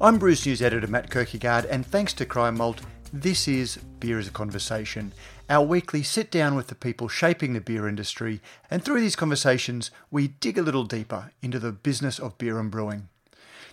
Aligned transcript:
I'm 0.00 0.16
Brews 0.16 0.46
News 0.46 0.62
editor 0.62 0.86
Matt 0.86 1.10
Kirkegaard, 1.10 1.66
and 1.68 1.84
thanks 1.84 2.12
to 2.12 2.24
Cryer 2.24 2.52
Malt, 2.52 2.82
this 3.12 3.48
is 3.48 3.78
Beer 3.98 4.20
as 4.20 4.28
a 4.28 4.30
Conversation, 4.30 5.12
our 5.50 5.66
weekly 5.66 6.04
sit 6.04 6.30
down 6.30 6.54
with 6.54 6.68
the 6.68 6.76
people 6.76 7.08
shaping 7.08 7.52
the 7.52 7.60
beer 7.60 7.88
industry, 7.88 8.40
and 8.70 8.84
through 8.84 9.00
these 9.00 9.16
conversations, 9.16 9.90
we 10.08 10.28
dig 10.28 10.56
a 10.56 10.62
little 10.62 10.84
deeper 10.84 11.32
into 11.42 11.58
the 11.58 11.72
business 11.72 12.20
of 12.20 12.38
beer 12.38 12.60
and 12.60 12.70
brewing. 12.70 13.08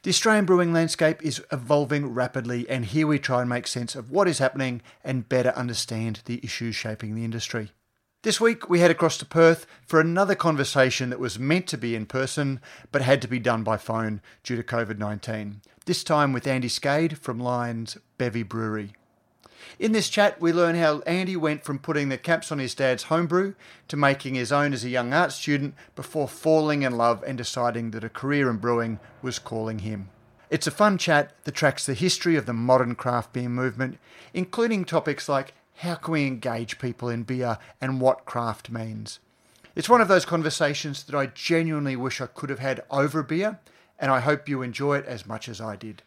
The 0.02 0.10
Australian 0.10 0.46
brewing 0.46 0.74
landscape 0.74 1.24
is 1.24 1.44
evolving 1.52 2.08
rapidly, 2.08 2.68
and 2.68 2.86
here 2.86 3.06
we 3.06 3.20
try 3.20 3.42
and 3.42 3.50
make 3.50 3.68
sense 3.68 3.94
of 3.94 4.10
what 4.10 4.28
is 4.28 4.40
happening 4.40 4.82
and 5.04 5.30
better 5.30 5.52
understand 5.52 6.22
the 6.26 6.40
issues 6.44 6.76
shaping 6.76 7.14
the 7.14 7.24
industry. 7.24 7.70
This 8.24 8.42
week, 8.42 8.68
we 8.68 8.80
head 8.80 8.90
across 8.90 9.20
to 9.20 9.26
Perth 9.28 9.68
for 9.86 10.00
another 10.00 10.34
conversation 10.34 11.12
that 11.12 11.20
was 11.20 11.38
meant 11.38 11.68
to 11.68 11.78
be 11.78 11.94
in 11.94 12.08
person 12.08 12.60
but 12.92 13.04
had 13.04 13.22
to 13.22 13.28
be 13.28 13.38
done 13.38 13.62
by 13.62 13.78
phone 13.78 14.22
due 14.42 14.56
to 14.56 14.64
COVID 14.64 14.98
19. 14.98 15.62
This 15.86 16.04
time 16.04 16.34
with 16.34 16.48
Andy 16.48 16.68
Skade 16.68 17.16
from 17.16 17.40
Lyons 17.40 18.00
Bevy 18.18 18.42
Brewery. 18.42 18.94
In 19.78 19.92
this 19.92 20.10
chat, 20.10 20.42
we 20.42 20.52
learn 20.52 20.74
how 20.74 21.02
Andy 21.02 21.36
went 21.36 21.64
from 21.64 21.78
putting 21.78 22.10
the 22.10 22.18
caps 22.18 22.52
on 22.52 22.58
his 22.58 22.74
dad's 22.74 23.04
homebrew 23.04 23.54
to 23.90 23.96
making 23.96 24.34
his 24.34 24.52
own 24.52 24.74
as 24.74 24.84
a 24.84 24.90
young 24.90 25.14
art 25.14 25.32
student 25.32 25.76
before 25.96 26.28
falling 26.28 26.82
in 26.82 26.98
love 26.98 27.24
and 27.28 27.38
deciding 27.38 27.92
that 27.92 28.04
a 28.04 28.10
career 28.10 28.50
in 28.50 28.58
brewing 28.58 29.00
was 29.22 29.38
calling 29.38 29.80
him. 29.80 30.10
It's 30.50 30.66
a 30.66 30.72
fun 30.72 30.98
chat 30.98 31.36
that 31.44 31.54
tracks 31.54 31.86
the 31.86 31.94
history 31.94 32.36
of 32.36 32.48
the 32.48 32.54
modern 32.54 32.96
craft 32.96 33.34
beer 33.34 33.48
movement, 33.48 34.00
including 34.34 34.86
topics 34.86 35.30
like 35.30 35.54
how 35.76 35.94
can 35.94 36.14
we 36.14 36.26
engage 36.26 36.80
people 36.80 37.10
in 37.10 37.22
beer 37.22 37.60
and 37.80 38.02
what 38.02 38.26
craft 38.26 38.72
means? 38.72 39.20
It's 39.76 39.90
one 39.90 40.02
of 40.02 40.08
those 40.08 40.26
conversations 40.26 41.04
that 41.04 41.16
I 41.16 41.28
genuinely 41.28 41.96
wish 41.96 42.22
I 42.22 42.26
could 42.26 42.50
have 42.50 42.58
had 42.58 42.82
over 42.90 43.22
beer, 43.22 43.60
and 44.00 44.12
I 44.12 44.20
hope 44.20 44.50
you 44.50 44.62
enjoy 44.62 44.98
it 44.98 45.06
as 45.06 45.26
much 45.26 45.48
as 45.50 45.62
I 45.62 45.76
did. 45.76 46.04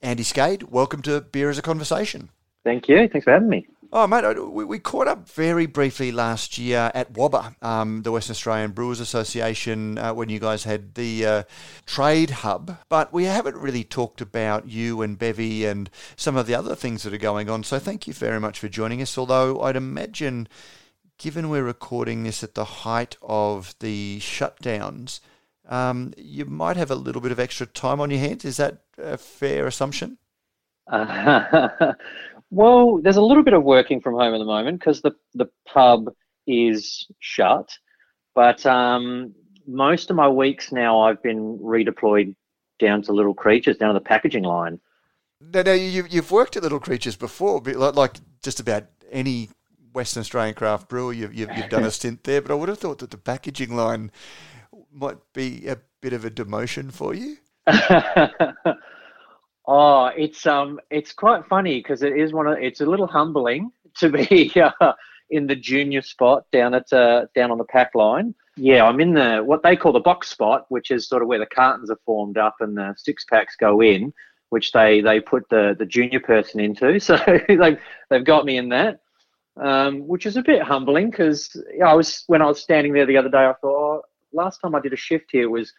Andy 0.00 0.22
Skade, 0.22 0.64
welcome 0.70 1.02
to 1.02 1.20
Beer 1.20 1.50
as 1.50 1.58
a 1.58 1.62
Conversation. 1.62 2.30
Thank 2.64 2.88
you. 2.88 3.08
Thanks 3.08 3.24
for 3.24 3.32
having 3.32 3.48
me. 3.48 3.66
Oh, 3.90 4.06
mate, 4.06 4.38
we, 4.52 4.66
we 4.66 4.78
caught 4.78 5.08
up 5.08 5.26
very 5.26 5.64
briefly 5.64 6.12
last 6.12 6.58
year 6.58 6.90
at 6.94 7.14
WABA, 7.14 7.62
um, 7.64 8.02
the 8.02 8.12
Western 8.12 8.32
Australian 8.32 8.72
Brewers 8.72 9.00
Association, 9.00 9.96
uh, 9.96 10.12
when 10.12 10.28
you 10.28 10.38
guys 10.38 10.64
had 10.64 10.94
the 10.94 11.24
uh, 11.24 11.42
trade 11.86 12.30
hub. 12.30 12.76
But 12.90 13.14
we 13.14 13.24
haven't 13.24 13.56
really 13.56 13.84
talked 13.84 14.20
about 14.20 14.68
you 14.68 15.00
and 15.00 15.18
Bevy 15.18 15.64
and 15.64 15.88
some 16.16 16.36
of 16.36 16.46
the 16.46 16.54
other 16.54 16.74
things 16.74 17.02
that 17.02 17.14
are 17.14 17.18
going 17.18 17.48
on. 17.48 17.64
So 17.64 17.78
thank 17.78 18.06
you 18.06 18.12
very 18.12 18.38
much 18.38 18.58
for 18.58 18.68
joining 18.68 19.00
us. 19.00 19.16
Although 19.16 19.62
I'd 19.62 19.76
imagine, 19.76 20.48
given 21.16 21.48
we're 21.48 21.64
recording 21.64 22.24
this 22.24 22.44
at 22.44 22.54
the 22.54 22.66
height 22.66 23.16
of 23.22 23.74
the 23.80 24.18
shutdowns, 24.20 25.20
um, 25.68 26.12
you 26.16 26.44
might 26.44 26.76
have 26.76 26.90
a 26.90 26.94
little 26.94 27.20
bit 27.20 27.32
of 27.32 27.38
extra 27.38 27.66
time 27.66 28.00
on 28.00 28.10
your 28.10 28.20
hands. 28.20 28.44
Is 28.44 28.56
that 28.56 28.82
a 28.96 29.16
fair 29.18 29.66
assumption? 29.66 30.18
Uh, 30.90 31.92
Well, 32.50 33.00
there's 33.02 33.16
a 33.16 33.22
little 33.22 33.42
bit 33.42 33.52
of 33.52 33.62
working 33.62 34.00
from 34.00 34.14
home 34.14 34.34
at 34.34 34.38
the 34.38 34.44
moment 34.44 34.80
because 34.80 35.02
the 35.02 35.12
the 35.34 35.46
pub 35.66 36.06
is 36.46 37.06
shut, 37.18 37.76
but 38.34 38.64
um, 38.64 39.34
most 39.66 40.08
of 40.08 40.16
my 40.16 40.28
weeks 40.28 40.72
now 40.72 41.00
I've 41.00 41.22
been 41.22 41.58
redeployed 41.58 42.34
down 42.78 43.02
to 43.02 43.12
Little 43.12 43.34
Creatures, 43.34 43.76
down 43.76 43.92
to 43.92 44.00
the 44.00 44.04
packaging 44.04 44.44
line. 44.44 44.80
Now, 45.40 45.62
now 45.62 45.72
you, 45.72 46.06
you've 46.08 46.30
worked 46.30 46.56
at 46.56 46.62
Little 46.62 46.80
Creatures 46.80 47.16
before, 47.16 47.60
like 47.60 48.16
just 48.42 48.60
about 48.60 48.84
any 49.10 49.50
Western 49.92 50.20
Australian 50.20 50.54
craft 50.54 50.88
brewer, 50.88 51.12
you've, 51.12 51.34
you've, 51.34 51.50
you've 51.56 51.68
done 51.68 51.84
a 51.84 51.90
stint 51.90 52.24
there. 52.24 52.40
But 52.40 52.52
I 52.52 52.54
would 52.54 52.68
have 52.68 52.78
thought 52.78 52.98
that 53.00 53.10
the 53.10 53.18
packaging 53.18 53.76
line 53.76 54.10
might 54.92 55.18
be 55.32 55.66
a 55.68 55.78
bit 56.00 56.12
of 56.12 56.24
a 56.24 56.30
demotion 56.30 56.92
for 56.92 57.14
you. 57.14 57.36
Oh, 59.70 60.06
it's 60.06 60.46
um, 60.46 60.80
it's 60.90 61.12
quite 61.12 61.44
funny 61.44 61.80
because 61.80 62.02
it 62.02 62.16
is 62.16 62.32
one 62.32 62.46
of 62.46 62.56
it's 62.58 62.80
a 62.80 62.86
little 62.86 63.06
humbling 63.06 63.70
to 63.98 64.08
be 64.08 64.50
uh, 64.80 64.92
in 65.28 65.46
the 65.46 65.54
junior 65.54 66.00
spot 66.00 66.44
down 66.50 66.72
at 66.72 66.90
uh, 66.90 67.26
down 67.34 67.50
on 67.50 67.58
the 67.58 67.64
pack 67.64 67.94
line. 67.94 68.34
Yeah, 68.56 68.84
I'm 68.86 68.98
in 68.98 69.12
the 69.12 69.42
what 69.44 69.62
they 69.62 69.76
call 69.76 69.92
the 69.92 70.00
box 70.00 70.30
spot, 70.30 70.64
which 70.70 70.90
is 70.90 71.06
sort 71.06 71.20
of 71.20 71.28
where 71.28 71.38
the 71.38 71.46
cartons 71.46 71.90
are 71.90 72.00
formed 72.06 72.38
up 72.38 72.56
and 72.60 72.78
the 72.78 72.94
six 72.96 73.26
packs 73.26 73.56
go 73.56 73.82
in, 73.82 74.14
which 74.48 74.72
they 74.72 75.02
they 75.02 75.20
put 75.20 75.46
the 75.50 75.76
the 75.78 75.84
junior 75.84 76.20
person 76.20 76.60
into. 76.60 76.98
So 77.00 77.18
they've 77.46 77.78
they've 78.08 78.24
got 78.24 78.46
me 78.46 78.56
in 78.56 78.70
that, 78.70 79.00
um, 79.60 80.08
which 80.08 80.24
is 80.24 80.38
a 80.38 80.42
bit 80.42 80.62
humbling 80.62 81.10
because 81.10 81.62
I 81.84 81.92
was 81.92 82.24
when 82.26 82.40
I 82.40 82.46
was 82.46 82.62
standing 82.62 82.94
there 82.94 83.04
the 83.04 83.18
other 83.18 83.28
day, 83.28 83.44
I 83.44 83.52
thought, 83.60 83.64
oh, 83.98 84.02
last 84.32 84.60
time 84.60 84.74
I 84.74 84.80
did 84.80 84.92
a 84.92 84.96
shift 84.96 85.30
here 85.30 85.50
was 85.50 85.72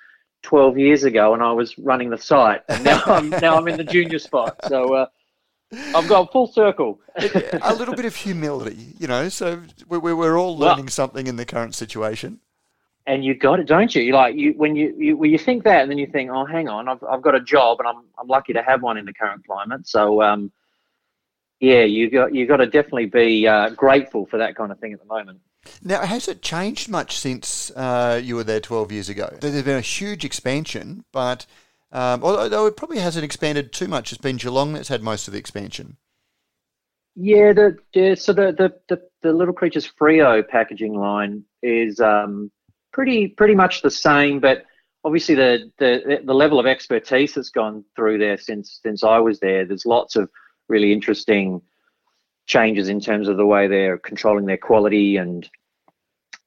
12 0.43 0.77
years 0.77 1.03
ago 1.03 1.33
and 1.33 1.43
I 1.43 1.51
was 1.51 1.77
running 1.77 2.09
the 2.09 2.17
site. 2.17 2.61
And 2.69 2.83
now 2.83 3.01
I'm 3.05 3.29
now 3.41 3.57
I'm 3.57 3.67
in 3.67 3.77
the 3.77 3.83
junior 3.83 4.19
spot. 4.19 4.57
So 4.67 4.93
uh, 4.93 5.05
I've 5.93 6.07
got 6.07 6.31
full 6.31 6.47
circle. 6.47 6.99
A 7.61 7.73
little 7.73 7.95
bit 7.95 8.05
of 8.05 8.15
humility 8.15 8.95
you 8.97 9.07
know 9.07 9.29
so 9.29 9.61
we're, 9.87 10.15
we're 10.15 10.37
all 10.37 10.57
learning 10.57 10.85
well, 10.85 10.91
something 10.91 11.27
in 11.27 11.35
the 11.35 11.45
current 11.45 11.75
situation. 11.75 12.39
and 13.07 13.25
you 13.25 13.33
got 13.33 13.59
it 13.59 13.67
don't 13.67 13.93
you? 13.93 14.01
You 14.01 14.13
like 14.13 14.35
you 14.35 14.53
when 14.53 14.75
you, 14.75 14.95
you 14.97 15.17
when 15.17 15.31
you 15.31 15.37
think 15.37 15.63
that 15.63 15.81
and 15.81 15.91
then 15.91 15.97
you 15.97 16.07
think 16.07 16.29
oh 16.31 16.45
hang 16.45 16.69
on 16.69 16.87
I've, 16.87 17.03
I've 17.03 17.21
got 17.21 17.35
a 17.35 17.41
job 17.41 17.79
and 17.79 17.87
I'm, 17.87 18.03
I'm 18.17 18.27
lucky 18.27 18.53
to 18.53 18.61
have 18.61 18.81
one 18.81 18.97
in 18.97 19.05
the 19.05 19.13
current 19.13 19.45
climate. 19.45 19.87
So 19.87 20.21
um, 20.21 20.51
yeah 21.59 21.83
you 21.83 22.09
got 22.09 22.33
you 22.33 22.45
got 22.45 22.57
to 22.57 22.67
definitely 22.67 23.07
be 23.07 23.47
uh, 23.47 23.69
grateful 23.71 24.25
for 24.25 24.37
that 24.37 24.55
kind 24.55 24.71
of 24.71 24.79
thing 24.79 24.93
at 24.93 24.99
the 24.99 25.05
moment 25.05 25.39
now, 25.83 26.05
has 26.05 26.27
it 26.27 26.41
changed 26.41 26.89
much 26.89 27.17
since 27.17 27.71
uh, 27.71 28.19
you 28.23 28.35
were 28.35 28.43
there 28.43 28.59
12 28.59 28.91
years 28.91 29.09
ago? 29.09 29.35
There's 29.39 29.63
been 29.63 29.77
a 29.77 29.81
huge 29.81 30.25
expansion, 30.25 31.05
but 31.11 31.45
um, 31.91 32.23
although 32.23 32.65
it 32.65 32.77
probably 32.77 32.99
hasn't 32.99 33.25
expanded 33.25 33.73
too 33.73 33.87
much, 33.87 34.11
it's 34.11 34.21
been 34.21 34.37
Geelong 34.37 34.73
that's 34.73 34.89
had 34.89 35.01
most 35.01 35.27
of 35.27 35.33
the 35.33 35.39
expansion. 35.39 35.97
Yeah, 37.15 37.53
the, 37.53 37.77
the 37.93 38.15
so 38.15 38.33
the, 38.33 38.51
the, 38.51 38.73
the, 38.87 39.01
the, 39.21 39.33
Little 39.33 39.53
Creatures 39.53 39.89
Freo 39.99 40.47
packaging 40.47 40.93
line 40.93 41.43
is 41.61 41.99
um, 41.99 42.51
pretty 42.93 43.27
pretty 43.27 43.55
much 43.55 43.81
the 43.81 43.91
same, 43.91 44.39
but 44.39 44.65
obviously 45.03 45.35
the, 45.35 45.71
the 45.79 46.21
the 46.23 46.33
level 46.33 46.59
of 46.59 46.65
expertise 46.65 47.33
that's 47.33 47.49
gone 47.49 47.83
through 47.95 48.19
there 48.19 48.37
since 48.37 48.79
since 48.81 49.03
I 49.03 49.19
was 49.19 49.39
there. 49.39 49.65
There's 49.65 49.85
lots 49.85 50.15
of 50.15 50.29
really 50.69 50.93
interesting 50.93 51.61
changes 52.49 52.89
in 52.89 52.99
terms 52.99 53.29
of 53.29 53.37
the 53.37 53.45
way 53.45 53.67
they're 53.67 53.97
controlling 53.97 54.45
their 54.45 54.57
quality 54.57 55.15
and 55.15 55.49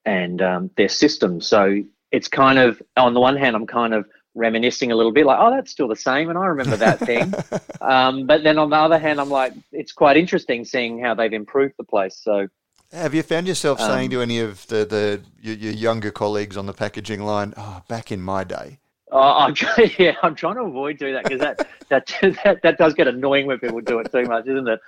and 0.04 0.42
um, 0.42 0.70
their 0.76 0.88
systems. 0.88 1.46
So 1.46 1.82
it's 2.10 2.28
kind 2.28 2.58
of 2.58 2.82
on 2.96 3.14
the 3.14 3.20
one 3.20 3.36
hand, 3.36 3.56
I'm 3.56 3.68
kind 3.68 3.94
of 3.94 4.06
reminiscing 4.34 4.90
a 4.90 4.96
little 4.96 5.12
bit, 5.12 5.26
like, 5.26 5.38
oh, 5.40 5.50
that's 5.50 5.70
still 5.70 5.88
the 5.88 5.96
same, 5.96 6.28
and 6.28 6.36
I 6.36 6.46
remember 6.46 6.76
that 6.76 6.98
thing. 6.98 7.32
um, 7.80 8.26
but 8.26 8.42
then 8.42 8.58
on 8.58 8.70
the 8.70 8.76
other 8.76 8.98
hand, 8.98 9.20
I'm 9.20 9.30
like, 9.30 9.52
it's 9.70 9.92
quite 9.92 10.16
interesting 10.16 10.64
seeing 10.64 10.98
how 10.98 11.14
they've 11.14 11.32
improved 11.32 11.74
the 11.78 11.84
place. 11.84 12.16
So. 12.16 12.48
Have 12.92 13.14
you 13.14 13.22
found 13.22 13.46
yourself 13.46 13.80
um, 13.80 13.90
saying 13.90 14.10
to 14.10 14.20
any 14.20 14.40
of 14.40 14.66
the, 14.66 14.84
the 14.84 15.20
your, 15.40 15.54
your, 15.54 15.72
younger 15.72 16.10
colleagues 16.10 16.56
on 16.56 16.66
the 16.66 16.74
packaging 16.74 17.22
line, 17.22 17.54
"Oh, 17.56 17.82
back 17.88 18.12
in 18.12 18.20
my 18.20 18.44
day"? 18.44 18.80
Oh, 19.10 19.18
I'm 19.18 19.54
trying, 19.62 19.92
yeah, 19.98 20.16
I'm 20.22 20.34
trying 20.34 20.56
to 20.56 20.62
avoid 20.62 20.98
doing 20.98 21.14
that 21.14 21.24
because 21.24 21.40
that, 21.40 21.66
that 21.88 22.06
that 22.44 22.60
that 22.62 22.76
does 22.76 22.92
get 22.92 23.08
annoying 23.08 23.46
when 23.46 23.58
people 23.60 23.80
do 23.80 23.98
it 24.00 24.12
too 24.12 24.24
much, 24.24 24.46
isn't 24.46 24.68
it? 24.68 24.80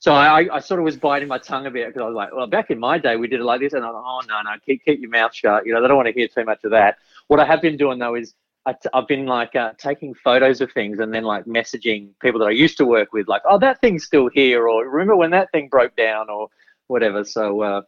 So 0.00 0.12
I, 0.12 0.56
I 0.56 0.60
sort 0.60 0.78
of 0.78 0.84
was 0.84 0.96
biting 0.96 1.26
my 1.26 1.38
tongue 1.38 1.66
a 1.66 1.70
bit 1.70 1.88
because 1.88 2.02
I 2.02 2.06
was 2.06 2.14
like, 2.14 2.32
well, 2.32 2.46
back 2.46 2.70
in 2.70 2.78
my 2.78 2.98
day, 2.98 3.16
we 3.16 3.26
did 3.26 3.40
it 3.40 3.44
like 3.44 3.60
this. 3.60 3.72
And 3.72 3.84
I'm 3.84 3.94
like, 3.94 4.04
oh, 4.06 4.20
no, 4.28 4.42
no, 4.42 4.50
keep, 4.64 4.84
keep 4.84 5.00
your 5.00 5.10
mouth 5.10 5.34
shut. 5.34 5.66
You 5.66 5.74
know, 5.74 5.82
they 5.82 5.88
don't 5.88 5.96
want 5.96 6.06
to 6.06 6.12
hear 6.12 6.28
too 6.28 6.44
much 6.44 6.62
of 6.62 6.70
that. 6.70 6.98
What 7.26 7.40
I 7.40 7.44
have 7.44 7.60
been 7.60 7.76
doing, 7.76 7.98
though, 7.98 8.14
is 8.14 8.34
i 8.64 8.72
t- 8.74 8.88
I've 8.92 9.08
been 9.08 9.26
like 9.26 9.56
uh, 9.56 9.72
taking 9.76 10.14
photos 10.14 10.60
of 10.60 10.70
things 10.72 11.00
and 11.00 11.12
then 11.12 11.24
like 11.24 11.46
messaging 11.46 12.10
people 12.20 12.38
that 12.40 12.46
I 12.46 12.50
used 12.50 12.76
to 12.78 12.84
work 12.84 13.12
with, 13.12 13.26
like, 13.26 13.42
oh, 13.48 13.58
that 13.58 13.80
thing's 13.80 14.04
still 14.04 14.28
here, 14.28 14.68
or 14.68 14.86
remember 14.86 15.16
when 15.16 15.30
that 15.30 15.50
thing 15.50 15.68
broke 15.68 15.96
down, 15.96 16.30
or 16.30 16.48
whatever. 16.86 17.24
So 17.24 17.62
uh, 17.62 17.82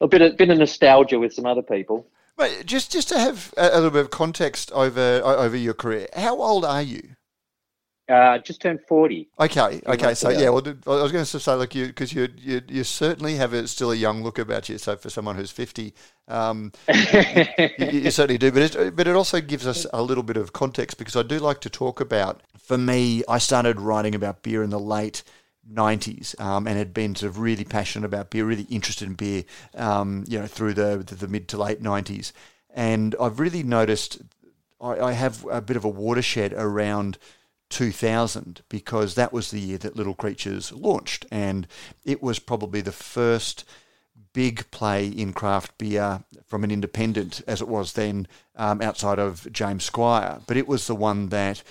a 0.00 0.08
bit 0.08 0.20
of, 0.20 0.36
bit 0.36 0.50
of 0.50 0.58
nostalgia 0.58 1.18
with 1.18 1.32
some 1.32 1.46
other 1.46 1.62
people. 1.62 2.06
But 2.36 2.64
just 2.66 2.90
just 2.90 3.08
to 3.10 3.18
have 3.18 3.54
a, 3.56 3.68
a 3.68 3.76
little 3.76 3.90
bit 3.90 4.02
of 4.02 4.10
context 4.10 4.72
over 4.72 5.20
over 5.24 5.56
your 5.56 5.74
career, 5.74 6.08
how 6.14 6.40
old 6.40 6.64
are 6.64 6.82
you? 6.82 7.16
Uh, 8.10 8.38
just 8.38 8.60
turned 8.60 8.80
40. 8.88 9.28
Okay, 9.38 9.80
okay. 9.86 10.14
So 10.14 10.30
ago. 10.30 10.40
yeah, 10.40 10.48
well, 10.48 10.66
I 10.98 11.02
was 11.02 11.12
going 11.12 11.24
to 11.24 11.40
say 11.40 11.54
like 11.54 11.76
you 11.76 11.86
because 11.86 12.12
you, 12.12 12.28
you 12.36 12.60
you 12.68 12.82
certainly 12.82 13.36
have 13.36 13.52
a, 13.52 13.68
still 13.68 13.92
a 13.92 13.94
young 13.94 14.24
look 14.24 14.38
about 14.38 14.68
you. 14.68 14.78
So 14.78 14.96
for 14.96 15.10
someone 15.10 15.36
who's 15.36 15.52
fifty, 15.52 15.94
um, 16.26 16.72
you, 16.88 17.68
you 17.78 18.10
certainly 18.10 18.38
do. 18.38 18.50
But 18.50 18.74
it, 18.74 18.96
but 18.96 19.06
it 19.06 19.14
also 19.14 19.40
gives 19.40 19.64
us 19.64 19.86
a 19.92 20.02
little 20.02 20.24
bit 20.24 20.36
of 20.36 20.52
context 20.52 20.98
because 20.98 21.14
I 21.14 21.22
do 21.22 21.38
like 21.38 21.60
to 21.60 21.70
talk 21.70 22.00
about. 22.00 22.42
For 22.58 22.76
me, 22.76 23.22
I 23.28 23.38
started 23.38 23.80
writing 23.80 24.14
about 24.14 24.42
beer 24.42 24.62
in 24.62 24.70
the 24.70 24.80
late. 24.80 25.22
90s 25.72 26.40
um, 26.40 26.66
and 26.66 26.76
had 26.76 26.92
been 26.92 27.14
sort 27.14 27.30
of 27.30 27.38
really 27.38 27.62
passionate 27.62 28.04
about 28.04 28.30
beer, 28.30 28.44
really 28.44 28.66
interested 28.70 29.06
in 29.06 29.14
beer, 29.14 29.44
um, 29.76 30.24
you 30.26 30.36
know, 30.36 30.46
through 30.46 30.74
the, 30.74 31.04
the, 31.06 31.14
the 31.14 31.28
mid 31.28 31.46
to 31.46 31.58
late 31.58 31.80
90s. 31.80 32.32
And 32.74 33.14
I've 33.20 33.38
really 33.38 33.62
noticed 33.62 34.20
I, 34.80 34.98
I 34.98 35.12
have 35.12 35.46
a 35.50 35.60
bit 35.60 35.76
of 35.76 35.84
a 35.84 35.88
watershed 35.88 36.52
around 36.54 37.18
2000 37.70 38.62
because 38.68 39.14
that 39.14 39.32
was 39.32 39.50
the 39.50 39.60
year 39.60 39.78
that 39.78 39.96
Little 39.96 40.14
Creatures 40.14 40.72
launched, 40.72 41.24
and 41.30 41.66
it 42.04 42.22
was 42.22 42.38
probably 42.38 42.80
the 42.80 42.92
first 42.92 43.64
big 44.32 44.70
play 44.70 45.08
in 45.08 45.32
craft 45.32 45.76
beer 45.78 46.22
from 46.46 46.62
an 46.62 46.70
independent 46.70 47.42
as 47.46 47.60
it 47.60 47.68
was 47.68 47.94
then 47.94 48.28
um, 48.56 48.80
outside 48.82 49.18
of 49.18 49.50
James 49.50 49.84
Squire. 49.84 50.40
But 50.46 50.56
it 50.56 50.68
was 50.68 50.86
the 50.86 50.94
one 50.94 51.30
that, 51.30 51.62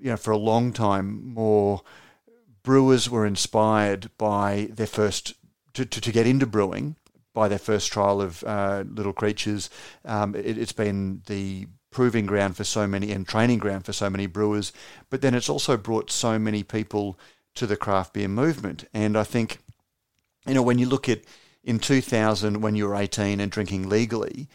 you 0.00 0.10
know, 0.10 0.16
for 0.16 0.30
a 0.32 0.36
long 0.36 0.72
time, 0.72 1.32
more 1.34 1.82
brewers 2.62 3.08
were 3.08 3.26
inspired 3.26 4.10
by 4.18 4.68
their 4.72 4.86
first 4.86 5.34
to, 5.74 5.84
to, 5.84 6.00
to 6.00 6.12
get 6.12 6.26
into 6.26 6.46
brewing 6.46 6.96
by 7.32 7.48
their 7.48 7.58
first 7.58 7.92
trial 7.92 8.20
of 8.20 8.44
uh, 8.44 8.84
Little 8.86 9.12
Creatures. 9.12 9.68
Um, 10.04 10.34
it, 10.34 10.56
it's 10.56 10.72
been 10.72 11.22
the 11.26 11.66
proving 11.94 12.26
ground 12.26 12.56
for 12.56 12.64
so 12.64 12.86
many 12.86 13.12
and 13.12 13.26
training 13.26 13.58
ground 13.58 13.86
for 13.86 13.92
so 13.94 14.10
many 14.10 14.26
brewers, 14.26 14.72
but 15.08 15.22
then 15.22 15.34
it's 15.34 15.48
also 15.48 15.76
brought 15.76 16.10
so 16.10 16.38
many 16.38 16.62
people 16.62 17.18
to 17.54 17.66
the 17.66 17.76
craft 17.76 18.12
beer 18.12 18.28
movement. 18.28 18.84
And 18.92 19.16
I 19.16 19.22
think, 19.22 19.58
you 20.46 20.54
know, 20.54 20.62
when 20.62 20.78
you 20.78 20.86
look 20.86 21.08
at 21.08 21.22
in 21.62 21.78
2000 21.78 22.60
when 22.60 22.74
you 22.74 22.86
were 22.86 22.96
18 22.96 23.40
and 23.40 23.50
drinking 23.50 23.88
legally, 23.88 24.48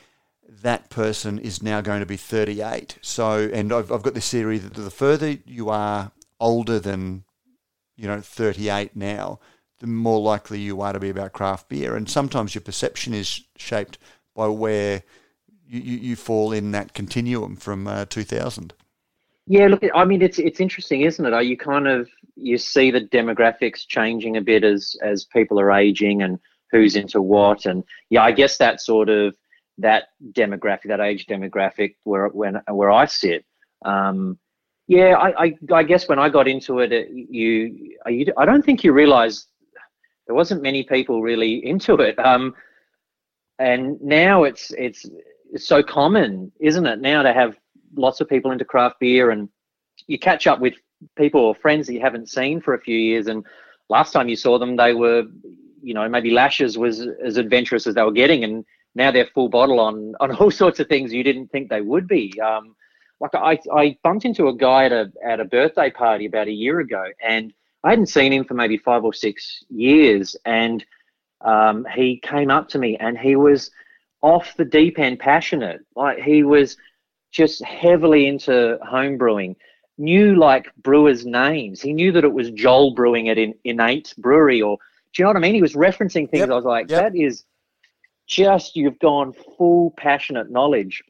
that 0.48 0.90
person 0.90 1.40
is 1.40 1.64
now 1.64 1.80
going 1.82 2.02
to 2.02 2.06
be 2.06 2.18
38. 2.18 2.98
So, 3.02 3.50
and 3.54 3.72
I've, 3.72 3.92
I've 3.92 4.04
got 4.04 4.14
this 4.14 4.30
theory 4.30 4.58
that 4.58 4.74
the 4.74 4.92
further 4.92 5.38
you 5.46 5.70
are 5.70 6.12
older 6.40 6.78
than, 6.78 7.24
you 7.96 8.08
know, 8.08 8.20
38 8.20 8.96
now, 8.96 9.40
the 9.80 9.88
more 9.88 10.20
likely 10.20 10.60
you 10.60 10.82
are 10.82 10.92
to 10.92 11.00
be 11.00 11.10
about 11.10 11.32
craft 11.32 11.70
beer. 11.70 11.96
And 11.96 12.10
sometimes 12.10 12.54
your 12.54 12.62
perception 12.62 13.14
is 13.14 13.46
shaped 13.56 13.98
by 14.36 14.48
where 14.48 15.04
you, 15.70 15.98
you, 15.98 16.16
fall 16.16 16.52
in 16.52 16.72
that 16.72 16.94
continuum 16.94 17.56
from 17.56 17.88
uh, 17.88 18.06
2000. 18.06 18.74
Yeah, 19.46 19.68
look, 19.68 19.84
I 19.96 20.06
mean, 20.06 20.22
it's 20.22 20.38
it's 20.38 20.60
interesting, 20.60 21.02
isn't 21.02 21.26
it? 21.26 21.34
Are 21.34 21.44
you 21.44 21.58
kind 21.58 21.88
of 21.88 22.08
you 22.36 22.58
see 22.58 22.92
the 22.92 23.02
demographics 23.02 23.88
changing 23.88 24.38
a 24.38 24.42
bit 24.42 24.64
as 24.64 24.96
as 25.04 25.26
people 25.26 25.60
are 25.60 25.72
aging 25.72 26.22
and 26.22 26.40
who's 26.72 26.96
into 26.96 27.22
what, 27.22 27.66
and 27.66 27.84
yeah, 28.10 28.24
I 28.24 28.32
guess 28.32 28.58
that 28.58 28.80
sort 28.80 29.10
of 29.10 29.36
that 29.80 30.10
demographic, 30.34 30.84
that 30.86 31.00
age 31.00 31.26
demographic, 31.26 31.96
where 32.04 32.28
when 32.28 32.62
where 32.68 32.92
I 32.92 33.06
sit, 33.06 33.44
um, 33.86 34.38
yeah, 34.88 35.16
I, 35.16 35.46
I 35.46 35.58
I 35.74 35.84
guess 35.84 36.08
when 36.08 36.20
I 36.20 36.30
got 36.30 36.48
into 36.48 36.80
it, 36.80 36.92
it 36.92 37.10
you 37.10 37.96
you 38.08 38.34
I 38.38 38.46
don't 38.46 38.64
think 38.64 38.84
you 38.84 38.94
realise 38.94 39.48
there 40.28 40.36
wasn't 40.36 40.62
many 40.62 40.84
people 40.84 41.24
really 41.24 41.66
into 41.66 41.96
it, 41.96 42.20
um, 42.20 42.54
and 43.58 44.00
now 44.00 44.44
it's 44.44 44.72
it's 44.78 45.08
it's 45.52 45.68
so 45.68 45.82
common, 45.84 46.52
isn't 46.60 46.86
it? 46.86 47.00
Now 47.00 47.24
to 47.24 47.34
have 47.34 47.58
lots 47.96 48.22
of 48.22 48.30
people 48.30 48.52
into 48.52 48.66
craft 48.66 49.00
beer 49.00 49.32
and 49.32 49.50
you 50.08 50.20
catch 50.20 50.48
up 50.48 50.60
with 50.60 50.76
people 51.16 51.42
or 51.42 51.56
friends 51.56 51.88
that 51.88 51.94
you 51.94 52.02
haven't 52.02 52.30
seen 52.30 52.62
for 52.62 52.74
a 52.74 52.82
few 52.82 52.98
years. 52.98 53.28
And 53.28 53.46
last 53.90 54.12
time 54.12 54.30
you 54.30 54.36
saw 54.36 54.60
them 54.60 54.76
they 54.76 54.94
were 54.94 55.24
you 55.82 55.94
know 55.94 56.08
maybe 56.10 56.32
lashes 56.32 56.78
was 56.78 57.08
as 57.24 57.38
adventurous 57.38 57.88
as 57.88 57.96
they 57.96 58.04
were 58.04 58.12
getting. 58.12 58.44
And 58.44 58.66
now 58.96 59.12
they're 59.12 59.28
full 59.34 59.50
bottle 59.50 59.80
on 59.80 60.16
on 60.20 60.36
all 60.36 60.52
sorts 60.64 60.80
of 60.80 60.88
things 60.88 61.14
you 61.14 61.24
didn't 61.24 61.48
think 61.52 61.70
they 61.70 61.82
would 61.82 62.08
be. 62.08 62.40
Um, 62.42 62.76
like 63.20 63.36
I, 63.36 63.60
I 63.76 63.98
bumped 64.02 64.24
into 64.24 64.48
a 64.48 64.56
guy 64.56 64.86
at 64.86 64.94
a 64.94 65.12
at 65.26 65.40
a 65.40 65.46
birthday 65.46 65.90
party 65.90 66.26
about 66.26 66.48
a 66.48 66.54
year 66.54 66.80
ago 66.80 67.06
and 67.22 67.54
I 67.84 67.92
hadn't 67.92 68.08
seen 68.08 68.34
him 68.34 68.44
for 68.44 68.54
maybe 68.54 68.78
five 68.78 69.04
or 69.04 69.14
six 69.14 69.64
years. 69.70 70.36
And 70.46 70.86
um, 71.42 71.88
he 71.96 72.20
came 72.22 72.52
up 72.52 72.68
to 72.70 72.78
me 72.78 72.98
and 72.98 73.18
he 73.18 73.36
was 73.36 73.72
off 74.22 74.56
the 74.58 74.66
deep 74.66 75.00
end 75.00 75.20
passionate. 75.20 75.82
Like 75.96 76.20
he 76.20 76.44
was 76.44 76.78
just 77.32 77.64
heavily 77.64 78.28
into 78.28 78.78
home 78.82 79.18
brewing. 79.18 79.56
Knew 79.98 80.36
like 80.36 80.74
brewers 80.78 81.26
names. 81.26 81.82
He 81.82 81.94
knew 81.94 82.12
that 82.14 82.24
it 82.24 82.34
was 82.34 82.52
joel 82.52 82.94
brewing 82.94 83.30
at 83.30 83.38
in, 83.38 83.54
innate 83.64 84.14
brewery 84.18 84.62
or 84.62 84.78
do 85.14 85.22
you 85.22 85.26
know 85.26 85.30
what 85.30 85.38
i 85.38 85.40
mean? 85.40 85.56
He 85.56 85.62
was 85.62 85.74
referencing 85.74 86.30
things. 86.30 86.42
Yep, 86.42 86.50
i 86.50 86.56
was 86.56 86.66
like 86.66 86.90
yep. 86.90 87.14
that 87.14 87.20
is 87.20 87.44
just 88.28 88.76
you've 88.76 89.00
gone 89.00 89.34
full 89.58 89.94
passionate 89.98 90.52
knowledge. 90.52 91.04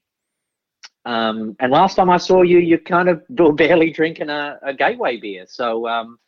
Um, 1.06 1.56
and 1.60 1.72
last 1.72 1.96
time 1.96 2.10
i 2.10 2.18
saw 2.18 2.42
you 2.42 2.60
you 2.60 2.78
kind 2.78 3.10
of 3.10 3.24
were 3.30 3.54
barely 3.54 3.92
drinking 3.92 4.30
a, 4.30 4.60
a 4.64 4.74
gateway 4.74 5.18
beer. 5.18 5.46
So 5.48 5.88
um, 5.88 6.20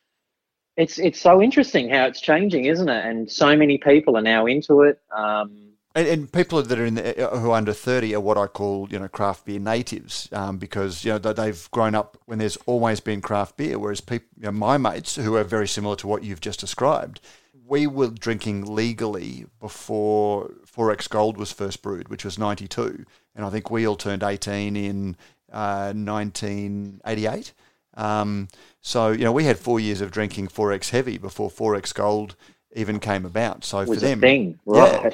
it's 0.77 0.99
it's 0.99 1.19
so 1.19 1.41
interesting 1.41 1.89
how 1.89 2.05
it's 2.05 2.21
changing 2.21 2.65
isn't 2.65 2.89
it? 2.89 3.05
And 3.05 3.29
so 3.29 3.55
many 3.55 3.77
people 3.77 4.17
are 4.17 4.21
now 4.21 4.45
into 4.45 4.81
it. 4.81 4.99
Um, 5.15 5.70
And, 5.93 6.07
and 6.07 6.31
people 6.31 6.61
that 6.63 6.79
are 6.79 6.85
in 6.85 6.95
the, 6.95 7.29
uh, 7.31 7.37
who 7.37 7.51
are 7.51 7.57
under 7.57 7.73
thirty 7.73 8.15
are 8.15 8.21
what 8.21 8.37
I 8.37 8.47
call 8.47 8.87
you 8.89 8.99
know 8.99 9.07
craft 9.09 9.45
beer 9.45 9.59
natives 9.59 10.29
um, 10.31 10.57
because 10.57 11.03
you 11.03 11.11
know 11.11 11.17
they- 11.17 11.33
they've 11.33 11.69
grown 11.71 11.95
up 11.95 12.17
when 12.25 12.39
there's 12.39 12.57
always 12.65 12.99
been 13.01 13.21
craft 13.21 13.57
beer, 13.57 13.77
whereas 13.77 13.99
people, 14.01 14.27
you 14.37 14.45
know, 14.45 14.51
my 14.53 14.77
mates 14.77 15.15
who 15.15 15.35
are 15.35 15.43
very 15.43 15.67
similar 15.67 15.95
to 15.97 16.07
what 16.07 16.23
you've 16.23 16.39
just 16.41 16.59
described, 16.61 17.19
we 17.67 17.87
were 17.87 18.07
drinking 18.07 18.73
legally 18.73 19.45
before 19.59 20.49
XXXX 20.65 21.09
Gold 21.09 21.37
was 21.37 21.51
first 21.51 21.81
brewed, 21.81 22.07
which 22.07 22.23
was 22.23 22.39
ninety 22.39 22.67
two, 22.67 23.05
and 23.35 23.45
I 23.45 23.49
think 23.49 23.69
we 23.69 23.85
all 23.85 23.97
turned 23.97 24.23
eighteen 24.23 24.77
in 24.77 25.17
uh, 25.51 25.91
nineteen 25.93 27.01
eighty 27.05 27.27
eight. 27.27 27.51
Um, 27.95 28.47
so 28.79 29.11
you 29.11 29.25
know 29.25 29.33
we 29.33 29.43
had 29.43 29.59
four 29.59 29.79
years 29.81 29.99
of 29.99 30.11
drinking 30.11 30.47
XXXX 30.47 30.89
Heavy 30.91 31.17
before 31.17 31.49
XXXX 31.51 31.93
Gold 31.95 32.35
even 32.73 33.01
came 33.01 33.25
about. 33.25 33.65
So 33.65 33.79
was 33.79 33.87
for 33.89 33.93
a 33.95 33.97
them, 33.99 34.21
thing 34.21 34.59
yeah. 34.65 35.09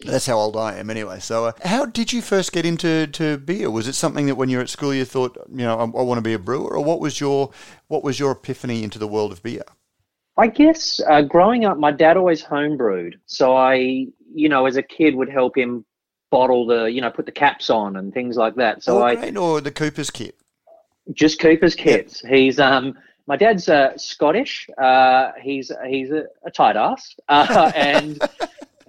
That's 0.00 0.26
how 0.26 0.36
old 0.36 0.56
I 0.56 0.74
am, 0.74 0.90
anyway. 0.90 1.20
So, 1.20 1.46
uh, 1.46 1.52
how 1.64 1.86
did 1.86 2.12
you 2.12 2.20
first 2.20 2.52
get 2.52 2.66
into 2.66 3.06
to 3.06 3.38
beer? 3.38 3.70
Was 3.70 3.88
it 3.88 3.94
something 3.94 4.26
that 4.26 4.34
when 4.34 4.50
you 4.50 4.58
were 4.58 4.62
at 4.62 4.68
school 4.68 4.92
you 4.92 5.04
thought, 5.04 5.36
you 5.50 5.64
know, 5.64 5.78
I, 5.78 5.82
I 5.82 6.02
want 6.02 6.18
to 6.18 6.22
be 6.22 6.34
a 6.34 6.38
brewer, 6.38 6.76
or 6.76 6.84
what 6.84 7.00
was 7.00 7.18
your 7.20 7.50
what 7.88 8.04
was 8.04 8.18
your 8.18 8.32
epiphany 8.32 8.82
into 8.84 8.98
the 8.98 9.08
world 9.08 9.32
of 9.32 9.42
beer? 9.42 9.62
I 10.36 10.48
guess 10.48 11.00
uh, 11.08 11.22
growing 11.22 11.64
up, 11.64 11.78
my 11.78 11.92
dad 11.92 12.16
always 12.16 12.44
homebrewed. 12.44 13.14
So 13.24 13.56
I, 13.56 14.06
you 14.34 14.48
know, 14.48 14.66
as 14.66 14.76
a 14.76 14.82
kid 14.82 15.14
would 15.14 15.30
help 15.30 15.56
him 15.56 15.84
bottle 16.30 16.66
the, 16.66 16.84
you 16.84 17.00
know, 17.00 17.10
put 17.10 17.24
the 17.24 17.32
caps 17.32 17.70
on 17.70 17.96
and 17.96 18.12
things 18.12 18.36
like 18.36 18.56
that. 18.56 18.82
So 18.82 18.98
Or 18.98 19.08
I 19.08 19.30
or 19.34 19.60
the 19.62 19.70
Cooper's 19.70 20.10
kit? 20.10 20.36
just 21.12 21.40
Cooper's 21.40 21.74
kits. 21.74 22.20
He's 22.20 22.58
um, 22.58 22.98
my 23.26 23.36
dad's 23.36 23.68
uh, 23.68 23.96
Scottish. 23.96 24.68
Uh, 24.76 25.32
he's 25.40 25.72
he's 25.88 26.10
a, 26.10 26.24
a 26.44 26.50
tight 26.50 26.76
ass, 26.76 27.14
uh, 27.28 27.72
and 27.74 28.20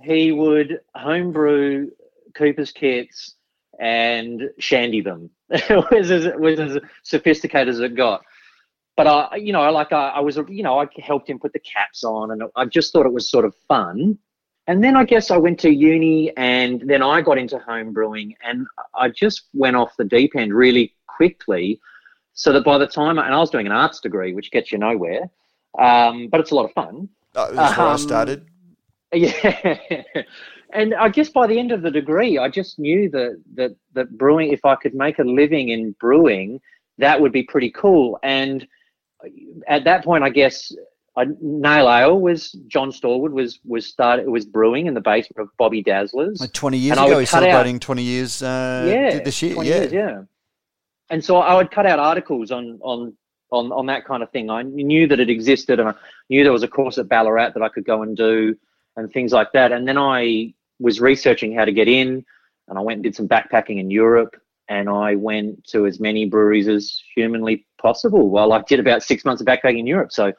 he 0.01 0.31
would 0.31 0.79
homebrew 0.95 1.89
Cooper's 2.35 2.71
kits 2.71 3.35
and 3.79 4.49
shandy 4.59 5.01
them. 5.01 5.29
it 5.49 5.91
was 5.91 6.11
as, 6.11 6.27
was 6.37 6.59
as 6.59 6.77
sophisticated 7.03 7.69
as 7.69 7.79
it 7.79 7.95
got. 7.95 8.21
But 8.95 9.07
I, 9.07 9.35
you 9.35 9.53
know, 9.53 9.69
like 9.71 9.93
I, 9.93 10.09
I 10.09 10.19
was, 10.21 10.37
you 10.49 10.63
know, 10.63 10.79
I 10.79 10.87
helped 11.01 11.29
him 11.29 11.37
put 11.39 11.53
the 11.53 11.59
caps 11.59 12.03
on, 12.03 12.31
and 12.31 12.43
I 12.55 12.65
just 12.65 12.91
thought 12.91 13.05
it 13.05 13.13
was 13.13 13.29
sort 13.29 13.45
of 13.45 13.53
fun. 13.67 14.17
And 14.65 14.83
then 14.83 14.97
I 14.97 15.05
guess 15.05 15.29
I 15.31 15.37
went 15.37 15.59
to 15.61 15.69
uni, 15.69 16.35
and 16.35 16.81
then 16.81 17.01
I 17.03 17.21
got 17.21 17.37
into 17.37 17.59
home 17.59 17.93
brewing, 17.93 18.35
and 18.43 18.65
I 18.95 19.09
just 19.09 19.49
went 19.53 19.75
off 19.75 19.95
the 19.97 20.03
deep 20.03 20.35
end 20.35 20.53
really 20.53 20.95
quickly. 21.05 21.79
So 22.33 22.53
that 22.53 22.63
by 22.65 22.77
the 22.77 22.85
time, 22.87 23.17
and 23.17 23.33
I 23.33 23.39
was 23.39 23.49
doing 23.49 23.65
an 23.65 23.71
arts 23.71 23.99
degree, 23.99 24.33
which 24.33 24.51
gets 24.51 24.71
you 24.71 24.77
nowhere, 24.77 25.29
um, 25.79 26.27
but 26.27 26.39
it's 26.39 26.51
a 26.51 26.55
lot 26.55 26.65
of 26.65 26.71
fun. 26.73 27.09
Uh, 27.35 27.51
that's 27.51 27.77
where 27.77 27.87
I 27.87 27.91
Um, 27.93 27.97
started. 27.97 28.45
Yeah. 29.13 30.03
And 30.73 30.93
I 30.95 31.07
guess 31.07 31.29
by 31.29 31.47
the 31.47 31.57
end 31.57 31.71
of 31.71 31.81
the 31.81 31.89
degree, 31.91 32.37
I 32.37 32.49
just 32.49 32.77
knew 32.77 33.09
that 33.11 33.41
that 33.55 33.71
that 33.93 34.17
brewing, 34.17 34.51
if 34.51 34.65
I 34.65 34.75
could 34.75 34.93
make 34.93 35.17
a 35.17 35.23
living 35.23 35.69
in 35.69 35.93
brewing, 35.97 36.59
that 36.97 37.21
would 37.21 37.31
be 37.31 37.43
pretty 37.43 37.69
cool. 37.71 38.19
And 38.21 38.67
at 39.67 39.85
that 39.85 40.03
point, 40.03 40.25
I 40.25 40.29
guess 40.29 40.73
I, 41.15 41.25
Nail 41.41 41.89
Ale 41.89 42.19
was 42.19 42.51
John 42.67 42.91
Stallwood 42.91 43.31
was 43.31 43.59
was 43.63 43.87
started 43.87 44.27
was 44.27 44.45
brewing 44.45 44.87
in 44.87 44.93
the 44.93 44.99
basement 44.99 45.39
of 45.39 45.55
Bobby 45.57 45.81
Dazzler's. 45.81 46.41
Like 46.41 46.51
Twenty 46.51 46.77
years 46.79 46.97
and 46.97 47.07
ago, 47.07 47.19
he's 47.19 47.31
cut 47.31 47.43
out- 47.43 47.49
celebrating 47.49 47.79
twenty 47.79 48.03
years. 48.03 48.43
Uh, 48.43 48.83
yeah, 48.87 49.19
this 49.19 49.41
year. 49.41 49.53
20 49.53 49.69
Yeah. 49.69 49.75
years, 49.79 49.93
yeah. 49.93 50.21
And 51.09 51.23
so 51.23 51.37
I 51.37 51.55
would 51.55 51.71
cut 51.71 51.85
out 51.85 51.97
articles 51.99 52.51
on 52.51 52.77
on 52.81 53.15
on 53.51 53.71
on 53.71 53.85
that 53.85 54.03
kind 54.03 54.21
of 54.21 54.29
thing. 54.31 54.49
I 54.49 54.63
knew 54.63 55.07
that 55.07 55.21
it 55.21 55.29
existed, 55.29 55.79
and 55.79 55.87
I 55.87 55.93
knew 56.29 56.43
there 56.43 56.51
was 56.51 56.63
a 56.63 56.67
course 56.67 56.97
at 56.97 57.07
Ballarat 57.07 57.51
that 57.51 57.63
I 57.63 57.69
could 57.69 57.85
go 57.85 58.01
and 58.01 58.17
do, 58.17 58.53
and 58.97 59.11
things 59.11 59.31
like 59.31 59.51
that. 59.53 59.71
And 59.71 59.87
then 59.87 59.97
I 59.97 60.53
was 60.79 60.99
researching 60.99 61.55
how 61.55 61.65
to 61.65 61.71
get 61.71 61.87
in, 61.87 62.25
and 62.67 62.77
I 62.77 62.81
went 62.81 62.97
and 62.97 63.03
did 63.03 63.15
some 63.15 63.27
backpacking 63.27 63.79
in 63.79 63.89
Europe, 63.89 64.35
and 64.67 64.89
I 64.89 65.15
went 65.15 65.63
to 65.67 65.85
as 65.85 65.99
many 65.99 66.25
breweries 66.25 66.67
as 66.67 67.01
humanly 67.15 67.65
possible. 67.81 68.29
While 68.29 68.51
I 68.51 68.61
did 68.63 68.79
about 68.79 69.03
six 69.03 69.23
months 69.23 69.41
of 69.41 69.47
backpacking 69.47 69.79
in 69.79 69.87
Europe, 69.87 70.11
so 70.11 70.33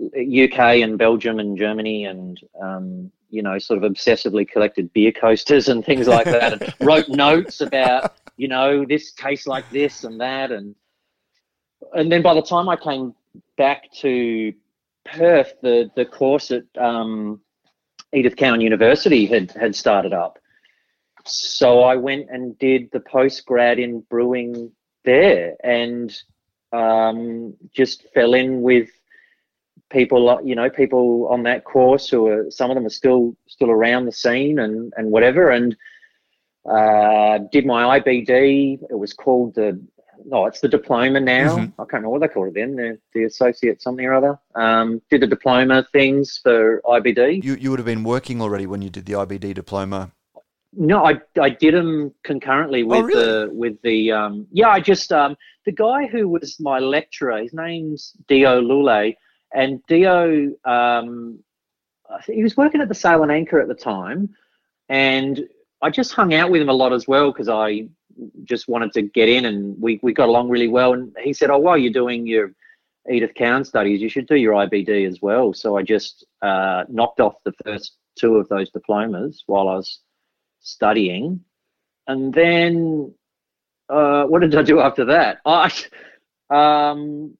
UK 0.00 0.80
and 0.82 0.96
Belgium 0.96 1.40
and 1.40 1.58
Germany 1.58 2.04
and 2.04 2.38
um, 2.62 3.10
you 3.30 3.42
know 3.42 3.58
sort 3.58 3.82
of 3.82 3.90
obsessively 3.90 4.48
collected 4.48 4.92
beer 4.92 5.10
coasters 5.10 5.68
and 5.68 5.84
things 5.84 6.06
like 6.06 6.24
that, 6.36 6.62
and 6.62 6.74
wrote 6.86 7.08
notes 7.08 7.60
about 7.60 8.14
you 8.36 8.48
know 8.48 8.84
this 8.84 9.12
tastes 9.12 9.46
like 9.46 9.68
this 9.70 10.04
and 10.04 10.20
that, 10.20 10.52
and 10.52 10.74
and 11.94 12.12
then 12.12 12.22
by 12.22 12.34
the 12.34 12.42
time 12.42 12.68
I 12.68 12.76
came 12.76 13.14
back 13.56 13.90
to 14.00 14.52
Perth, 15.04 15.54
the 15.62 15.90
the 15.96 16.04
course 16.04 16.52
at 16.52 16.64
um, 16.78 17.40
Edith 18.12 18.36
Cowan 18.36 18.60
University 18.60 19.26
had 19.26 19.50
had 19.52 19.74
started 19.74 20.12
up. 20.12 20.38
So 21.24 21.82
I 21.82 21.96
went 21.96 22.30
and 22.30 22.58
did 22.58 22.90
the 22.90 23.00
post 23.00 23.44
grad 23.44 23.78
in 23.78 24.00
brewing 24.00 24.72
there, 25.04 25.56
and 25.62 26.16
um, 26.72 27.54
just 27.72 28.06
fell 28.14 28.34
in 28.34 28.62
with 28.62 28.88
people, 29.90 30.40
you 30.44 30.54
know, 30.54 30.70
people 30.70 31.28
on 31.30 31.42
that 31.44 31.64
course 31.64 32.08
who 32.08 32.26
are 32.26 32.50
some 32.50 32.70
of 32.70 32.74
them 32.74 32.86
are 32.86 32.90
still 32.90 33.36
still 33.46 33.70
around 33.70 34.06
the 34.06 34.12
scene 34.12 34.58
and 34.58 34.92
and 34.96 35.10
whatever, 35.10 35.50
and 35.50 35.76
uh, 36.70 37.38
did 37.52 37.66
my 37.66 38.00
IBD. 38.00 38.82
It 38.90 38.98
was 38.98 39.12
called 39.12 39.54
the 39.54 39.80
no, 40.28 40.44
it's 40.44 40.60
the 40.60 40.68
diploma 40.68 41.20
now. 41.20 41.56
Mm-hmm. 41.56 41.80
I 41.80 41.84
can't 41.84 41.92
remember 41.94 42.10
what 42.10 42.20
they 42.20 42.28
called 42.28 42.48
it 42.48 42.54
then. 42.54 42.76
The, 42.76 42.98
the 43.14 43.24
associate 43.24 43.80
something 43.80 44.04
or 44.04 44.12
other. 44.12 44.38
Um, 44.54 45.00
did 45.10 45.22
the 45.22 45.26
diploma 45.26 45.86
things 45.90 46.38
for 46.42 46.82
IBD. 46.84 47.42
You 47.42 47.54
you 47.54 47.70
would 47.70 47.78
have 47.78 47.86
been 47.86 48.04
working 48.04 48.42
already 48.42 48.66
when 48.66 48.82
you 48.82 48.90
did 48.90 49.06
the 49.06 49.14
IBD 49.14 49.54
diploma. 49.54 50.12
No, 50.74 51.02
I, 51.02 51.20
I 51.40 51.48
did 51.48 51.72
them 51.72 52.12
concurrently 52.24 52.82
with 52.82 52.98
oh, 52.98 53.02
really? 53.02 53.24
the 53.24 53.50
with 53.52 53.82
the 53.82 54.12
um, 54.12 54.46
yeah. 54.52 54.68
I 54.68 54.80
just 54.80 55.10
um, 55.12 55.34
the 55.64 55.72
guy 55.72 56.06
who 56.06 56.28
was 56.28 56.60
my 56.60 56.78
lecturer. 56.78 57.38
His 57.38 57.54
name's 57.54 58.12
Dio 58.28 58.60
Lule, 58.60 59.14
and 59.54 59.80
Dio 59.88 60.52
um, 60.66 61.38
he 62.26 62.42
was 62.42 62.56
working 62.56 62.82
at 62.82 62.88
the 62.88 62.94
Sail 62.94 63.22
and 63.22 63.32
Anchor 63.32 63.60
at 63.60 63.68
the 63.68 63.74
time, 63.74 64.28
and 64.90 65.40
I 65.80 65.88
just 65.88 66.12
hung 66.12 66.34
out 66.34 66.50
with 66.50 66.60
him 66.60 66.68
a 66.68 66.74
lot 66.74 66.92
as 66.92 67.08
well 67.08 67.32
because 67.32 67.48
I 67.48 67.88
just 68.44 68.68
wanted 68.68 68.92
to 68.92 69.02
get 69.02 69.28
in 69.28 69.46
and 69.46 69.80
we, 69.80 70.00
we 70.02 70.12
got 70.12 70.28
along 70.28 70.48
really 70.48 70.68
well. 70.68 70.92
And 70.92 71.14
he 71.22 71.32
said, 71.32 71.50
Oh, 71.50 71.58
while 71.58 71.78
you're 71.78 71.92
doing 71.92 72.26
your 72.26 72.52
Edith 73.10 73.34
Cowan 73.34 73.64
studies, 73.64 74.00
you 74.00 74.08
should 74.08 74.26
do 74.26 74.36
your 74.36 74.54
IBD 74.54 75.06
as 75.06 75.20
well. 75.22 75.52
So 75.52 75.76
I 75.76 75.82
just 75.82 76.26
uh, 76.42 76.84
knocked 76.88 77.20
off 77.20 77.34
the 77.44 77.52
first 77.64 77.96
two 78.18 78.36
of 78.36 78.48
those 78.48 78.70
diplomas 78.70 79.44
while 79.46 79.68
I 79.68 79.76
was 79.76 80.00
studying. 80.60 81.40
And 82.06 82.32
then 82.32 83.14
uh, 83.88 84.24
what 84.24 84.40
did 84.40 84.54
I 84.54 84.62
do 84.62 84.80
after 84.80 85.04
that? 85.06 85.38
I, 85.46 85.72
um, 86.50 87.36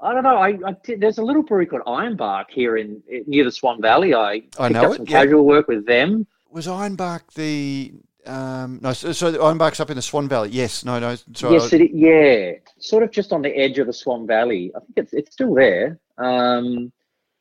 I 0.00 0.12
don't 0.12 0.22
know. 0.22 0.36
I, 0.36 0.58
I 0.64 0.76
did, 0.84 1.00
there's 1.00 1.18
a 1.18 1.22
little 1.22 1.42
brewery 1.42 1.66
called 1.66 1.82
Ironbark 1.86 2.46
here 2.50 2.76
in 2.76 3.02
near 3.26 3.44
the 3.44 3.50
Swan 3.50 3.82
Valley. 3.82 4.14
I 4.14 4.42
I 4.58 4.68
know 4.68 4.84
up 4.84 4.92
it. 4.92 4.96
some 4.96 5.06
yeah. 5.06 5.22
casual 5.24 5.44
work 5.44 5.66
with 5.66 5.86
them. 5.86 6.26
Was 6.50 6.66
Ironbark 6.66 7.32
the 7.34 7.92
um, 8.28 8.78
no, 8.82 8.92
so, 8.92 9.12
so 9.12 9.32
Ironbark's 9.32 9.80
up 9.80 9.90
in 9.90 9.96
the 9.96 10.02
Swan 10.02 10.28
Valley. 10.28 10.50
Yes, 10.50 10.84
no, 10.84 10.98
no. 10.98 11.16
Sorry, 11.34 11.54
yes, 11.54 11.72
it, 11.72 11.90
yeah, 11.92 12.52
sort 12.78 13.02
of 13.02 13.10
just 13.10 13.32
on 13.32 13.42
the 13.42 13.56
edge 13.56 13.78
of 13.78 13.86
the 13.86 13.92
Swan 13.92 14.26
Valley. 14.26 14.70
I 14.76 14.80
think 14.80 14.92
it's 14.96 15.12
it's 15.12 15.32
still 15.32 15.54
there. 15.54 15.98
Um, 16.18 16.92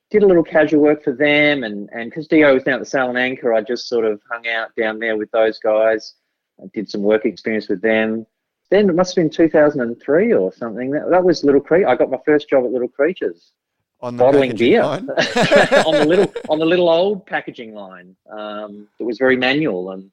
did 0.09 0.23
a 0.23 0.27
little 0.27 0.43
casual 0.43 0.81
work 0.81 1.03
for 1.03 1.13
them, 1.13 1.63
and 1.63 1.89
and 1.91 2.09
because 2.09 2.27
Dio 2.27 2.53
was 2.53 2.63
down 2.63 2.75
at 2.75 2.79
the 2.79 2.85
Sail 2.85 3.09
and 3.09 3.17
Anchor, 3.17 3.53
I 3.53 3.61
just 3.61 3.87
sort 3.89 4.05
of 4.05 4.21
hung 4.31 4.47
out 4.47 4.69
down 4.75 4.99
there 4.99 5.17
with 5.17 5.29
those 5.31 5.59
guys. 5.59 6.15
I 6.61 6.67
did 6.73 6.89
some 6.89 7.01
work 7.03 7.25
experience 7.25 7.67
with 7.67 7.81
them. 7.81 8.25
Then 8.69 8.89
it 8.89 8.95
must 8.95 9.15
have 9.15 9.23
been 9.23 9.29
2003 9.29 10.33
or 10.33 10.51
something. 10.51 10.91
That, 10.91 11.09
that 11.09 11.23
was 11.23 11.43
Little 11.43 11.61
Creatures. 11.61 11.87
I 11.89 11.95
got 11.95 12.09
my 12.09 12.19
first 12.25 12.49
job 12.49 12.65
at 12.65 12.71
Little 12.71 12.89
Creatures 12.89 13.53
on 14.01 14.15
the 14.15 14.23
bottling 14.23 14.55
beer 14.55 14.81
on 14.83 15.05
the 15.05 16.05
little 16.07 16.33
on 16.49 16.59
the 16.59 16.65
little 16.65 16.89
old 16.89 17.25
packaging 17.25 17.73
line. 17.73 18.15
Um, 18.29 18.87
it 18.99 19.03
was 19.03 19.17
very 19.17 19.35
manual, 19.35 19.91
and 19.91 20.11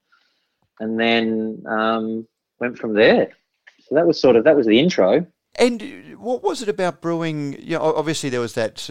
and 0.79 0.99
then 0.99 1.63
um, 1.67 2.27
went 2.59 2.77
from 2.77 2.93
there. 2.93 3.29
So 3.87 3.95
that 3.95 4.07
was 4.07 4.19
sort 4.19 4.35
of 4.35 4.43
that 4.43 4.55
was 4.55 4.67
the 4.67 4.79
intro. 4.79 5.25
And 5.57 6.17
what 6.17 6.43
was 6.43 6.61
it 6.61 6.67
about 6.67 7.01
brewing? 7.01 7.53
You 7.61 7.77
know, 7.77 7.93
obviously 7.95 8.29
there 8.29 8.41
was 8.41 8.53
that 8.55 8.89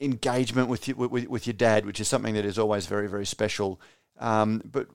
engagement 0.00 0.68
with, 0.68 0.86
you, 0.86 0.94
with 0.94 1.28
with 1.28 1.46
your 1.46 1.54
dad, 1.54 1.86
which 1.86 2.00
is 2.00 2.08
something 2.08 2.34
that 2.34 2.44
is 2.44 2.58
always 2.58 2.86
very 2.86 3.08
very 3.08 3.26
special. 3.26 3.80
Um, 4.20 4.62
but 4.64 4.88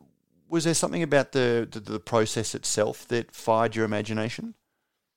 was 0.47 0.63
there 0.63 0.73
something 0.73 1.03
about 1.03 1.31
the, 1.33 1.67
the 1.69 1.79
the 1.79 1.99
process 1.99 2.55
itself 2.55 3.07
that 3.09 3.31
fired 3.31 3.75
your 3.75 3.85
imagination? 3.85 4.55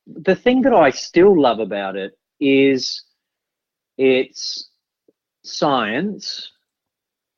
The 0.06 0.34
thing 0.34 0.62
that 0.62 0.74
I 0.74 0.90
still 0.90 1.40
love 1.40 1.60
about 1.60 1.96
it 1.96 2.18
is 2.40 3.04
it's 3.96 4.70
science, 5.44 6.50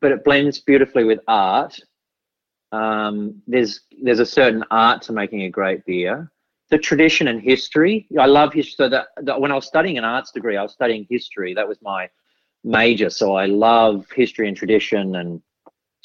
but 0.01 0.13
it 0.13 0.25
blends 0.25 0.61
beautifully 0.61 1.05
with 1.05 1.21
art. 1.29 1.79
Um, 2.75 3.43
there's 3.47 3.81
there's 4.03 4.21
a 4.21 4.27
certain 4.27 4.65
art 4.71 5.03
to 5.03 5.13
making 5.13 5.43
a 5.43 5.51
great 5.51 5.85
beer. 5.85 6.31
The 6.71 6.79
tradition 6.79 7.29
and 7.29 7.41
history. 7.41 8.07
I 8.19 8.27
love 8.27 8.53
history. 8.53 8.75
So 8.77 8.89
that, 8.89 9.09
that 9.23 9.41
when 9.41 9.53
I 9.53 9.55
was 9.55 9.67
studying 9.67 9.99
an 9.99 10.05
arts 10.05 10.33
degree, 10.33 10.57
I 10.57 10.63
was 10.63 10.73
studying 10.73 11.07
history. 11.09 11.55
That 11.55 11.69
was 11.69 11.79
my 11.83 12.09
major. 12.65 13.11
So 13.11 13.37
I 13.37 13.47
love 13.47 14.07
history 14.15 14.49
and 14.49 14.57
tradition, 14.57 15.15
and 15.17 15.41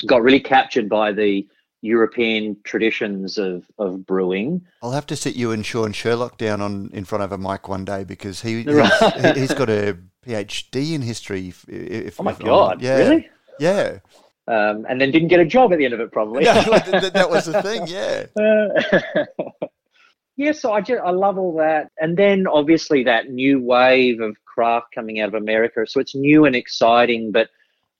got 0.05 0.21
really 0.21 0.39
captured 0.39 0.89
by 0.89 1.11
the 1.11 1.47
European 1.81 2.57
traditions 2.63 3.37
of, 3.37 3.65
of 3.77 4.05
brewing. 4.05 4.61
I'll 4.83 4.91
have 4.91 5.07
to 5.07 5.15
sit 5.15 5.35
you 5.35 5.51
and 5.51 5.65
Sean 5.65 5.93
Sherlock 5.93 6.37
down 6.37 6.61
on 6.61 6.89
in 6.93 7.05
front 7.05 7.23
of 7.23 7.31
a 7.31 7.37
mic 7.37 7.67
one 7.67 7.85
day 7.85 8.03
because 8.03 8.41
he 8.41 8.63
he's, 8.63 9.37
he's 9.37 9.53
got 9.53 9.69
a 9.69 9.97
PhD 10.25 10.93
in 10.93 11.01
history. 11.01 11.47
If, 11.47 11.67
if 11.69 12.19
Oh 12.19 12.23
my 12.23 12.33
god! 12.33 12.81
yeah, 12.81 12.97
Really? 12.97 13.29
Yeah, 13.59 13.99
Um, 14.49 14.87
and 14.89 14.99
then 14.99 15.11
didn't 15.11 15.27
get 15.27 15.39
a 15.39 15.45
job 15.45 15.71
at 15.73 15.77
the 15.77 15.85
end 15.85 15.93
of 15.93 15.99
it, 15.99 16.11
probably. 16.11 16.43
no, 16.43 16.53
that, 16.53 17.29
was 17.29 17.45
the 17.45 17.61
thing. 17.61 17.85
Yeah, 17.85 18.25
Uh, 18.35 19.45
yeah, 20.37 20.53
so 20.53 20.73
I 20.73 20.81
just 20.81 21.01
I 21.03 21.11
love 21.11 21.37
all 21.37 21.55
that, 21.57 21.91
and 21.99 22.17
then 22.17 22.47
obviously 22.47 23.03
that 23.03 23.29
new 23.29 23.61
wave 23.61 24.21
of 24.21 24.35
craft 24.45 24.87
coming 24.95 25.19
out 25.19 25.27
of 25.27 25.35
America. 25.35 25.85
So 25.85 25.99
it's 25.99 26.15
new 26.15 26.45
and 26.45 26.55
exciting, 26.55 27.31
but 27.31 27.49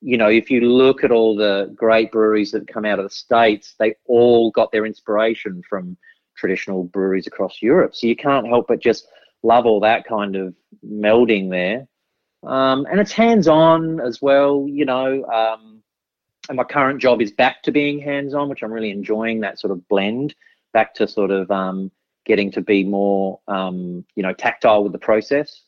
you 0.02 0.18
know, 0.18 0.30
if 0.30 0.50
you 0.50 0.62
look 0.62 1.04
at 1.04 1.12
all 1.12 1.36
the 1.36 1.72
great 1.76 2.12
breweries 2.12 2.52
that 2.52 2.68
come 2.68 2.86
out 2.86 2.98
of 3.00 3.06
the 3.06 3.16
states, 3.16 3.76
they 3.78 3.94
all 4.06 4.50
got 4.52 4.72
their 4.72 4.86
inspiration 4.86 5.62
from 5.70 5.98
traditional 6.36 6.86
breweries 6.86 7.28
across 7.28 7.62
Europe. 7.62 7.96
So 7.96 8.08
you 8.08 8.16
can't 8.16 8.48
help 8.48 8.68
but 8.70 8.80
just 8.80 9.08
love 9.44 9.66
all 9.66 9.82
that 9.82 10.08
kind 10.08 10.36
of 10.36 10.56
melding 10.86 11.50
there. 11.50 11.88
Um, 12.50 12.88
and 12.90 13.00
it's 13.00 13.12
hands-on 13.12 14.00
as 14.00 14.22
well, 14.22 14.66
you 14.68 14.86
know. 14.86 15.26
Um, 15.26 15.79
and 16.50 16.58
my 16.58 16.64
current 16.64 17.00
job 17.00 17.22
is 17.22 17.32
back 17.32 17.62
to 17.64 17.72
being 17.72 18.00
hands-on, 18.00 18.50
which 18.50 18.64
I'm 18.64 18.74
really 18.74 18.90
enjoying 18.90 19.40
that 19.42 19.60
sort 19.60 19.72
of 19.72 19.88
blend 19.88 20.36
back 20.74 20.96
to 20.96 21.08
sort 21.08 21.30
of 21.30 21.50
um, 21.52 21.92
getting 22.26 22.52
to 22.52 22.62
be 22.62 22.84
more, 22.84 23.40
um, 23.48 24.04
you 24.16 24.24
know, 24.24 24.34
tactile 24.34 24.84
with 24.84 24.92
the 24.92 25.00
process, 25.00 25.62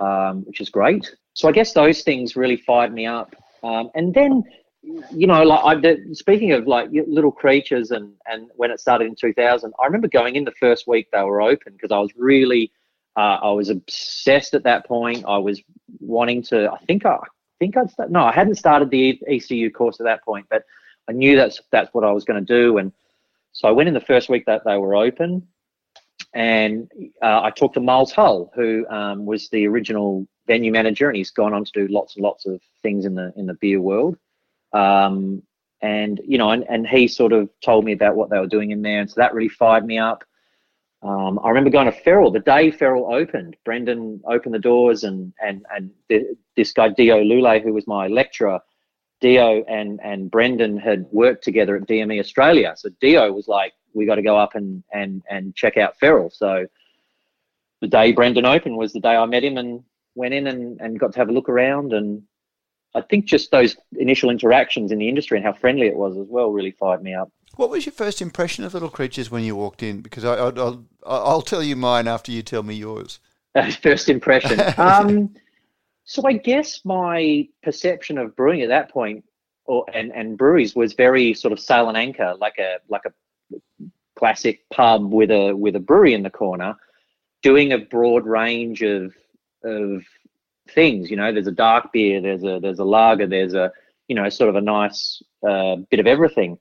um, 0.00 0.42
which 0.46 0.60
is 0.60 0.68
great. 0.68 1.14
So 1.34 1.48
I 1.48 1.52
guess 1.52 1.72
those 1.72 2.02
things 2.02 2.34
really 2.36 2.56
fired 2.56 2.92
me 2.92 3.06
up. 3.06 3.34
Um, 3.62 3.90
and 3.94 4.12
then, 4.12 4.42
you 4.82 5.28
know, 5.28 5.42
like 5.44 5.64
I, 5.64 5.80
the, 5.80 5.98
speaking 6.12 6.52
of 6.52 6.66
like 6.66 6.88
little 6.90 7.30
creatures, 7.30 7.92
and 7.92 8.14
and 8.26 8.50
when 8.56 8.70
it 8.70 8.80
started 8.80 9.06
in 9.06 9.14
2000, 9.14 9.72
I 9.78 9.84
remember 9.84 10.08
going 10.08 10.36
in 10.36 10.44
the 10.44 10.54
first 10.58 10.88
week 10.88 11.08
they 11.12 11.22
were 11.22 11.40
open 11.40 11.74
because 11.74 11.92
I 11.92 11.98
was 11.98 12.10
really, 12.16 12.72
uh, 13.16 13.38
I 13.42 13.50
was 13.52 13.68
obsessed 13.68 14.54
at 14.54 14.64
that 14.64 14.86
point. 14.86 15.24
I 15.28 15.38
was 15.38 15.62
wanting 16.00 16.42
to. 16.44 16.72
I 16.72 16.78
think 16.86 17.04
I 17.04 17.18
think 17.60 17.76
I'd 17.76 17.90
start, 17.90 18.10
no, 18.10 18.24
I 18.24 18.32
hadn't 18.32 18.56
started 18.56 18.90
the 18.90 19.20
ECU 19.28 19.70
course 19.70 20.00
at 20.00 20.04
that 20.04 20.24
point, 20.24 20.46
but 20.50 20.64
I 21.08 21.12
knew 21.12 21.36
that's 21.36 21.60
that's 21.70 21.94
what 21.94 22.04
I 22.04 22.10
was 22.10 22.24
going 22.24 22.44
to 22.44 22.52
do, 22.60 22.78
and 22.78 22.92
so 23.52 23.68
I 23.68 23.72
went 23.72 23.88
in 23.88 23.94
the 23.94 24.00
first 24.00 24.28
week 24.28 24.46
that 24.46 24.62
they 24.64 24.76
were 24.76 24.96
open, 24.96 25.46
and 26.34 26.90
uh, 27.22 27.42
I 27.42 27.50
talked 27.50 27.74
to 27.74 27.80
Miles 27.80 28.12
Hull, 28.12 28.50
who 28.54 28.86
um, 28.88 29.26
was 29.26 29.48
the 29.50 29.66
original 29.66 30.26
venue 30.46 30.72
manager, 30.72 31.08
and 31.08 31.16
he's 31.16 31.30
gone 31.30 31.52
on 31.52 31.64
to 31.64 31.72
do 31.72 31.86
lots 31.88 32.16
and 32.16 32.24
lots 32.24 32.46
of 32.46 32.60
things 32.82 33.04
in 33.04 33.14
the 33.14 33.32
in 33.36 33.46
the 33.46 33.54
beer 33.54 33.80
world. 33.80 34.16
Um, 34.72 35.42
and 35.82 36.20
you 36.24 36.38
know, 36.38 36.50
and, 36.50 36.64
and 36.68 36.86
he 36.86 37.08
sort 37.08 37.32
of 37.32 37.48
told 37.60 37.84
me 37.84 37.92
about 37.92 38.16
what 38.16 38.30
they 38.30 38.38
were 38.38 38.46
doing 38.46 38.70
in 38.70 38.82
there, 38.82 39.00
and 39.00 39.10
so 39.10 39.14
that 39.16 39.34
really 39.34 39.48
fired 39.48 39.84
me 39.84 39.98
up. 39.98 40.24
Um, 41.02 41.40
I 41.42 41.48
remember 41.48 41.70
going 41.70 41.86
to 41.86 41.92
Feral 41.92 42.30
the 42.30 42.40
day 42.40 42.70
Feral 42.70 43.12
opened. 43.12 43.56
Brendan 43.64 44.20
opened 44.26 44.54
the 44.54 44.58
doors, 44.58 45.04
and 45.04 45.32
and 45.40 45.64
and 45.74 45.90
the, 46.08 46.36
this 46.56 46.72
guy 46.72 46.88
Dio 46.90 47.22
Lule, 47.22 47.62
who 47.62 47.72
was 47.72 47.86
my 47.86 48.06
lecturer, 48.08 48.60
Dio 49.20 49.64
and 49.64 49.98
and 50.02 50.30
Brendan 50.30 50.76
had 50.76 51.06
worked 51.10 51.42
together 51.42 51.76
at 51.76 51.86
DME 51.86 52.20
Australia. 52.20 52.74
So 52.76 52.90
Dio 53.00 53.32
was 53.32 53.48
like, 53.48 53.72
"We 53.94 54.04
got 54.04 54.16
to 54.16 54.22
go 54.22 54.36
up 54.36 54.54
and 54.54 54.84
and 54.92 55.22
and 55.30 55.54
check 55.54 55.78
out 55.78 55.98
Feral." 55.98 56.30
So 56.30 56.66
the 57.80 57.88
day 57.88 58.12
Brendan 58.12 58.44
opened 58.44 58.76
was 58.76 58.92
the 58.92 59.00
day 59.00 59.16
I 59.16 59.24
met 59.26 59.44
him 59.44 59.56
and 59.56 59.82
went 60.14 60.34
in 60.34 60.46
and, 60.46 60.80
and 60.80 60.98
got 60.98 61.12
to 61.12 61.18
have 61.18 61.28
a 61.28 61.32
look 61.32 61.48
around. 61.48 61.92
And 61.92 62.22
I 62.94 63.00
think 63.00 63.24
just 63.24 63.50
those 63.50 63.76
initial 63.98 64.30
interactions 64.30 64.92
in 64.92 64.98
the 64.98 65.08
industry 65.08 65.38
and 65.38 65.46
how 65.46 65.52
friendly 65.52 65.86
it 65.86 65.96
was 65.96 66.16
as 66.18 66.26
well 66.28 66.50
really 66.50 66.72
fired 66.72 67.02
me 67.02 67.14
up. 67.14 67.30
What 67.60 67.68
was 67.68 67.84
your 67.84 67.92
first 67.92 68.22
impression 68.22 68.64
of 68.64 68.72
Little 68.72 68.88
Creatures 68.88 69.30
when 69.30 69.44
you 69.44 69.54
walked 69.54 69.82
in? 69.82 70.00
Because 70.00 70.24
I, 70.24 70.32
I, 70.32 70.48
I'll, 70.48 70.86
I'll 71.04 71.42
tell 71.42 71.62
you 71.62 71.76
mine 71.76 72.08
after 72.08 72.32
you 72.32 72.40
tell 72.40 72.62
me 72.62 72.74
yours. 72.74 73.18
First 73.82 74.08
impression. 74.08 74.58
um, 74.78 75.34
so 76.04 76.26
I 76.26 76.32
guess 76.32 76.82
my 76.86 77.46
perception 77.62 78.16
of 78.16 78.34
brewing 78.34 78.62
at 78.62 78.70
that 78.70 78.90
point, 78.90 79.26
or 79.66 79.84
and 79.92 80.10
and 80.12 80.38
breweries 80.38 80.74
was 80.74 80.94
very 80.94 81.34
sort 81.34 81.52
of 81.52 81.60
sail 81.60 81.90
and 81.90 81.98
anchor, 81.98 82.34
like 82.40 82.56
a 82.58 82.78
like 82.88 83.02
a 83.04 83.60
classic 84.16 84.64
pub 84.70 85.12
with 85.12 85.30
a 85.30 85.52
with 85.54 85.76
a 85.76 85.80
brewery 85.80 86.14
in 86.14 86.22
the 86.22 86.30
corner, 86.30 86.76
doing 87.42 87.74
a 87.74 87.78
broad 87.78 88.24
range 88.24 88.80
of 88.80 89.12
of 89.64 90.02
things. 90.70 91.10
You 91.10 91.18
know, 91.18 91.30
there's 91.30 91.46
a 91.46 91.52
dark 91.52 91.92
beer, 91.92 92.22
there's 92.22 92.42
a 92.42 92.58
there's 92.58 92.78
a 92.78 92.84
lager, 92.84 93.26
there's 93.26 93.52
a 93.52 93.70
you 94.08 94.14
know 94.14 94.30
sort 94.30 94.48
of 94.48 94.56
a 94.56 94.62
nice 94.62 95.22
uh, 95.46 95.76
bit 95.90 96.00
of 96.00 96.06
everything. 96.06 96.58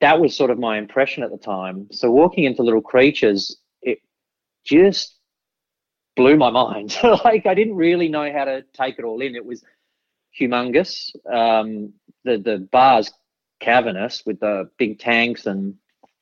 That 0.00 0.20
was 0.20 0.36
sort 0.36 0.50
of 0.50 0.58
my 0.58 0.78
impression 0.78 1.22
at 1.22 1.30
the 1.30 1.38
time. 1.38 1.88
So 1.90 2.10
walking 2.10 2.44
into 2.44 2.62
Little 2.62 2.80
Creatures, 2.80 3.56
it 3.82 3.98
just 4.64 5.16
blew 6.16 6.36
my 6.36 6.50
mind. 6.50 6.96
like 7.24 7.46
I 7.46 7.54
didn't 7.54 7.76
really 7.76 8.08
know 8.08 8.30
how 8.32 8.44
to 8.44 8.64
take 8.74 8.98
it 8.98 9.04
all 9.04 9.20
in. 9.20 9.34
It 9.34 9.44
was 9.44 9.64
humongous. 10.38 11.10
Um, 11.30 11.92
the 12.24 12.38
the 12.38 12.68
bars 12.70 13.10
cavernous 13.60 14.22
with 14.24 14.38
the 14.38 14.70
big 14.78 15.00
tanks 15.00 15.46
and 15.46 15.74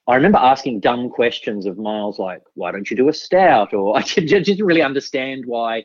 I 0.08 0.14
remember 0.14 0.38
asking 0.38 0.80
dumb 0.80 1.10
questions 1.10 1.66
of 1.66 1.78
Miles 1.78 2.18
like, 2.18 2.42
why 2.54 2.70
don't 2.70 2.88
you 2.88 2.96
do 2.96 3.08
a 3.08 3.12
stout? 3.12 3.74
Or 3.74 3.96
I 3.98 4.02
didn't 4.02 4.64
really 4.64 4.82
understand 4.82 5.44
why 5.46 5.84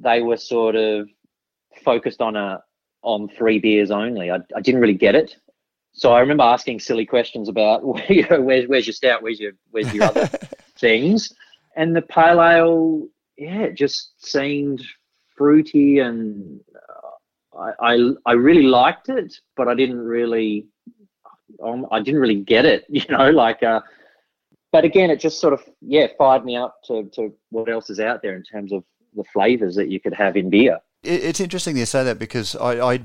they 0.00 0.20
were 0.20 0.36
sort 0.36 0.74
of 0.74 1.08
focused 1.84 2.20
on 2.20 2.36
a 2.36 2.62
on 3.02 3.28
three 3.28 3.60
beers 3.60 3.90
only. 3.92 4.32
I, 4.32 4.38
I 4.54 4.60
didn't 4.60 4.80
really 4.80 4.94
get 4.94 5.14
it. 5.14 5.36
So 5.96 6.12
I 6.12 6.20
remember 6.20 6.44
asking 6.44 6.80
silly 6.80 7.06
questions 7.06 7.48
about 7.48 7.82
you 8.10 8.26
know, 8.28 8.40
where's 8.40 8.68
where's 8.68 8.86
your 8.86 8.94
stout, 8.94 9.22
where's 9.22 9.40
your 9.40 9.52
where's 9.70 9.92
your 9.92 10.04
other 10.04 10.26
things. 10.78 11.32
And 11.74 11.96
the 11.96 12.02
pale 12.02 12.42
ale 12.42 13.08
yeah, 13.36 13.62
it 13.62 13.74
just 13.74 14.24
seemed 14.24 14.82
fruity 15.36 15.98
and 15.98 16.60
uh, 16.74 17.58
I, 17.58 17.94
I, 17.94 18.10
I 18.24 18.32
really 18.32 18.62
liked 18.62 19.10
it, 19.10 19.34
but 19.56 19.68
I 19.68 19.74
didn't 19.74 19.98
really 19.98 20.66
um, 21.62 21.86
I 21.90 22.00
didn't 22.00 22.20
really 22.20 22.42
get 22.42 22.66
it, 22.66 22.84
you 22.88 23.04
know, 23.08 23.30
like 23.30 23.62
uh, 23.62 23.80
but 24.72 24.84
again, 24.84 25.10
it 25.10 25.20
just 25.20 25.40
sort 25.40 25.54
of 25.54 25.62
yeah 25.80 26.08
fired 26.18 26.44
me 26.44 26.56
up 26.56 26.76
to 26.88 27.04
to 27.14 27.34
what 27.50 27.70
else 27.70 27.88
is 27.88 28.00
out 28.00 28.20
there 28.22 28.36
in 28.36 28.42
terms 28.42 28.72
of 28.72 28.84
the 29.14 29.24
flavors 29.32 29.74
that 29.76 29.88
you 29.88 29.98
could 29.98 30.12
have 30.12 30.36
in 30.36 30.50
beer. 30.50 30.78
It's 31.02 31.40
interesting 31.40 31.76
you 31.76 31.86
say 31.86 32.04
that 32.04 32.18
because 32.18 32.54
I, 32.56 32.94
I 32.94 33.00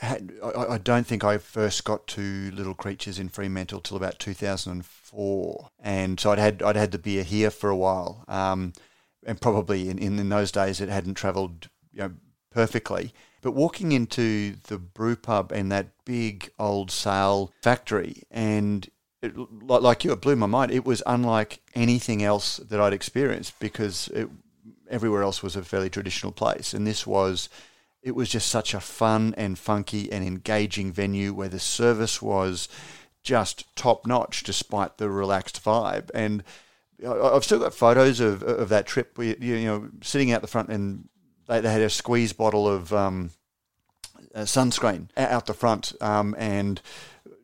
had, 0.00 0.32
I, 0.42 0.78
don't 0.78 1.06
think 1.06 1.24
I 1.24 1.38
first 1.38 1.84
got 1.84 2.06
to 2.08 2.50
Little 2.52 2.74
Creatures 2.74 3.18
in 3.18 3.28
Fremantle 3.28 3.80
till 3.80 3.96
about 3.96 4.18
2004, 4.18 5.70
and 5.80 6.20
so 6.20 6.32
I'd 6.32 6.38
had 6.38 6.62
I'd 6.62 6.76
had 6.76 6.92
the 6.92 6.98
beer 6.98 7.22
here 7.22 7.50
for 7.50 7.70
a 7.70 7.76
while. 7.76 8.24
Um, 8.28 8.72
and 9.26 9.40
probably 9.40 9.88
in, 9.88 9.98
in, 9.98 10.18
in 10.18 10.28
those 10.28 10.52
days 10.52 10.80
it 10.80 10.88
hadn't 10.88 11.14
travelled 11.14 11.68
you 11.92 12.00
know, 12.00 12.12
perfectly. 12.50 13.12
But 13.42 13.52
walking 13.52 13.92
into 13.92 14.54
the 14.68 14.78
brew 14.78 15.16
pub 15.16 15.52
and 15.52 15.70
that 15.70 15.88
big 16.04 16.50
old 16.58 16.90
sail 16.90 17.52
factory, 17.62 18.22
and 18.30 18.88
it, 19.22 19.34
like 19.62 20.04
you, 20.04 20.12
it 20.12 20.20
blew 20.20 20.36
my 20.36 20.46
mind. 20.46 20.72
It 20.72 20.84
was 20.84 21.02
unlike 21.06 21.60
anything 21.74 22.22
else 22.22 22.56
that 22.56 22.80
I'd 22.80 22.92
experienced 22.92 23.58
because 23.60 24.08
it, 24.08 24.28
everywhere 24.88 25.22
else 25.22 25.42
was 25.42 25.54
a 25.54 25.62
fairly 25.62 25.90
traditional 25.90 26.32
place, 26.32 26.72
and 26.72 26.86
this 26.86 27.06
was. 27.06 27.48
It 28.06 28.14
was 28.14 28.28
just 28.28 28.48
such 28.48 28.72
a 28.72 28.78
fun 28.78 29.34
and 29.36 29.58
funky 29.58 30.12
and 30.12 30.24
engaging 30.24 30.92
venue 30.92 31.34
where 31.34 31.48
the 31.48 31.58
service 31.58 32.22
was 32.22 32.68
just 33.24 33.74
top 33.74 34.06
notch 34.06 34.44
despite 34.44 34.98
the 34.98 35.10
relaxed 35.10 35.64
vibe. 35.64 36.12
And 36.14 36.44
I've 37.04 37.42
still 37.42 37.58
got 37.58 37.74
photos 37.74 38.20
of 38.20 38.44
of 38.44 38.68
that 38.68 38.86
trip. 38.86 39.18
We, 39.18 39.36
you 39.40 39.64
know, 39.64 39.88
sitting 40.02 40.30
out 40.30 40.40
the 40.40 40.46
front, 40.46 40.68
and 40.68 41.08
they, 41.48 41.60
they 41.60 41.72
had 41.72 41.80
a 41.80 41.90
squeeze 41.90 42.32
bottle 42.32 42.68
of 42.68 42.92
um, 42.92 43.30
uh, 44.32 44.42
sunscreen 44.42 45.08
out 45.16 45.46
the 45.46 45.52
front, 45.52 45.92
um, 46.00 46.36
and 46.38 46.80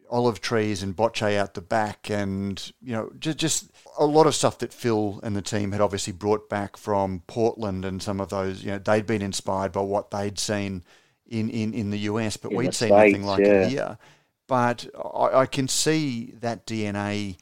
olive 0.08 0.40
trees 0.40 0.80
and 0.80 0.94
bocce 0.94 1.36
out 1.36 1.54
the 1.54 1.60
back, 1.60 2.08
and 2.08 2.72
you 2.80 2.92
know, 2.92 3.10
just 3.18 3.38
just 3.38 3.71
a 3.98 4.06
lot 4.06 4.26
of 4.26 4.34
stuff 4.34 4.58
that 4.58 4.72
Phil 4.72 5.20
and 5.22 5.36
the 5.36 5.42
team 5.42 5.72
had 5.72 5.80
obviously 5.80 6.12
brought 6.12 6.48
back 6.48 6.76
from 6.76 7.22
Portland, 7.26 7.84
and 7.84 8.02
some 8.02 8.20
of 8.20 8.30
those, 8.30 8.64
you 8.64 8.72
know, 8.72 8.78
they'd 8.78 9.06
been 9.06 9.22
inspired 9.22 9.72
by 9.72 9.82
what 9.82 10.10
they'd 10.10 10.38
seen 10.38 10.84
in 11.26 11.50
in, 11.50 11.74
in 11.74 11.90
the 11.90 11.98
US, 12.00 12.36
but 12.36 12.52
In 12.52 12.58
we'd 12.58 12.74
seen 12.74 12.88
States, 12.88 13.12
nothing 13.12 13.24
like 13.24 13.44
yeah. 13.44 13.52
it 13.52 13.68
here. 13.68 13.98
But 14.46 14.86
I, 14.96 15.40
I 15.40 15.46
can 15.46 15.68
see 15.68 16.34
that 16.40 16.66
DNA 16.66 17.36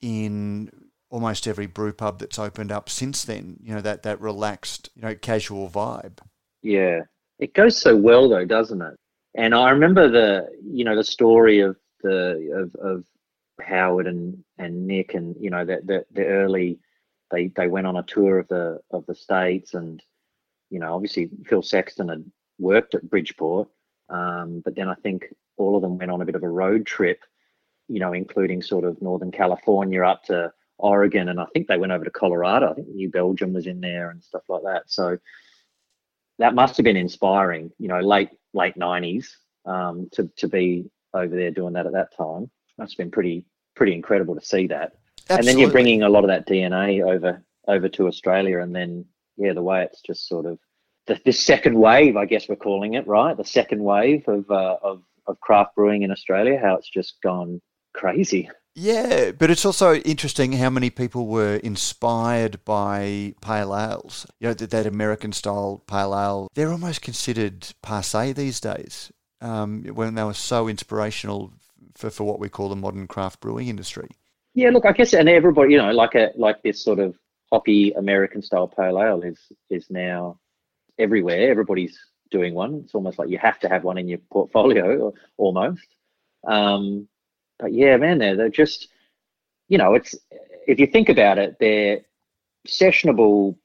in 0.00 0.70
almost 1.10 1.46
every 1.46 1.66
brew 1.66 1.92
pub 1.92 2.18
that's 2.18 2.38
opened 2.38 2.70
up 2.70 2.88
since 2.88 3.24
then. 3.24 3.58
You 3.62 3.74
know 3.74 3.80
that 3.80 4.02
that 4.02 4.20
relaxed, 4.20 4.90
you 4.94 5.02
know, 5.02 5.14
casual 5.14 5.68
vibe. 5.70 6.18
Yeah, 6.62 7.02
it 7.38 7.54
goes 7.54 7.80
so 7.80 7.96
well 7.96 8.28
though, 8.28 8.44
doesn't 8.44 8.82
it? 8.82 8.96
And 9.34 9.54
I 9.54 9.70
remember 9.70 10.08
the 10.08 10.48
you 10.62 10.84
know 10.84 10.96
the 10.96 11.04
story 11.04 11.60
of 11.60 11.76
the 12.02 12.70
of, 12.74 12.74
of 12.76 13.04
Howard 13.60 14.06
and 14.06 14.43
and 14.58 14.86
Nick 14.86 15.14
and 15.14 15.34
you 15.38 15.50
know 15.50 15.64
the, 15.64 15.80
the 15.84 16.04
the 16.12 16.26
early 16.26 16.78
they 17.30 17.48
they 17.48 17.68
went 17.68 17.86
on 17.86 17.96
a 17.96 18.02
tour 18.02 18.38
of 18.38 18.48
the 18.48 18.80
of 18.90 19.04
the 19.06 19.14
states 19.14 19.74
and 19.74 20.02
you 20.70 20.78
know 20.78 20.94
obviously 20.94 21.30
Phil 21.46 21.62
Sexton 21.62 22.08
had 22.08 22.24
worked 22.58 22.94
at 22.94 23.08
Bridgeport, 23.08 23.68
um, 24.08 24.62
but 24.64 24.76
then 24.76 24.88
I 24.88 24.94
think 24.94 25.26
all 25.56 25.76
of 25.76 25.82
them 25.82 25.98
went 25.98 26.10
on 26.10 26.20
a 26.20 26.24
bit 26.24 26.34
of 26.34 26.42
a 26.42 26.48
road 26.48 26.86
trip, 26.86 27.20
you 27.88 28.00
know, 28.00 28.12
including 28.12 28.62
sort 28.62 28.84
of 28.84 29.00
Northern 29.02 29.30
California 29.30 30.02
up 30.02 30.24
to 30.24 30.52
Oregon, 30.78 31.28
and 31.28 31.40
I 31.40 31.46
think 31.52 31.68
they 31.68 31.78
went 31.78 31.92
over 31.92 32.04
to 32.04 32.10
Colorado. 32.10 32.70
I 32.70 32.74
think 32.74 32.88
New 32.88 33.10
Belgium 33.10 33.52
was 33.52 33.66
in 33.66 33.80
there 33.80 34.10
and 34.10 34.22
stuff 34.22 34.42
like 34.48 34.62
that. 34.64 34.84
So 34.86 35.18
that 36.38 36.54
must 36.54 36.76
have 36.76 36.84
been 36.84 36.96
inspiring, 36.96 37.70
you 37.78 37.88
know, 37.88 38.00
late 38.00 38.30
late 38.52 38.76
nineties 38.76 39.36
um, 39.64 40.08
to 40.12 40.30
to 40.36 40.48
be 40.48 40.90
over 41.12 41.34
there 41.34 41.50
doing 41.50 41.74
that 41.74 41.86
at 41.86 41.92
that 41.92 42.16
time. 42.16 42.50
Have 42.78 42.90
been 42.98 43.12
pretty 43.12 43.46
pretty 43.74 43.94
incredible 43.94 44.34
to 44.34 44.44
see 44.44 44.66
that. 44.68 44.92
And 45.28 45.46
then 45.46 45.58
you're 45.58 45.70
bringing 45.70 46.02
a 46.02 46.08
lot 46.08 46.24
of 46.24 46.28
that 46.28 46.46
DNA 46.46 47.02
over 47.02 47.42
over 47.66 47.88
to 47.88 48.06
Australia, 48.06 48.60
and 48.60 48.74
then 48.74 49.06
yeah, 49.36 49.52
the 49.52 49.62
way 49.62 49.82
it's 49.82 50.02
just 50.02 50.28
sort 50.28 50.46
of 50.46 50.58
the, 51.06 51.20
this 51.24 51.40
second 51.40 51.78
wave, 51.78 52.16
I 52.16 52.26
guess 52.26 52.48
we're 52.48 52.56
calling 52.56 52.94
it, 52.94 53.06
right? 53.06 53.36
The 53.36 53.44
second 53.44 53.82
wave 53.82 54.28
of 54.28 54.50
uh, 54.50 54.76
of 54.82 55.02
of 55.26 55.40
craft 55.40 55.74
brewing 55.74 56.02
in 56.02 56.10
Australia, 56.10 56.58
how 56.62 56.76
it's 56.76 56.90
just 56.90 57.20
gone 57.22 57.60
crazy. 57.94 58.50
Yeah, 58.76 59.30
but 59.30 59.50
it's 59.50 59.64
also 59.64 59.94
interesting 59.94 60.52
how 60.52 60.68
many 60.68 60.90
people 60.90 61.28
were 61.28 61.56
inspired 61.56 62.64
by 62.64 63.34
pale 63.40 63.74
ales. 63.74 64.26
You 64.40 64.48
know, 64.48 64.54
that, 64.54 64.70
that 64.70 64.86
American 64.86 65.32
style 65.32 65.82
pale 65.86 66.14
ale, 66.14 66.48
they're 66.54 66.72
almost 66.72 67.00
considered 67.00 67.68
passe 67.82 68.32
these 68.32 68.60
days 68.60 69.12
um, 69.40 69.84
when 69.84 70.16
they 70.16 70.24
were 70.24 70.34
so 70.34 70.66
inspirational 70.66 71.52
for, 71.94 72.10
for 72.10 72.24
what 72.24 72.40
we 72.40 72.48
call 72.48 72.68
the 72.68 72.76
modern 72.76 73.06
craft 73.06 73.40
brewing 73.40 73.68
industry. 73.68 74.08
Yeah, 74.54 74.70
look, 74.70 74.86
I 74.86 74.92
guess, 74.92 75.14
and 75.14 75.28
everybody, 75.28 75.72
you 75.72 75.78
know, 75.78 75.90
like 75.90 76.14
a 76.14 76.30
like 76.36 76.62
this 76.62 76.82
sort 76.82 77.00
of 77.00 77.16
hoppy 77.52 77.92
American 77.92 78.42
style 78.42 78.68
pale 78.68 79.00
ale 79.00 79.22
is 79.22 79.38
is 79.70 79.90
now 79.90 80.38
everywhere. 80.98 81.50
Everybody's 81.50 81.98
doing 82.30 82.54
one. 82.54 82.82
It's 82.84 82.94
almost 82.94 83.18
like 83.18 83.28
you 83.28 83.38
have 83.38 83.58
to 83.60 83.68
have 83.68 83.84
one 83.84 83.98
in 83.98 84.08
your 84.08 84.18
portfolio, 84.30 85.12
almost. 85.36 85.86
Um, 86.46 87.08
but 87.58 87.72
yeah, 87.72 87.96
man, 87.96 88.18
they're 88.18 88.36
they're 88.36 88.48
just, 88.48 88.88
you 89.68 89.78
know, 89.78 89.94
it's 89.94 90.14
if 90.66 90.78
you 90.78 90.86
think 90.86 91.08
about 91.08 91.38
it, 91.38 91.56
they're 91.58 92.00
sessionable 92.66 93.56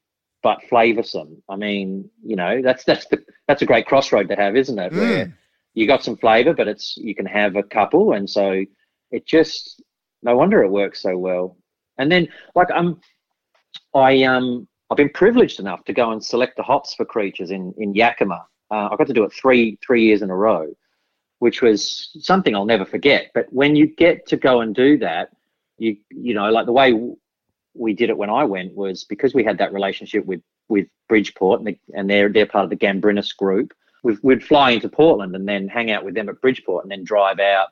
but 0.42 0.62
flavoursome. 0.72 1.42
I 1.50 1.56
mean, 1.56 2.10
you 2.24 2.36
know, 2.36 2.62
that's 2.62 2.84
that's 2.84 3.06
the 3.08 3.24
that's 3.48 3.62
a 3.62 3.66
great 3.66 3.86
crossroad 3.86 4.30
to 4.30 4.36
have, 4.36 4.56
isn't 4.56 4.80
it? 4.80 4.94
Where 4.94 5.38
you 5.74 5.88
got 5.88 6.04
some 6.04 6.18
flavour, 6.18 6.54
but 6.54 6.68
it's 6.68 6.98
you 6.98 7.16
can 7.16 7.26
have 7.26 7.56
a 7.56 7.64
couple, 7.64 8.14
and 8.14 8.30
so 8.30 8.64
it 9.12 9.26
just 9.26 9.82
no 10.24 10.36
wonder 10.36 10.64
it 10.64 10.70
works 10.70 11.02
so 11.02 11.18
well. 11.18 11.58
And 11.98 12.12
then, 12.12 12.28
like, 12.56 12.72
um, 12.72 13.00
I 13.94 14.24
um, 14.24 14.68
I've 14.90 14.98
been 14.98 15.10
privileged 15.10 15.60
enough 15.60 15.84
to 15.86 15.94
go 15.94 16.12
and 16.12 16.24
select 16.24 16.58
the 16.58 16.64
hops 16.64 16.94
for 16.96 17.06
creatures 17.06 17.52
in 17.52 17.74
in 17.78 17.94
Yakima. 17.94 18.46
Uh, 18.72 18.90
I 18.92 18.96
got 18.98 19.08
to 19.08 19.14
do 19.14 19.24
it 19.24 19.34
three 19.34 19.78
three 19.86 20.04
years 20.04 20.22
in 20.22 20.30
a 20.30 20.36
row, 20.36 20.68
which 21.40 21.62
was 21.62 22.12
something 22.20 22.56
I'll 22.56 22.66
never 22.66 22.86
forget. 22.86 23.32
But 23.34 23.52
when 23.52 23.76
you 23.76 23.88
get 23.88 24.28
to 24.28 24.38
go 24.38 24.62
and 24.62 24.74
do 24.74 24.98
that, 25.00 25.30
you 25.78 25.98
you 26.10 26.34
know, 26.34 26.50
like 26.50 26.66
the 26.66 26.72
way 26.72 26.94
we 27.74 27.94
did 27.94 28.10
it 28.10 28.18
when 28.18 28.30
I 28.30 28.44
went 28.44 28.76
was 28.76 29.04
because 29.04 29.34
we 29.34 29.44
had 29.44 29.58
that 29.60 29.74
relationship 29.74 30.26
with 30.26 30.42
with 30.68 30.88
Bridgeport 31.08 31.60
and, 31.60 31.68
the, 31.68 31.80
and 31.94 32.10
they're 32.10 32.30
they're 32.30 32.46
part 32.46 32.64
of 32.64 32.70
the 32.70 32.76
Gambrinus 32.76 33.36
group. 33.36 33.74
We'd, 34.04 34.18
we'd 34.24 34.44
fly 34.44 34.72
into 34.72 34.90
Portland 34.90 35.36
and 35.36 35.48
then 35.48 35.68
hang 35.68 35.92
out 35.92 36.06
with 36.06 36.16
them 36.16 36.30
at 36.30 36.40
Bridgeport 36.42 36.86
and 36.86 36.92
then 36.92 37.04
drive 37.04 37.40
out 37.40 37.68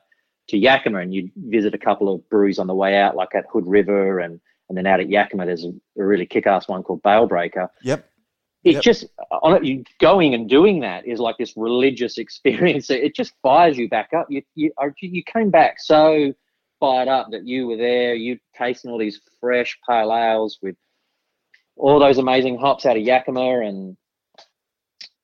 to 0.48 0.56
Yakima 0.58 0.98
and 1.00 1.14
you'd 1.14 1.30
visit 1.36 1.74
a 1.74 1.78
couple 1.78 2.12
of 2.12 2.28
breweries 2.28 2.58
on 2.58 2.66
the 2.66 2.74
way 2.74 2.96
out, 2.96 3.16
like 3.16 3.34
at 3.34 3.44
Hood 3.52 3.66
River 3.66 4.20
and 4.20 4.40
and 4.68 4.76
then 4.76 4.86
out 4.86 5.00
at 5.00 5.08
Yakima, 5.08 5.46
there's 5.46 5.64
a, 5.64 5.70
a 5.98 6.04
really 6.04 6.26
kick-ass 6.26 6.68
one 6.68 6.82
called 6.82 7.02
Bale 7.02 7.26
Breaker. 7.26 7.70
Yep. 7.82 8.06
It 8.64 8.72
Yep. 8.74 8.82
just 8.82 9.06
on 9.40 9.54
it, 9.56 9.64
you 9.64 9.82
going 9.98 10.34
and 10.34 10.46
doing 10.46 10.80
that 10.80 11.06
is 11.06 11.20
like 11.20 11.38
this 11.38 11.54
religious 11.56 12.18
experience. 12.24 12.90
It 12.90 13.14
just 13.14 13.32
fires 13.42 13.78
you 13.78 13.88
back 13.88 14.10
up. 14.14 14.26
You 14.28 14.42
you 14.54 14.72
are- 14.76 14.94
you 15.00 15.22
came 15.24 15.50
back 15.50 15.76
so 15.80 16.34
fired 16.80 17.08
up 17.08 17.28
that 17.30 17.46
you 17.46 17.66
were 17.66 17.76
there. 17.78 18.14
You 18.14 18.38
tasting 18.56 18.90
all 18.90 18.98
these 18.98 19.20
fresh 19.40 19.78
pale 19.88 20.12
ales 20.14 20.58
with 20.60 20.76
all 21.76 21.98
those 21.98 22.18
amazing 22.18 22.58
hops 22.58 22.84
out 22.84 22.96
of 22.96 23.02
Yakima, 23.02 23.60
and 23.60 23.96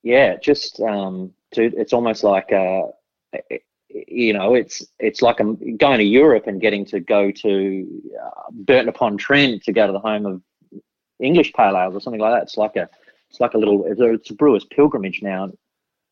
yeah, 0.05 0.37
just 0.37 0.79
um, 0.81 1.33
it's 1.51 1.91
almost 1.91 2.23
like 2.23 2.53
uh, 2.53 2.83
you 3.89 4.33
know, 4.33 4.53
it's 4.53 4.85
it's 4.99 5.23
like 5.23 5.39
I'm 5.39 5.77
going 5.77 5.97
to 5.97 6.03
Europe 6.05 6.45
and 6.45 6.61
getting 6.61 6.85
to 6.85 6.99
go 6.99 7.31
to 7.31 8.01
uh, 8.23 8.51
Burton 8.51 8.87
upon 8.87 9.17
Trent 9.17 9.63
to 9.63 9.73
go 9.73 9.87
to 9.87 9.93
the 9.93 9.99
home 9.99 10.27
of 10.27 10.41
English 11.19 11.53
pale 11.53 11.75
ales 11.75 11.95
or 11.95 12.01
something 12.01 12.21
like 12.21 12.33
that. 12.33 12.43
It's 12.43 12.55
like 12.55 12.75
a 12.75 12.87
it's 13.31 13.39
like 13.39 13.55
a 13.55 13.57
little 13.57 13.83
it's 13.87 14.29
a 14.29 14.33
brewer's 14.35 14.63
pilgrimage 14.63 15.23
now. 15.23 15.51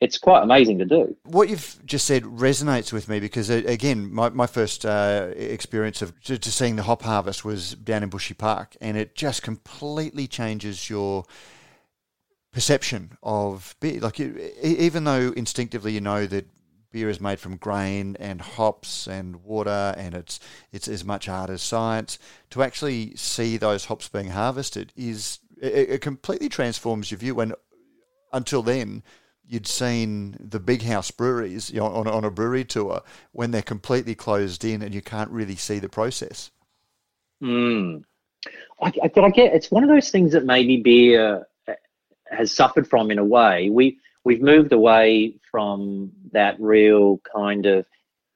It's 0.01 0.17
quite 0.17 0.41
amazing 0.41 0.79
to 0.79 0.85
do. 0.85 1.15
What 1.25 1.49
you've 1.49 1.79
just 1.85 2.05
said 2.05 2.23
resonates 2.23 2.91
with 2.91 3.07
me 3.07 3.21
because, 3.21 3.49
uh, 3.49 3.61
again, 3.65 4.11
my, 4.11 4.27
my 4.29 4.47
first 4.47 4.85
uh, 4.85 5.29
experience 5.33 6.01
of 6.01 6.19
just 6.19 6.43
seeing 6.43 6.75
the 6.75 6.83
hop 6.83 7.03
harvest 7.03 7.45
was 7.45 7.75
down 7.75 8.03
in 8.03 8.09
Bushy 8.09 8.33
Park, 8.33 8.75
and 8.81 8.97
it 8.97 9.15
just 9.15 9.43
completely 9.43 10.27
changes 10.27 10.89
your 10.89 11.23
perception 12.53 13.17
of 13.21 13.75
beer. 13.81 13.99
Like, 13.99 14.19
even 14.19 15.03
though 15.03 15.33
instinctively 15.35 15.91
you 15.91 16.01
know 16.01 16.25
that 16.27 16.47
beer 16.91 17.09
is 17.09 17.19
made 17.19 17.39
from 17.39 17.57
grain 17.57 18.15
and 18.19 18.39
hops 18.39 19.07
and 19.07 19.43
water, 19.43 19.93
and 19.97 20.13
it's 20.13 20.39
it's 20.71 20.87
as 20.87 21.03
much 21.03 21.27
art 21.27 21.49
as 21.49 21.61
science. 21.61 22.17
To 22.51 22.63
actually 22.63 23.15
see 23.17 23.57
those 23.57 23.85
hops 23.85 24.07
being 24.07 24.29
harvested 24.29 24.93
is 24.95 25.39
it, 25.61 25.89
it 25.89 26.01
completely 26.01 26.47
transforms 26.47 27.11
your 27.11 27.17
view. 27.17 27.35
When 27.35 27.53
until 28.31 28.61
then, 28.61 29.03
you'd 29.45 29.67
seen 29.67 30.37
the 30.39 30.59
big 30.59 30.83
house 30.83 31.11
breweries 31.11 31.69
you 31.71 31.79
know, 31.79 31.87
on, 31.87 32.07
on 32.07 32.23
a 32.23 32.31
brewery 32.31 32.63
tour 32.63 33.01
when 33.31 33.51
they're 33.51 33.61
completely 33.61 34.15
closed 34.15 34.63
in 34.63 34.81
and 34.81 34.93
you 34.93 35.01
can't 35.01 35.29
really 35.29 35.55
see 35.55 35.79
the 35.79 35.89
process. 35.89 36.51
Mm. 37.41 38.03
I, 38.81 38.91
I, 39.03 39.19
I 39.19 39.29
get 39.29 39.53
it's 39.53 39.71
one 39.71 39.83
of 39.83 39.89
those 39.89 40.09
things 40.11 40.31
that 40.33 40.45
maybe 40.45 40.77
beer 40.77 41.47
has 42.33 42.51
suffered 42.51 42.87
from 42.87 43.11
in 43.11 43.19
a 43.19 43.25
way. 43.25 43.69
We 43.69 43.97
we've 44.23 44.41
moved 44.41 44.71
away 44.71 45.35
from 45.51 46.11
that 46.31 46.59
real 46.59 47.21
kind 47.35 47.65
of 47.65 47.85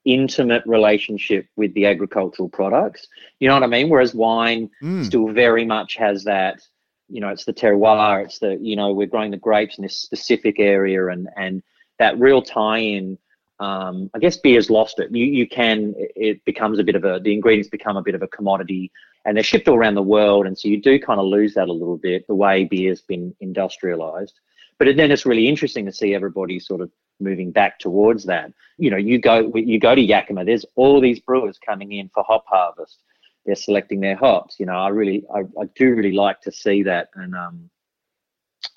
intimate 0.05 0.63
relationship 0.65 1.47
with 1.57 1.73
the 1.73 1.86
agricultural 1.86 2.49
products. 2.49 3.07
You 3.39 3.47
know 3.49 3.55
what 3.55 3.63
I 3.63 3.67
mean? 3.67 3.89
Whereas 3.89 4.15
wine 4.15 4.69
mm. 4.81 5.05
still 5.05 5.27
very 5.29 5.65
much 5.65 5.95
has 5.95 6.23
that 6.23 6.62
you 7.10 7.21
know, 7.21 7.29
it's 7.29 7.45
the 7.45 7.53
terroir, 7.53 8.25
it's 8.25 8.39
the, 8.39 8.57
you 8.62 8.75
know, 8.75 8.91
we're 8.91 9.07
growing 9.07 9.31
the 9.31 9.38
grapes 9.38 9.77
in 9.77 9.83
this 9.83 9.97
specific 9.97 10.60
area 10.60 11.07
and, 11.07 11.29
and 11.36 11.63
that 11.99 12.19
real 12.19 12.41
tie 12.41 12.79
in. 12.79 13.17
Um, 13.60 14.10
I 14.13 14.20
guess 14.20 14.38
beer's 14.38 14.70
lost 14.70 15.00
it. 15.00 15.10
You, 15.12 15.26
you 15.26 15.48
can, 15.48 15.93
it 15.98 16.43
becomes 16.46 16.80
a 16.80 16.84
bit 16.84 16.96
of 16.96 17.04
a, 17.04 17.20
the 17.20 17.34
ingredients 17.34 17.70
become 17.70 17.98
a 17.98 18.04
bit 18.04 18.15
of 18.15 18.22
a 18.22 18.28
commodity 18.28 18.91
and 19.26 19.36
they're 19.36 19.43
shipped 19.43 19.67
all 19.67 19.76
around 19.76 19.96
the 19.96 20.02
world. 20.04 20.46
And 20.46 20.58
so 20.58 20.67
you 20.67 20.82
do 20.82 21.00
kind 21.00 21.20
of 21.20 21.26
lose 21.26 21.56
that 21.56 21.67
a 21.67 21.74
little 21.74 21.98
bit, 21.98 22.28
the 22.28 22.36
way 22.36 22.65
beer's 22.65 23.02
been 23.02 23.36
industrialized. 23.39 24.39
But 24.78 24.96
then 24.96 25.12
it's 25.12 25.26
really 25.26 25.48
interesting 25.48 25.86
to 25.88 25.91
see 25.91 26.13
everybody 26.13 26.60
sort 26.60 26.82
of 26.82 26.91
moving 27.20 27.52
back 27.52 27.80
towards 27.80 28.26
that. 28.26 28.54
You 28.78 28.91
know, 28.91 28.98
you 28.98 29.17
go, 29.17 29.52
you 29.56 29.80
go 29.80 29.96
to 29.96 30.02
Yakima, 30.02 30.46
there's 30.46 30.65
all 30.76 31.02
these 31.02 31.20
brewers 31.20 31.58
coming 31.58 31.93
in 31.93 32.10
for 32.13 32.24
hop 32.24 32.46
harvest 32.48 33.02
they're 33.48 33.56
selecting 33.56 34.02
their 34.02 34.17
hops. 34.17 34.58
You 34.60 34.67
know, 34.67 34.74
I 34.74 34.89
really, 34.89 35.24
I, 35.34 35.39
I 35.39 35.65
do 35.76 35.96
really 35.96 36.12
like 36.12 36.41
to 36.41 36.52
see 36.52 36.84
that. 36.84 37.10
And 37.15 37.34
um, 37.34 37.70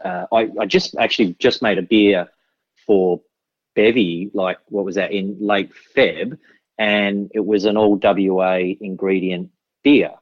uh, 0.03 0.27
I, 0.33 0.49
I 0.61 0.65
just 0.65 0.95
actually 0.97 1.35
just 1.41 1.61
made 1.61 1.77
a 1.77 1.83
beer 1.83 2.29
for 2.87 3.21
Bevy, 3.75 4.31
like 4.35 4.59
what 4.67 4.85
was 4.85 4.97
that 4.97 5.13
in 5.13 5.37
late 5.41 5.71
Feb, 5.97 6.39
and 6.79 7.31
it 7.35 7.45
was 7.45 7.65
an 7.65 7.77
all 7.77 7.99
WA 8.03 8.59
ingredient 8.81 9.51
beer. 9.83 10.13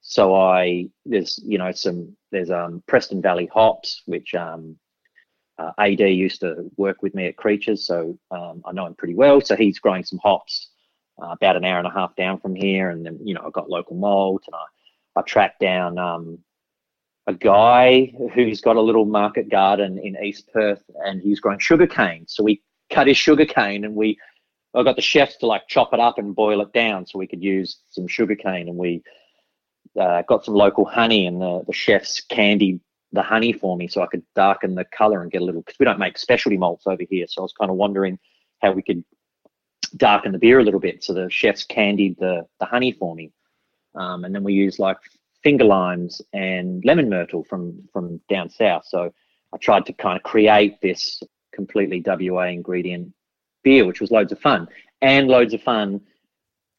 So 0.00 0.34
I 0.34 0.88
there's 1.04 1.38
you 1.44 1.58
know 1.58 1.72
some 1.72 2.16
there's 2.32 2.50
um 2.50 2.82
Preston 2.86 3.22
Valley 3.22 3.48
hops 3.52 4.02
which 4.06 4.34
um 4.34 4.78
uh, 5.58 5.72
AD 5.78 6.00
used 6.00 6.40
to 6.40 6.70
work 6.76 7.02
with 7.02 7.14
me 7.14 7.26
at 7.26 7.36
Creatures, 7.36 7.84
so 7.84 8.16
um, 8.30 8.62
I 8.64 8.72
know 8.72 8.86
him 8.86 8.94
pretty 8.94 9.14
well. 9.14 9.40
So 9.40 9.56
he's 9.56 9.80
growing 9.80 10.04
some 10.04 10.20
hops 10.22 10.70
uh, 11.20 11.30
about 11.30 11.56
an 11.56 11.64
hour 11.64 11.78
and 11.78 11.86
a 11.86 11.92
half 11.92 12.14
down 12.16 12.38
from 12.38 12.54
here. 12.54 12.90
And 12.90 13.04
then, 13.04 13.18
you 13.22 13.34
know, 13.34 13.42
I 13.46 13.50
got 13.50 13.68
local 13.68 13.96
malt 13.96 14.44
and 14.46 14.54
I, 14.54 15.20
I 15.20 15.22
tracked 15.22 15.60
down 15.60 15.98
um, 15.98 16.38
a 17.26 17.34
guy 17.34 18.12
who's 18.34 18.60
got 18.60 18.76
a 18.76 18.80
little 18.80 19.04
market 19.04 19.50
garden 19.50 19.98
in 19.98 20.16
East 20.22 20.48
Perth 20.52 20.82
and 21.04 21.20
he's 21.20 21.40
growing 21.40 21.58
sugar 21.58 21.86
cane. 21.86 22.24
So 22.28 22.44
we 22.44 22.62
cut 22.90 23.06
his 23.06 23.16
sugar 23.16 23.46
cane 23.46 23.84
and 23.84 23.94
we, 23.94 24.18
I 24.74 24.82
got 24.82 24.96
the 24.96 25.02
chefs 25.02 25.36
to 25.38 25.46
like 25.46 25.68
chop 25.68 25.92
it 25.92 26.00
up 26.00 26.18
and 26.18 26.34
boil 26.34 26.60
it 26.60 26.72
down 26.72 27.06
so 27.06 27.18
we 27.18 27.26
could 27.26 27.42
use 27.42 27.78
some 27.90 28.06
sugar 28.06 28.36
cane 28.36 28.68
and 28.68 28.76
we 28.76 29.02
uh, 29.98 30.22
got 30.22 30.44
some 30.44 30.54
local 30.54 30.84
honey 30.84 31.26
and 31.26 31.40
the, 31.40 31.64
the 31.66 31.72
chefs 31.72 32.20
candied 32.20 32.80
the 33.12 33.22
honey 33.22 33.52
for 33.52 33.76
me 33.76 33.88
so 33.88 34.02
I 34.02 34.06
could 34.06 34.22
darken 34.34 34.74
the 34.74 34.84
color 34.84 35.22
and 35.22 35.30
get 35.30 35.42
a 35.42 35.44
little, 35.44 35.62
because 35.62 35.78
we 35.78 35.84
don't 35.84 35.98
make 35.98 36.18
specialty 36.18 36.58
malts 36.58 36.86
over 36.86 37.02
here. 37.08 37.26
So 37.26 37.40
I 37.40 37.42
was 37.42 37.54
kind 37.58 37.70
of 37.70 37.76
wondering 37.76 38.18
how 38.60 38.72
we 38.72 38.82
could 38.82 39.02
darken 39.96 40.32
the 40.32 40.38
beer 40.38 40.60
a 40.60 40.64
little 40.64 40.80
bit. 40.80 41.02
So 41.02 41.14
the 41.14 41.30
chefs 41.30 41.64
candied 41.64 42.16
the, 42.18 42.46
the 42.60 42.66
honey 42.66 42.92
for 42.92 43.14
me. 43.14 43.32
Um, 43.94 44.24
and 44.24 44.34
then 44.34 44.44
we 44.44 44.52
used 44.52 44.78
like 44.78 44.98
finger 45.42 45.64
limes 45.64 46.20
and 46.32 46.84
lemon 46.84 47.08
myrtle 47.08 47.44
from, 47.44 47.88
from 47.92 48.20
down 48.28 48.50
south. 48.50 48.84
So 48.86 49.12
I 49.54 49.56
tried 49.56 49.86
to 49.86 49.92
kind 49.94 50.16
of 50.16 50.22
create 50.22 50.80
this 50.82 51.22
completely 51.58 52.00
WA 52.06 52.44
ingredient 52.44 53.12
beer, 53.64 53.84
which 53.84 54.00
was 54.00 54.12
loads 54.12 54.30
of 54.30 54.38
fun. 54.38 54.68
And 55.02 55.26
loads 55.26 55.54
of 55.54 55.62
fun 55.62 56.02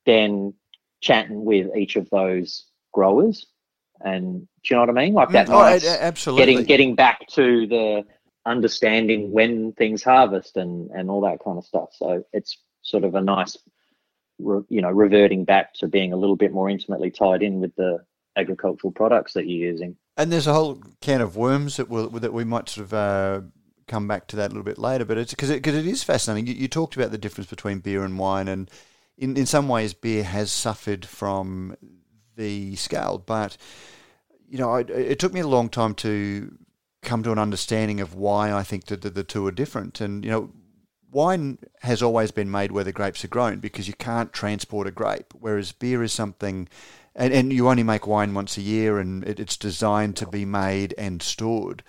then 0.06 0.54
chatting 1.02 1.44
with 1.44 1.68
each 1.76 1.98
of 1.98 2.10
those 2.10 2.66
growers. 2.94 3.46
And 4.00 4.48
do 4.64 4.68
you 4.70 4.76
know 4.76 4.82
what 4.82 4.90
I 4.90 5.04
mean? 5.04 5.14
Like 5.14 5.32
that 5.32 5.48
mm, 5.48 5.54
oh, 5.54 5.60
nice, 5.60 5.86
absolutely. 5.86 6.46
getting 6.46 6.66
getting 6.66 6.96
back 6.96 7.28
to 7.32 7.68
the 7.68 8.06
understanding 8.46 9.32
when 9.32 9.74
things 9.74 10.02
harvest 10.02 10.56
and 10.56 10.90
and 10.92 11.10
all 11.10 11.22
that 11.22 11.44
kind 11.44 11.58
of 11.58 11.66
stuff. 11.66 11.90
So 11.92 12.24
it's 12.32 12.58
sort 12.82 13.04
of 13.04 13.16
a 13.16 13.22
nice, 13.22 13.58
you 14.40 14.82
know, 14.82 14.92
reverting 14.92 15.44
back 15.44 15.74
to 15.76 15.88
being 15.88 16.14
a 16.14 16.18
little 16.18 16.38
bit 16.38 16.54
more 16.54 16.70
intimately 16.70 17.12
tied 17.12 17.44
in 17.44 17.60
with 17.60 17.76
the 17.76 18.00
agricultural 18.38 18.94
products 18.94 19.34
that 19.34 19.46
you're 19.48 19.70
using. 19.72 19.98
And 20.16 20.32
there's 20.32 20.48
a 20.48 20.54
whole 20.54 20.82
can 21.02 21.22
of 21.22 21.36
worms 21.36 21.76
that 21.78 21.90
will 21.90 22.10
that 22.10 22.34
we 22.34 22.46
might 22.46 22.70
sort 22.70 22.86
of 22.86 22.94
uh, 22.94 23.42
come 23.90 24.08
back 24.08 24.28
to 24.28 24.36
that 24.38 24.48
a 24.48 24.54
little 24.54 24.64
bit 24.64 24.78
later. 24.78 25.04
But 25.04 25.18
it's 25.18 25.32
because 25.32 25.50
it, 25.50 25.62
cause 25.62 25.76
it 25.76 25.86
is 25.86 26.04
fascinating. 26.04 26.48
You, 26.48 26.54
you, 26.54 26.68
talked 26.70 26.96
about 26.96 27.12
the 27.12 27.18
difference 27.18 27.50
between 27.50 27.80
beer 27.80 28.04
and 28.06 28.18
wine, 28.18 28.48
and 28.48 28.72
in 29.18 29.36
in 29.36 29.46
some 29.46 29.68
ways, 29.68 29.94
beer 29.94 30.24
has 30.24 30.52
suffered 30.52 31.06
from 31.06 31.76
the 32.38 32.76
scale. 32.78 33.22
But 33.26 33.58
you 34.48 34.58
know, 34.58 34.72
I, 34.72 34.82
it 34.82 35.20
took 35.20 35.34
me 35.34 35.42
a 35.42 35.48
long 35.48 35.70
time 35.70 35.94
to 35.96 36.58
come 37.02 37.24
to 37.24 37.32
an 37.32 37.40
understanding 37.40 38.02
of 38.02 38.16
why 38.16 38.52
I 38.52 38.64
think 38.64 38.86
that 38.86 39.02
the, 39.02 39.10
the 39.10 39.24
two 39.24 39.46
are 39.48 39.52
different. 39.52 40.02
And 40.02 40.24
you 40.24 40.32
know, 40.32 40.52
wine 41.12 41.60
has 41.82 42.02
always 42.02 42.32
been 42.32 42.52
made 42.52 42.72
where 42.72 42.84
the 42.84 42.92
grapes 42.92 43.24
are 43.24 43.30
grown 43.30 43.60
because 43.60 43.88
you 43.88 43.94
can't 43.94 44.34
transport 44.34 44.88
a 44.88 44.92
grape, 44.92 45.34
whereas 45.40 45.72
beer 45.72 46.04
is 46.04 46.14
something, 46.14 46.68
and, 47.16 47.34
and 47.34 47.54
you 47.54 47.70
only 47.70 47.84
make 47.84 48.08
wine 48.08 48.34
once 48.34 48.58
a 48.58 48.62
year 48.62 49.00
and 49.00 49.24
it, 49.24 49.40
it's 49.40 49.58
designed 49.58 50.16
to 50.18 50.28
be 50.28 50.46
made 50.46 50.94
and 50.98 51.22
stored. 51.22 51.84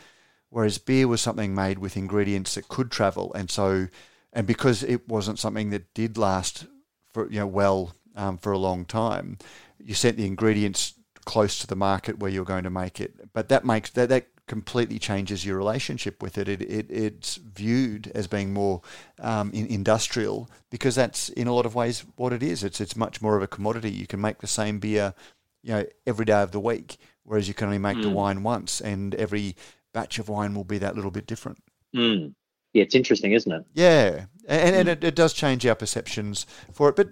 Whereas 0.50 0.78
beer 0.78 1.06
was 1.06 1.20
something 1.20 1.54
made 1.54 1.78
with 1.78 1.96
ingredients 1.96 2.54
that 2.56 2.68
could 2.68 2.90
travel, 2.90 3.32
and 3.34 3.50
so, 3.50 3.88
and 4.32 4.46
because 4.46 4.82
it 4.82 5.08
wasn't 5.08 5.38
something 5.38 5.70
that 5.70 5.94
did 5.94 6.18
last 6.18 6.66
for 7.12 7.30
you 7.30 7.38
know 7.38 7.46
well 7.46 7.94
um, 8.16 8.36
for 8.36 8.52
a 8.52 8.58
long 8.58 8.84
time, 8.84 9.38
you 9.78 9.94
sent 9.94 10.16
the 10.16 10.26
ingredients 10.26 10.94
close 11.24 11.58
to 11.60 11.66
the 11.66 11.76
market 11.76 12.18
where 12.18 12.30
you're 12.30 12.44
going 12.44 12.64
to 12.64 12.70
make 12.70 13.00
it. 13.00 13.32
But 13.32 13.48
that 13.48 13.64
makes 13.64 13.90
that 13.90 14.08
that 14.08 14.26
completely 14.50 14.98
changes 14.98 15.46
your 15.46 15.56
relationship 15.56 16.20
with 16.20 16.36
it. 16.36 16.48
It, 16.48 16.60
it 16.62 16.90
it's 16.90 17.36
viewed 17.36 18.10
as 18.16 18.26
being 18.26 18.52
more 18.52 18.82
um, 19.20 19.52
in, 19.52 19.66
industrial 19.66 20.50
because 20.70 20.96
that's 20.96 21.28
in 21.28 21.46
a 21.46 21.54
lot 21.54 21.66
of 21.66 21.76
ways 21.76 22.04
what 22.16 22.32
it 22.32 22.42
is. 22.42 22.64
It's 22.64 22.80
it's 22.80 22.96
much 22.96 23.22
more 23.22 23.36
of 23.36 23.42
a 23.44 23.46
commodity. 23.46 23.92
You 23.92 24.08
can 24.08 24.20
make 24.20 24.38
the 24.38 24.48
same 24.48 24.80
beer, 24.80 25.14
you 25.62 25.74
know, 25.74 25.86
every 26.04 26.24
day 26.24 26.42
of 26.42 26.50
the 26.50 26.58
week, 26.58 26.96
whereas 27.22 27.46
you 27.46 27.54
can 27.54 27.66
only 27.66 27.78
make 27.78 27.98
mm. 27.98 28.02
the 28.02 28.10
wine 28.10 28.42
once, 28.42 28.80
and 28.80 29.14
every 29.14 29.54
batch 29.92 30.18
of 30.18 30.28
wine 30.28 30.54
will 30.54 30.64
be 30.64 30.78
that 30.78 30.94
little 30.94 31.10
bit 31.10 31.26
different. 31.26 31.58
Mm. 31.94 32.34
Yeah, 32.72 32.84
it's 32.84 32.94
interesting, 32.94 33.32
isn't 33.32 33.50
it? 33.50 33.64
Yeah, 33.74 34.26
and, 34.46 34.76
and 34.76 34.88
mm. 34.88 34.92
it, 34.92 35.04
it 35.04 35.14
does 35.16 35.32
change 35.32 35.66
our 35.66 35.74
perceptions 35.74 36.46
for 36.72 36.88
it. 36.88 36.96
But 36.96 37.08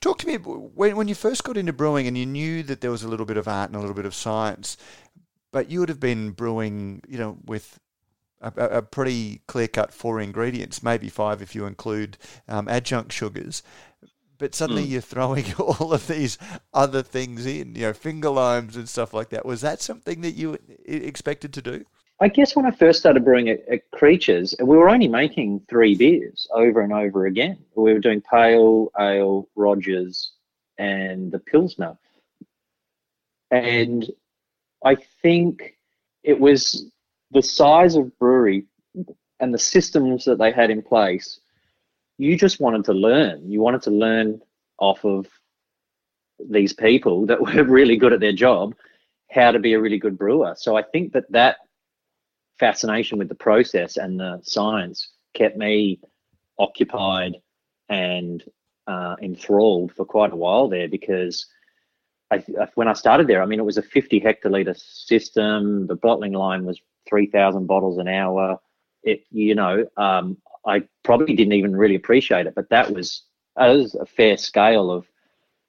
talk 0.00 0.18
to 0.18 0.26
me 0.26 0.36
when 0.36 0.96
when 0.96 1.08
you 1.08 1.14
first 1.14 1.42
got 1.42 1.56
into 1.56 1.72
brewing 1.72 2.06
and 2.06 2.16
you 2.16 2.26
knew 2.26 2.62
that 2.64 2.82
there 2.82 2.90
was 2.90 3.02
a 3.02 3.08
little 3.08 3.26
bit 3.26 3.36
of 3.36 3.48
art 3.48 3.70
and 3.70 3.76
a 3.76 3.80
little 3.80 3.94
bit 3.94 4.06
of 4.06 4.14
science 4.14 4.76
but 5.56 5.70
you 5.70 5.80
would 5.80 5.88
have 5.88 6.00
been 6.00 6.32
brewing, 6.32 7.00
you 7.08 7.16
know, 7.16 7.38
with 7.46 7.80
a, 8.42 8.52
a 8.56 8.82
pretty 8.82 9.40
clear 9.46 9.66
cut 9.66 9.90
four 9.90 10.20
ingredients, 10.20 10.82
maybe 10.82 11.08
five 11.08 11.40
if 11.40 11.54
you 11.54 11.64
include 11.64 12.18
um, 12.46 12.68
adjunct 12.68 13.10
sugars. 13.10 13.62
But 14.36 14.54
suddenly 14.54 14.84
mm. 14.84 14.90
you're 14.90 15.00
throwing 15.00 15.54
all 15.58 15.94
of 15.94 16.08
these 16.08 16.36
other 16.74 17.02
things 17.02 17.46
in, 17.46 17.74
you 17.74 17.82
know, 17.82 17.94
finger 17.94 18.28
limes 18.28 18.76
and 18.76 18.86
stuff 18.86 19.14
like 19.14 19.30
that. 19.30 19.46
Was 19.46 19.62
that 19.62 19.80
something 19.80 20.20
that 20.20 20.32
you 20.32 20.58
expected 20.84 21.54
to 21.54 21.62
do? 21.62 21.86
I 22.18 22.28
guess 22.28 22.56
when 22.56 22.64
I 22.64 22.70
first 22.70 23.00
started 23.00 23.24
brewing 23.24 23.50
at, 23.50 23.66
at, 23.68 23.90
Creatures, 23.90 24.54
we 24.58 24.76
were 24.76 24.88
only 24.88 25.08
making 25.08 25.60
three 25.68 25.94
beers 25.94 26.46
over 26.50 26.80
and 26.80 26.92
over 26.92 27.26
again. 27.26 27.58
We 27.74 27.92
were 27.92 27.98
doing 27.98 28.22
pale 28.22 28.90
ale, 28.98 29.48
Rogers, 29.54 30.32
and 30.78 31.30
the 31.30 31.38
Pilsner. 31.38 31.98
And 33.50 34.10
I 34.84 34.96
think 35.22 35.76
it 36.22 36.40
was 36.40 36.90
the 37.32 37.42
size 37.42 37.96
of 37.96 38.18
brewery 38.18 38.64
and 39.40 39.52
the 39.52 39.58
systems 39.58 40.24
that 40.24 40.38
they 40.38 40.52
had 40.52 40.70
in 40.70 40.82
place. 40.82 41.40
You 42.16 42.36
just 42.36 42.60
wanted 42.60 42.86
to 42.86 42.94
learn. 42.94 43.50
You 43.50 43.60
wanted 43.60 43.82
to 43.82 43.90
learn 43.90 44.40
off 44.78 45.04
of 45.04 45.26
these 46.38 46.72
people 46.72 47.26
that 47.26 47.40
were 47.54 47.64
really 47.64 47.96
good 47.96 48.14
at 48.14 48.20
their 48.20 48.32
job 48.32 48.74
how 49.30 49.50
to 49.50 49.58
be 49.58 49.74
a 49.74 49.80
really 49.80 49.98
good 49.98 50.16
brewer. 50.16 50.54
So 50.56 50.76
I 50.76 50.82
think 50.82 51.12
that 51.12 51.30
that 51.32 51.56
fascination 52.58 53.18
with 53.18 53.28
the 53.28 53.34
process 53.34 53.96
and 53.96 54.18
the 54.18 54.40
science 54.42 55.10
kept 55.34 55.56
me 55.56 56.00
occupied 56.58 57.36
and 57.88 58.42
uh, 58.86 59.16
enthralled 59.22 59.92
for 59.92 60.04
quite 60.04 60.32
a 60.32 60.36
while 60.36 60.68
there 60.68 60.88
because 60.88 61.46
I, 62.30 62.44
when 62.74 62.88
I 62.88 62.92
started 62.92 63.28
there, 63.28 63.42
I 63.42 63.46
mean, 63.46 63.60
it 63.60 63.64
was 63.64 63.78
a 63.78 63.82
50 63.82 64.20
hectoliter 64.20 64.76
system. 64.76 65.86
The 65.86 65.94
bottling 65.94 66.32
line 66.32 66.64
was 66.64 66.80
3,000 67.08 67.66
bottles 67.66 67.98
an 67.98 68.08
hour. 68.08 68.58
It, 69.04 69.24
you 69.30 69.54
know, 69.54 69.86
um, 69.96 70.36
I 70.66 70.82
probably 71.04 71.36
didn't 71.36 71.52
even 71.52 71.76
really 71.76 71.94
appreciate 71.94 72.46
it, 72.46 72.54
but 72.56 72.68
that 72.70 72.92
was, 72.92 73.22
that 73.56 73.68
was 73.68 73.94
a 73.94 74.06
fair 74.06 74.36
scale 74.36 74.90
of 74.90 75.06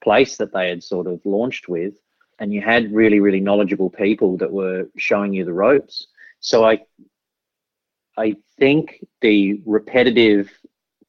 place 0.04 0.38
that 0.38 0.54
they 0.54 0.70
had 0.70 0.84
sort 0.84 1.06
of 1.06 1.22
launched 1.26 1.68
with. 1.68 1.94
And 2.40 2.54
you 2.54 2.62
had 2.62 2.92
really, 2.92 3.20
really 3.20 3.40
knowledgeable 3.40 3.90
people 3.90 4.38
that 4.38 4.52
were 4.52 4.90
showing 4.96 5.34
you 5.34 5.46
the 5.46 5.54
ropes. 5.54 6.08
So 6.48 6.64
I, 6.64 6.80
I 8.18 8.38
think 8.58 9.06
the 9.20 9.62
repetitive 9.66 10.50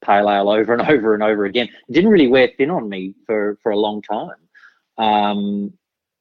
pale 0.05 0.29
ale 0.29 0.51
over 0.51 0.73
and 0.73 0.83
over 0.91 1.15
and 1.15 1.23
over 1.23 1.45
again 1.45 1.69
didn't 1.93 2.11
really 2.11 2.27
wear 2.27 2.51
thin 2.59 2.71
on 2.71 2.89
me 2.89 3.15
for 3.25 3.57
for 3.63 3.71
a 3.71 3.79
long 3.79 4.03
time. 4.03 4.41
Um, 4.99 5.73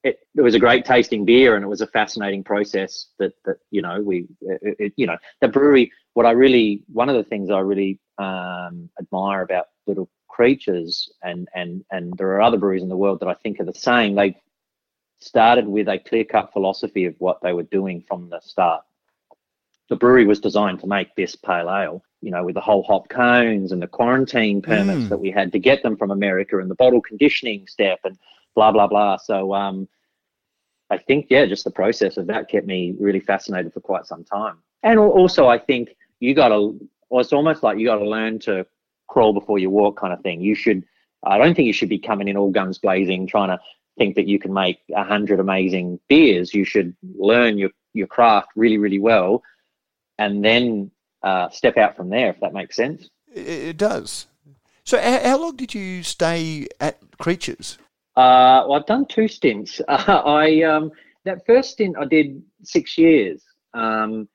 it, 0.03 0.19
it, 0.35 0.41
was 0.41 0.53
a 0.53 0.59
great 0.59 0.85
tasting 0.85 1.25
beer 1.25 1.55
and 1.55 1.65
it 1.65 1.67
was 1.67 1.81
a 1.81 1.87
fascinating 1.87 2.43
process 2.43 3.07
that 3.17 3.33
that 3.45 3.57
you 3.71 3.81
know 3.81 3.99
we 3.99 4.27
it, 4.41 4.75
it, 4.77 4.93
you 4.95 5.07
know 5.07 5.17
the 5.41 5.47
brewery 5.47 5.91
what 6.13 6.27
i 6.27 6.31
really 6.31 6.83
one 6.93 7.09
of 7.09 7.15
the 7.15 7.23
things 7.23 7.49
i 7.49 7.57
really 7.57 7.99
um, 8.19 8.87
admire 9.01 9.41
about 9.41 9.65
little 9.87 10.07
creatures 10.29 11.11
and 11.23 11.49
and 11.55 11.83
and 11.89 12.13
there 12.17 12.29
are 12.33 12.41
other 12.41 12.57
breweries 12.57 12.83
in 12.83 12.89
the 12.89 12.95
world 12.95 13.19
that 13.19 13.27
i 13.27 13.33
think 13.33 13.59
are 13.59 13.65
the 13.65 13.73
same 13.73 14.13
they 14.13 14.39
started 15.19 15.67
with 15.67 15.87
a 15.87 15.97
clear 15.97 16.23
cut 16.23 16.53
philosophy 16.53 17.05
of 17.05 17.15
what 17.17 17.41
they 17.41 17.51
were 17.51 17.63
doing 17.63 18.03
from 18.07 18.29
the 18.29 18.39
start 18.41 18.83
the 19.89 19.95
brewery 19.95 20.25
was 20.25 20.39
designed 20.39 20.79
to 20.81 20.87
make 20.87 21.15
this 21.15 21.35
pale 21.35 21.69
ale, 21.69 22.03
you 22.21 22.31
know, 22.31 22.43
with 22.43 22.55
the 22.55 22.61
whole 22.61 22.83
hop 22.83 23.07
cones 23.09 23.71
and 23.71 23.81
the 23.81 23.87
quarantine 23.87 24.61
permits 24.61 25.05
mm. 25.05 25.09
that 25.09 25.17
we 25.17 25.31
had 25.31 25.51
to 25.53 25.59
get 25.59 25.81
them 25.83 25.95
from 25.95 26.11
America 26.11 26.59
and 26.59 26.69
the 26.69 26.75
bottle 26.75 27.01
conditioning 27.01 27.65
step 27.67 27.99
and 28.03 28.17
blah 28.55 28.71
blah 28.71 28.87
blah. 28.87 29.17
So 29.17 29.53
um, 29.53 29.87
I 30.89 30.97
think 30.97 31.27
yeah, 31.29 31.45
just 31.45 31.63
the 31.63 31.71
process 31.71 32.17
of 32.17 32.27
that 32.27 32.49
kept 32.49 32.67
me 32.67 32.95
really 32.99 33.19
fascinated 33.19 33.73
for 33.73 33.81
quite 33.81 34.05
some 34.05 34.23
time. 34.23 34.57
And 34.83 34.99
also, 34.99 35.47
I 35.47 35.57
think 35.57 35.95
you 36.19 36.33
got 36.33 36.49
to. 36.49 36.79
Well, 37.09 37.21
it's 37.21 37.33
almost 37.33 37.63
like 37.63 37.79
you 37.79 37.87
got 37.87 37.99
to 37.99 38.09
learn 38.09 38.39
to 38.39 38.65
crawl 39.07 39.31
before 39.31 39.59
you 39.59 39.69
walk, 39.69 39.97
kind 39.97 40.13
of 40.13 40.21
thing. 40.21 40.41
You 40.41 40.55
should. 40.55 40.83
I 41.23 41.37
don't 41.37 41.55
think 41.55 41.65
you 41.65 41.73
should 41.73 41.89
be 41.89 41.99
coming 41.99 42.27
in 42.27 42.37
all 42.37 42.51
guns 42.51 42.77
blazing, 42.77 43.25
trying 43.27 43.49
to 43.49 43.59
think 43.97 44.15
that 44.15 44.27
you 44.27 44.37
can 44.37 44.53
make 44.53 44.79
a 44.93 45.03
hundred 45.03 45.39
amazing 45.39 45.99
beers. 46.09 46.53
You 46.53 46.65
should 46.65 46.95
learn 47.17 47.57
your 47.57 47.69
your 47.93 48.07
craft 48.07 48.49
really, 48.55 48.77
really 48.77 48.99
well 48.99 49.41
and 50.17 50.43
then 50.43 50.91
uh, 51.23 51.49
step 51.49 51.77
out 51.77 51.95
from 51.95 52.09
there, 52.09 52.29
if 52.29 52.39
that 52.39 52.53
makes 52.53 52.75
sense. 52.75 53.09
It 53.33 53.77
does. 53.77 54.27
So, 54.83 54.99
how, 54.99 55.37
long 55.37 55.55
did 55.55 55.73
you 55.73 56.01
stay 56.03 56.67
at 56.79 56.99
Creatures? 57.17 57.77
Uh, 58.15 58.63
well, 58.67 58.73
I've 58.73 58.85
done 58.85 59.05
two 59.05 59.27
stints. 59.27 59.81
Uh, 59.87 60.21
I 60.25 60.61
um, 60.63 60.91
that 61.25 61.45
first 61.45 61.71
stint 61.71 61.97
I 61.99 62.05
did 62.05 62.41
six 62.63 62.97
years, 62.97 63.43
um, 63.73 64.29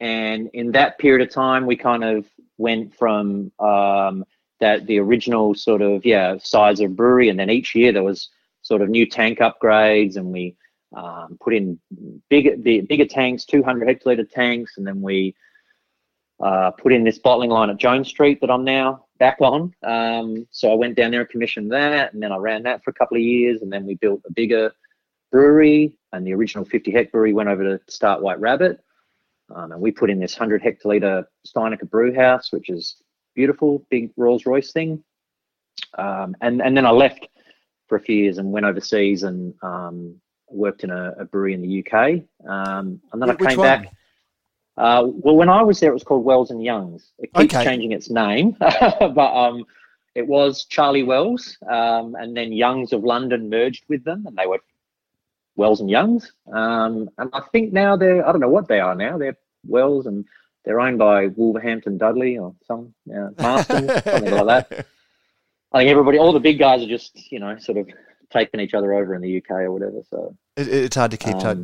and 0.00 0.50
in 0.52 0.72
that 0.72 0.98
period 0.98 1.26
of 1.26 1.32
time, 1.32 1.64
we 1.66 1.76
kind 1.76 2.04
of 2.04 2.26
went 2.58 2.94
from 2.94 3.50
um, 3.58 4.24
that 4.60 4.86
the 4.86 4.98
original 4.98 5.54
sort 5.54 5.80
of 5.80 6.04
yeah 6.04 6.36
size 6.38 6.80
of 6.80 6.94
brewery, 6.94 7.30
and 7.30 7.38
then 7.38 7.50
each 7.50 7.74
year 7.74 7.90
there 7.90 8.02
was 8.02 8.28
sort 8.62 8.82
of 8.82 8.90
new 8.90 9.06
tank 9.06 9.38
upgrades, 9.38 10.16
and 10.16 10.26
we 10.26 10.56
um, 10.94 11.38
put 11.40 11.54
in 11.54 11.78
bigger 12.28 12.56
bigger 12.56 13.06
tanks, 13.06 13.44
200 13.44 13.88
hectoliter 13.88 14.28
tanks, 14.28 14.76
and 14.76 14.86
then 14.86 15.00
we 15.00 15.34
uh, 16.42 16.70
put 16.72 16.92
in 16.92 17.04
this 17.04 17.18
bottling 17.18 17.50
line 17.50 17.70
at 17.70 17.76
Jones 17.76 18.08
Street 18.08 18.40
that 18.40 18.50
I'm 18.50 18.64
now 18.64 19.06
back 19.18 19.36
on. 19.40 19.72
Um, 19.82 20.46
so 20.50 20.70
I 20.70 20.74
went 20.74 20.96
down 20.96 21.10
there 21.10 21.20
and 21.20 21.28
commissioned 21.28 21.72
that, 21.72 22.12
and 22.12 22.22
then 22.22 22.32
I 22.32 22.36
ran 22.36 22.62
that 22.64 22.82
for 22.82 22.90
a 22.90 22.94
couple 22.94 23.16
of 23.16 23.22
years, 23.22 23.62
and 23.62 23.72
then 23.72 23.86
we 23.86 23.94
built 23.94 24.20
a 24.26 24.32
bigger 24.32 24.72
brewery, 25.30 25.96
and 26.12 26.26
the 26.26 26.34
original 26.34 26.64
50 26.64 26.90
hect 26.90 27.12
brewery 27.12 27.32
went 27.32 27.48
over 27.48 27.62
to 27.64 27.80
start 27.92 28.22
White 28.22 28.40
Rabbit, 28.40 28.80
um, 29.54 29.72
and 29.72 29.80
we 29.80 29.90
put 29.90 30.10
in 30.10 30.18
this 30.18 30.38
100 30.38 30.62
hectoliter 30.62 31.24
Steinecker 31.46 31.88
brew 31.88 32.14
house, 32.14 32.52
which 32.52 32.68
is 32.68 32.96
beautiful, 33.34 33.84
big 33.90 34.10
Rolls 34.16 34.46
Royce 34.46 34.72
thing. 34.72 35.02
Um, 35.98 36.36
and 36.40 36.62
and 36.62 36.76
then 36.76 36.86
I 36.86 36.90
left 36.90 37.28
for 37.88 37.96
a 37.96 38.00
few 38.00 38.16
years 38.16 38.38
and 38.38 38.50
went 38.50 38.66
overseas 38.66 39.22
and 39.22 39.54
um, 39.62 40.20
worked 40.48 40.84
in 40.84 40.90
a, 40.90 41.14
a 41.18 41.24
brewery 41.24 41.54
in 41.54 41.62
the 41.62 41.84
UK, 41.84 42.22
um, 42.48 43.00
and 43.12 43.20
then 43.20 43.28
Which 43.28 43.42
I 43.42 43.46
came 43.50 43.58
one? 43.58 43.66
back. 43.66 43.92
Uh, 44.76 45.04
well, 45.06 45.36
when 45.36 45.48
I 45.48 45.62
was 45.62 45.78
there, 45.78 45.90
it 45.90 45.94
was 45.94 46.02
called 46.02 46.24
Wells 46.24 46.50
and 46.50 46.62
Youngs. 46.62 47.12
It 47.18 47.32
keeps 47.32 47.54
okay. 47.54 47.64
changing 47.64 47.92
its 47.92 48.10
name, 48.10 48.56
but 48.58 49.18
um, 49.18 49.64
it 50.14 50.26
was 50.26 50.64
Charlie 50.64 51.04
Wells, 51.04 51.56
um, 51.68 52.16
and 52.18 52.36
then 52.36 52.52
Youngs 52.52 52.92
of 52.92 53.04
London 53.04 53.48
merged 53.48 53.84
with 53.88 54.04
them, 54.04 54.26
and 54.26 54.36
they 54.36 54.46
were 54.46 54.58
Wells 55.56 55.80
and 55.80 55.90
Youngs. 55.90 56.32
Um, 56.52 57.08
and 57.18 57.30
I 57.32 57.40
think 57.52 57.72
now 57.72 57.96
they're 57.96 58.26
I 58.26 58.32
don't 58.32 58.40
know 58.40 58.48
what 58.48 58.68
they 58.68 58.80
are 58.80 58.94
now. 58.94 59.18
They're 59.18 59.36
Wells, 59.66 60.06
and 60.06 60.24
they're 60.64 60.80
owned 60.80 60.98
by 60.98 61.28
Wolverhampton 61.28 61.98
Dudley 61.98 62.38
or 62.38 62.54
some 62.66 62.94
uh, 63.14 63.30
Marston, 63.38 63.88
something 63.88 64.30
like 64.30 64.68
that. 64.68 64.86
I 65.72 65.78
think 65.78 65.90
everybody, 65.90 66.18
all 66.18 66.32
the 66.32 66.40
big 66.40 66.58
guys 66.58 66.82
are 66.82 66.88
just 66.88 67.32
you 67.32 67.40
know 67.40 67.56
sort 67.58 67.78
of 67.78 67.88
taking 68.34 68.60
each 68.60 68.74
other 68.74 68.92
over 68.92 69.14
in 69.14 69.22
the 69.22 69.38
UK 69.38 69.50
or 69.50 69.72
whatever. 69.72 70.02
So 70.10 70.36
it, 70.56 70.68
it's 70.68 70.96
hard 70.96 71.12
to 71.12 71.16
keep. 71.16 71.36
Um, 71.36 71.62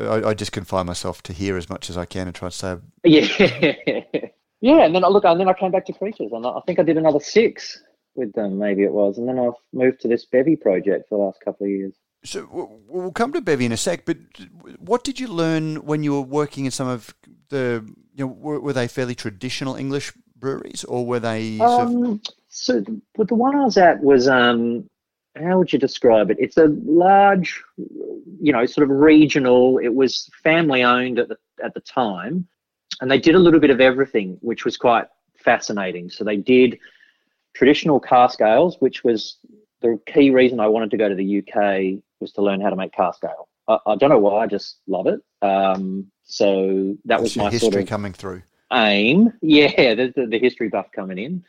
I, 0.00 0.28
I, 0.28 0.34
just 0.34 0.52
confine 0.52 0.86
myself 0.86 1.22
to 1.24 1.32
here 1.32 1.56
as 1.56 1.68
much 1.68 1.90
as 1.90 1.96
I 1.96 2.04
can 2.04 2.28
and 2.28 2.34
try 2.34 2.48
to 2.48 2.54
say. 2.54 2.76
Yeah, 3.02 3.26
yeah, 4.60 4.84
and 4.84 4.94
then 4.94 5.04
I 5.04 5.08
look, 5.08 5.24
and 5.24 5.40
then 5.40 5.48
I 5.48 5.54
came 5.54 5.72
back 5.72 5.86
to 5.86 5.92
Creatures, 5.92 6.30
and 6.32 6.46
I 6.46 6.60
think 6.66 6.78
I 6.78 6.82
did 6.82 6.98
another 6.98 7.20
six 7.20 7.80
with 8.14 8.32
them, 8.34 8.58
maybe 8.58 8.84
it 8.84 8.92
was, 8.92 9.18
and 9.18 9.28
then 9.28 9.38
I've 9.38 9.54
moved 9.72 10.00
to 10.02 10.08
this 10.08 10.24
Bevy 10.24 10.56
project 10.56 11.08
for 11.08 11.18
the 11.18 11.24
last 11.24 11.40
couple 11.44 11.64
of 11.64 11.70
years. 11.70 11.94
So 12.24 12.48
we'll 12.88 13.12
come 13.12 13.32
to 13.32 13.40
Bevy 13.40 13.66
in 13.66 13.72
a 13.72 13.76
sec, 13.76 14.06
but 14.06 14.16
what 14.78 15.04
did 15.04 15.20
you 15.20 15.28
learn 15.28 15.76
when 15.84 16.02
you 16.02 16.14
were 16.14 16.22
working 16.22 16.64
in 16.64 16.70
some 16.70 16.88
of 16.88 17.14
the? 17.50 17.84
You 18.14 18.26
know, 18.26 18.32
were, 18.32 18.60
were 18.60 18.72
they 18.72 18.88
fairly 18.88 19.14
traditional 19.14 19.74
English 19.74 20.12
breweries, 20.36 20.84
or 20.84 21.04
were 21.04 21.20
they? 21.20 21.58
Um, 21.58 22.22
so 22.48 22.80
the, 22.80 23.00
the 23.18 23.34
one 23.34 23.56
I 23.56 23.64
was 23.64 23.76
at 23.76 24.02
was 24.02 24.28
um, 24.28 24.88
how 25.36 25.58
would 25.58 25.72
you 25.72 25.78
describe 25.78 26.30
it? 26.30 26.36
It's 26.40 26.56
a 26.56 26.66
large, 26.84 27.62
you 27.76 28.52
know, 28.52 28.66
sort 28.66 28.88
of 28.88 28.96
regional. 28.96 29.78
It 29.78 29.94
was 29.94 30.30
family 30.42 30.82
owned 30.82 31.18
at 31.18 31.28
the 31.28 31.36
at 31.62 31.74
the 31.74 31.80
time, 31.80 32.46
and 33.00 33.10
they 33.10 33.18
did 33.18 33.34
a 33.34 33.38
little 33.38 33.60
bit 33.60 33.70
of 33.70 33.80
everything, 33.80 34.38
which 34.40 34.64
was 34.64 34.76
quite 34.76 35.06
fascinating. 35.36 36.10
So 36.10 36.24
they 36.24 36.36
did 36.36 36.78
traditional 37.54 38.00
cask 38.00 38.40
ales, 38.40 38.76
which 38.80 39.04
was 39.04 39.38
the 39.80 40.00
key 40.06 40.30
reason 40.30 40.60
I 40.60 40.66
wanted 40.66 40.90
to 40.92 40.96
go 40.96 41.08
to 41.08 41.14
the 41.14 41.38
UK 41.38 42.02
was 42.20 42.32
to 42.32 42.42
learn 42.42 42.60
how 42.60 42.70
to 42.70 42.76
make 42.76 42.92
cask 42.92 43.22
ale. 43.24 43.48
I, 43.68 43.78
I 43.86 43.96
don't 43.96 44.10
know 44.10 44.18
why, 44.18 44.44
I 44.44 44.46
just 44.46 44.78
love 44.86 45.06
it. 45.06 45.20
Um, 45.42 46.10
so 46.24 46.96
that 47.04 47.20
That's 47.20 47.22
was 47.22 47.36
my 47.36 47.50
history 47.50 47.70
sort 47.70 47.82
of 47.82 47.88
coming 47.88 48.12
through. 48.12 48.42
Aim, 48.72 49.32
yeah, 49.42 49.94
the, 49.94 50.12
the, 50.14 50.26
the 50.26 50.38
history 50.38 50.68
buff 50.68 50.86
coming 50.94 51.18
in. 51.18 51.44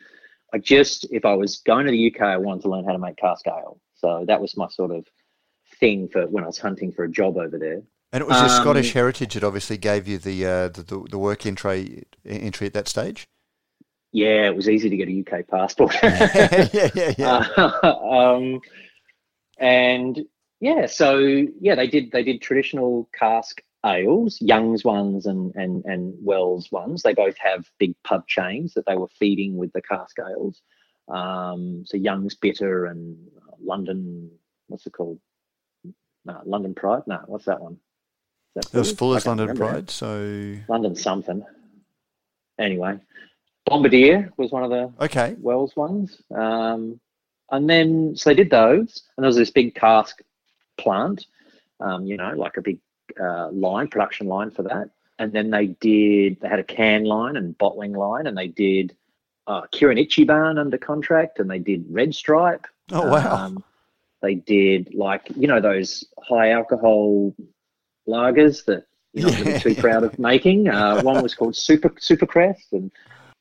I 0.56 0.58
just, 0.58 1.06
if 1.10 1.26
I 1.26 1.34
was 1.34 1.58
going 1.58 1.84
to 1.84 1.92
the 1.92 2.10
UK, 2.10 2.22
I 2.22 2.38
wanted 2.38 2.62
to 2.62 2.70
learn 2.70 2.86
how 2.86 2.92
to 2.92 2.98
make 2.98 3.18
cask 3.18 3.46
ale. 3.46 3.78
So 3.94 4.24
that 4.26 4.40
was 4.40 4.56
my 4.56 4.68
sort 4.68 4.90
of 4.90 5.06
thing 5.78 6.08
for 6.08 6.26
when 6.26 6.44
I 6.44 6.46
was 6.46 6.56
hunting 6.56 6.92
for 6.92 7.04
a 7.04 7.10
job 7.10 7.36
over 7.36 7.58
there. 7.58 7.82
And 8.12 8.22
it 8.22 8.26
was 8.26 8.38
your 8.38 8.48
um, 8.48 8.62
Scottish 8.62 8.94
heritage 8.94 9.34
that 9.34 9.44
obviously 9.44 9.76
gave 9.76 10.08
you 10.08 10.16
the, 10.16 10.46
uh, 10.46 10.68
the, 10.68 11.04
the 11.10 11.18
work 11.18 11.44
entry 11.44 12.04
entry 12.24 12.66
at 12.66 12.72
that 12.72 12.88
stage. 12.88 13.28
Yeah, 14.12 14.46
it 14.46 14.56
was 14.56 14.66
easy 14.66 14.88
to 14.88 14.96
get 14.96 15.10
a 15.10 15.20
UK 15.20 15.46
passport. 15.46 15.94
yeah, 16.02 16.88
yeah, 16.94 17.14
yeah. 17.18 17.46
Uh, 17.82 17.98
um, 18.08 18.60
and 19.58 20.20
yeah, 20.60 20.86
so 20.86 21.18
yeah, 21.60 21.74
they 21.74 21.86
did 21.86 22.12
they 22.12 22.22
did 22.22 22.40
traditional 22.40 23.10
cask 23.12 23.60
ales, 23.86 24.38
Young's 24.40 24.84
ones 24.84 25.26
and 25.26 25.54
and 25.54 25.84
and 25.84 26.14
Wells 26.20 26.70
ones. 26.72 27.02
They 27.02 27.14
both 27.14 27.36
have 27.38 27.70
big 27.78 27.94
pub 28.02 28.26
chains 28.26 28.74
that 28.74 28.84
they 28.86 28.96
were 28.96 29.08
feeding 29.18 29.56
with 29.56 29.72
the 29.72 29.82
cask 29.82 30.16
ales. 30.18 30.60
Um, 31.08 31.84
so 31.86 31.96
Young's 31.96 32.34
Bitter 32.34 32.86
and 32.86 33.16
London, 33.62 34.30
what's 34.66 34.86
it 34.86 34.92
called? 34.92 35.20
No, 36.24 36.40
London 36.44 36.74
Pride. 36.74 37.04
No, 37.06 37.20
what's 37.26 37.44
that 37.44 37.60
one? 37.60 37.78
That 38.54 38.66
it 38.66 38.74
was 38.74 38.92
Fuller's 38.92 39.26
London 39.26 39.56
Pride. 39.56 39.88
So 39.90 40.56
London 40.68 40.96
something. 40.96 41.44
Anyway, 42.58 42.98
Bombardier 43.66 44.32
was 44.36 44.50
one 44.50 44.64
of 44.64 44.70
the 44.70 44.92
okay 45.04 45.36
Wells 45.40 45.76
ones. 45.76 46.20
Um, 46.34 47.00
And 47.52 47.70
then 47.70 48.16
so 48.16 48.30
they 48.30 48.34
did 48.34 48.50
those, 48.50 49.02
and 49.16 49.22
there 49.22 49.28
was 49.28 49.36
this 49.36 49.52
big 49.52 49.76
cask 49.76 50.20
plant, 50.78 51.26
um, 51.78 52.04
you 52.04 52.16
know, 52.16 52.32
like 52.36 52.56
a 52.56 52.62
big 52.62 52.80
uh, 53.20 53.50
line, 53.50 53.88
production 53.88 54.26
line 54.26 54.50
for 54.50 54.62
that. 54.64 54.90
And 55.18 55.32
then 55.32 55.50
they 55.50 55.68
did, 55.68 56.40
they 56.40 56.48
had 56.48 56.58
a 56.58 56.64
can 56.64 57.04
line 57.04 57.36
and 57.36 57.56
bottling 57.56 57.94
line, 57.94 58.26
and 58.26 58.36
they 58.36 58.48
did 58.48 58.94
uh, 59.46 59.62
Kirin 59.72 59.98
Ichiban 59.98 60.58
under 60.58 60.76
contract, 60.76 61.38
and 61.38 61.50
they 61.50 61.58
did 61.58 61.86
Red 61.88 62.14
Stripe. 62.14 62.66
Oh, 62.92 63.10
wow. 63.10 63.46
Um, 63.46 63.64
they 64.22 64.34
did 64.34 64.94
like 64.94 65.28
you 65.36 65.46
know 65.46 65.60
those 65.60 66.04
high 66.18 66.50
alcohol 66.50 67.34
lagers 68.08 68.64
that 68.64 68.86
you're 69.12 69.30
not 69.30 69.40
really 69.40 69.60
too 69.60 69.74
proud 69.74 70.02
of 70.02 70.18
making. 70.18 70.68
Uh, 70.68 71.00
one 71.02 71.22
was 71.22 71.34
called 71.34 71.56
Super 71.56 71.92
Super 71.98 72.26
Crest, 72.26 72.72
and 72.72 72.90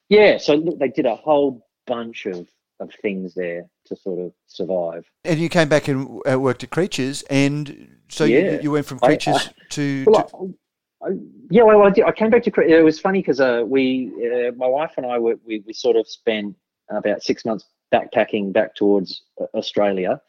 yeah, 0.09 0.37
so 0.37 0.59
they 0.79 0.89
did 0.89 1.05
a 1.05 1.15
whole 1.15 1.65
bunch 1.87 2.25
of 2.25 2.47
of 2.79 2.91
things 3.01 3.33
there 3.33 3.65
to 3.85 3.95
sort 3.95 4.19
of 4.19 4.33
survive. 4.47 5.05
And 5.23 5.39
you 5.39 5.49
came 5.49 5.69
back 5.69 5.87
and 5.87 6.19
uh, 6.29 6.39
worked 6.39 6.63
at 6.63 6.69
Creatures, 6.71 7.23
and 7.29 7.97
so 8.09 8.25
Yeah. 8.25 8.53
you, 8.53 8.59
you 8.63 8.71
went 8.71 8.85
from 8.85 8.99
Creatures 8.99 9.35
I- 9.49 9.51
to, 9.69 10.03
Well, 10.07 10.23
to 10.23 10.55
I, 11.03 11.07
I, 11.07 11.11
yeah, 11.49 11.63
well, 11.63 11.83
I, 11.83 11.89
did, 11.91 12.05
I 12.05 12.11
came 12.11 12.29
back 12.29 12.43
to. 12.43 12.51
Cre- 12.51 12.63
It 12.63 12.83
was 12.83 12.99
funny 12.99 13.19
because 13.19 13.39
uh, 13.39 13.63
we, 13.65 14.11
uh, 14.25 14.51
my 14.55 14.67
wife 14.67 14.93
and 14.97 15.05
I, 15.05 15.19
were, 15.19 15.35
we 15.45 15.63
we 15.67 15.73
sort 15.73 15.95
of 15.97 16.07
spent 16.07 16.55
about 16.89 17.21
six 17.23 17.45
months 17.45 17.65
backpacking 17.93 18.51
back 18.53 18.75
towards 18.75 19.21
uh, 19.39 19.45
Australia, 19.53 20.19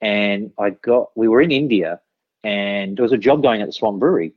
and 0.00 0.52
I 0.58 0.70
got. 0.70 1.10
We 1.16 1.28
were 1.28 1.40
in 1.42 1.50
India, 1.50 2.00
and 2.44 2.96
there 2.96 3.02
was 3.02 3.12
a 3.12 3.18
job 3.18 3.42
going 3.42 3.60
at 3.60 3.66
the 3.66 3.72
Swan 3.72 3.98
Brewery, 3.98 4.32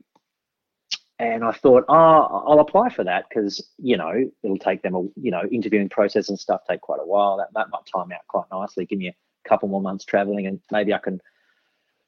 and 1.18 1.44
I 1.44 1.52
thought, 1.52 1.84
oh, 1.88 2.44
I'll 2.46 2.60
apply 2.60 2.90
for 2.90 3.04
that 3.04 3.26
because 3.28 3.66
you 3.78 3.96
know 3.96 4.30
it'll 4.42 4.58
take 4.58 4.82
them 4.82 4.94
a 4.94 5.02
you 5.16 5.30
know 5.30 5.42
interviewing 5.50 5.88
process 5.88 6.28
and 6.28 6.38
stuff 6.38 6.62
take 6.68 6.80
quite 6.80 7.00
a 7.00 7.06
while. 7.06 7.36
That 7.36 7.48
that 7.54 7.70
might 7.70 7.86
time 7.92 8.12
out 8.12 8.26
quite 8.28 8.44
nicely. 8.52 8.86
Give 8.86 8.98
me 8.98 9.08
a 9.08 9.48
couple 9.48 9.68
more 9.68 9.82
months 9.82 10.04
traveling, 10.04 10.46
and 10.46 10.60
maybe 10.70 10.94
I 10.94 10.98
can 10.98 11.20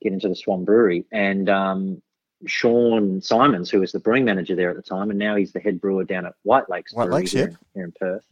get 0.03 0.13
into 0.13 0.29
the 0.29 0.37
Swan 0.37 0.65
Brewery. 0.65 1.05
And 1.11 1.49
um, 1.49 2.03
Sean 2.47 3.21
Simons, 3.21 3.71
who 3.71 3.81
was 3.81 3.93
the 3.93 4.01
brewing 4.01 4.25
manager 4.25 4.55
there 4.55 4.71
at 4.71 4.77
the 4.77 4.83
time, 4.83 5.11
and 5.11 5.19
now 5.19 5.35
he's 5.35 5.53
the 5.53 5.61
head 5.61 5.81
brewer 5.81 6.05
down 6.05 6.27
at 6.27 6.35
White 6.43 6.71
Lakes 6.71 6.93
White 6.93 7.07
Brewery 7.07 7.23
Lakes, 7.23 7.33
here, 7.33 7.43
yeah. 7.43 7.49
in, 7.49 7.59
here 7.75 7.85
in 7.85 7.93
Perth. 7.99 8.25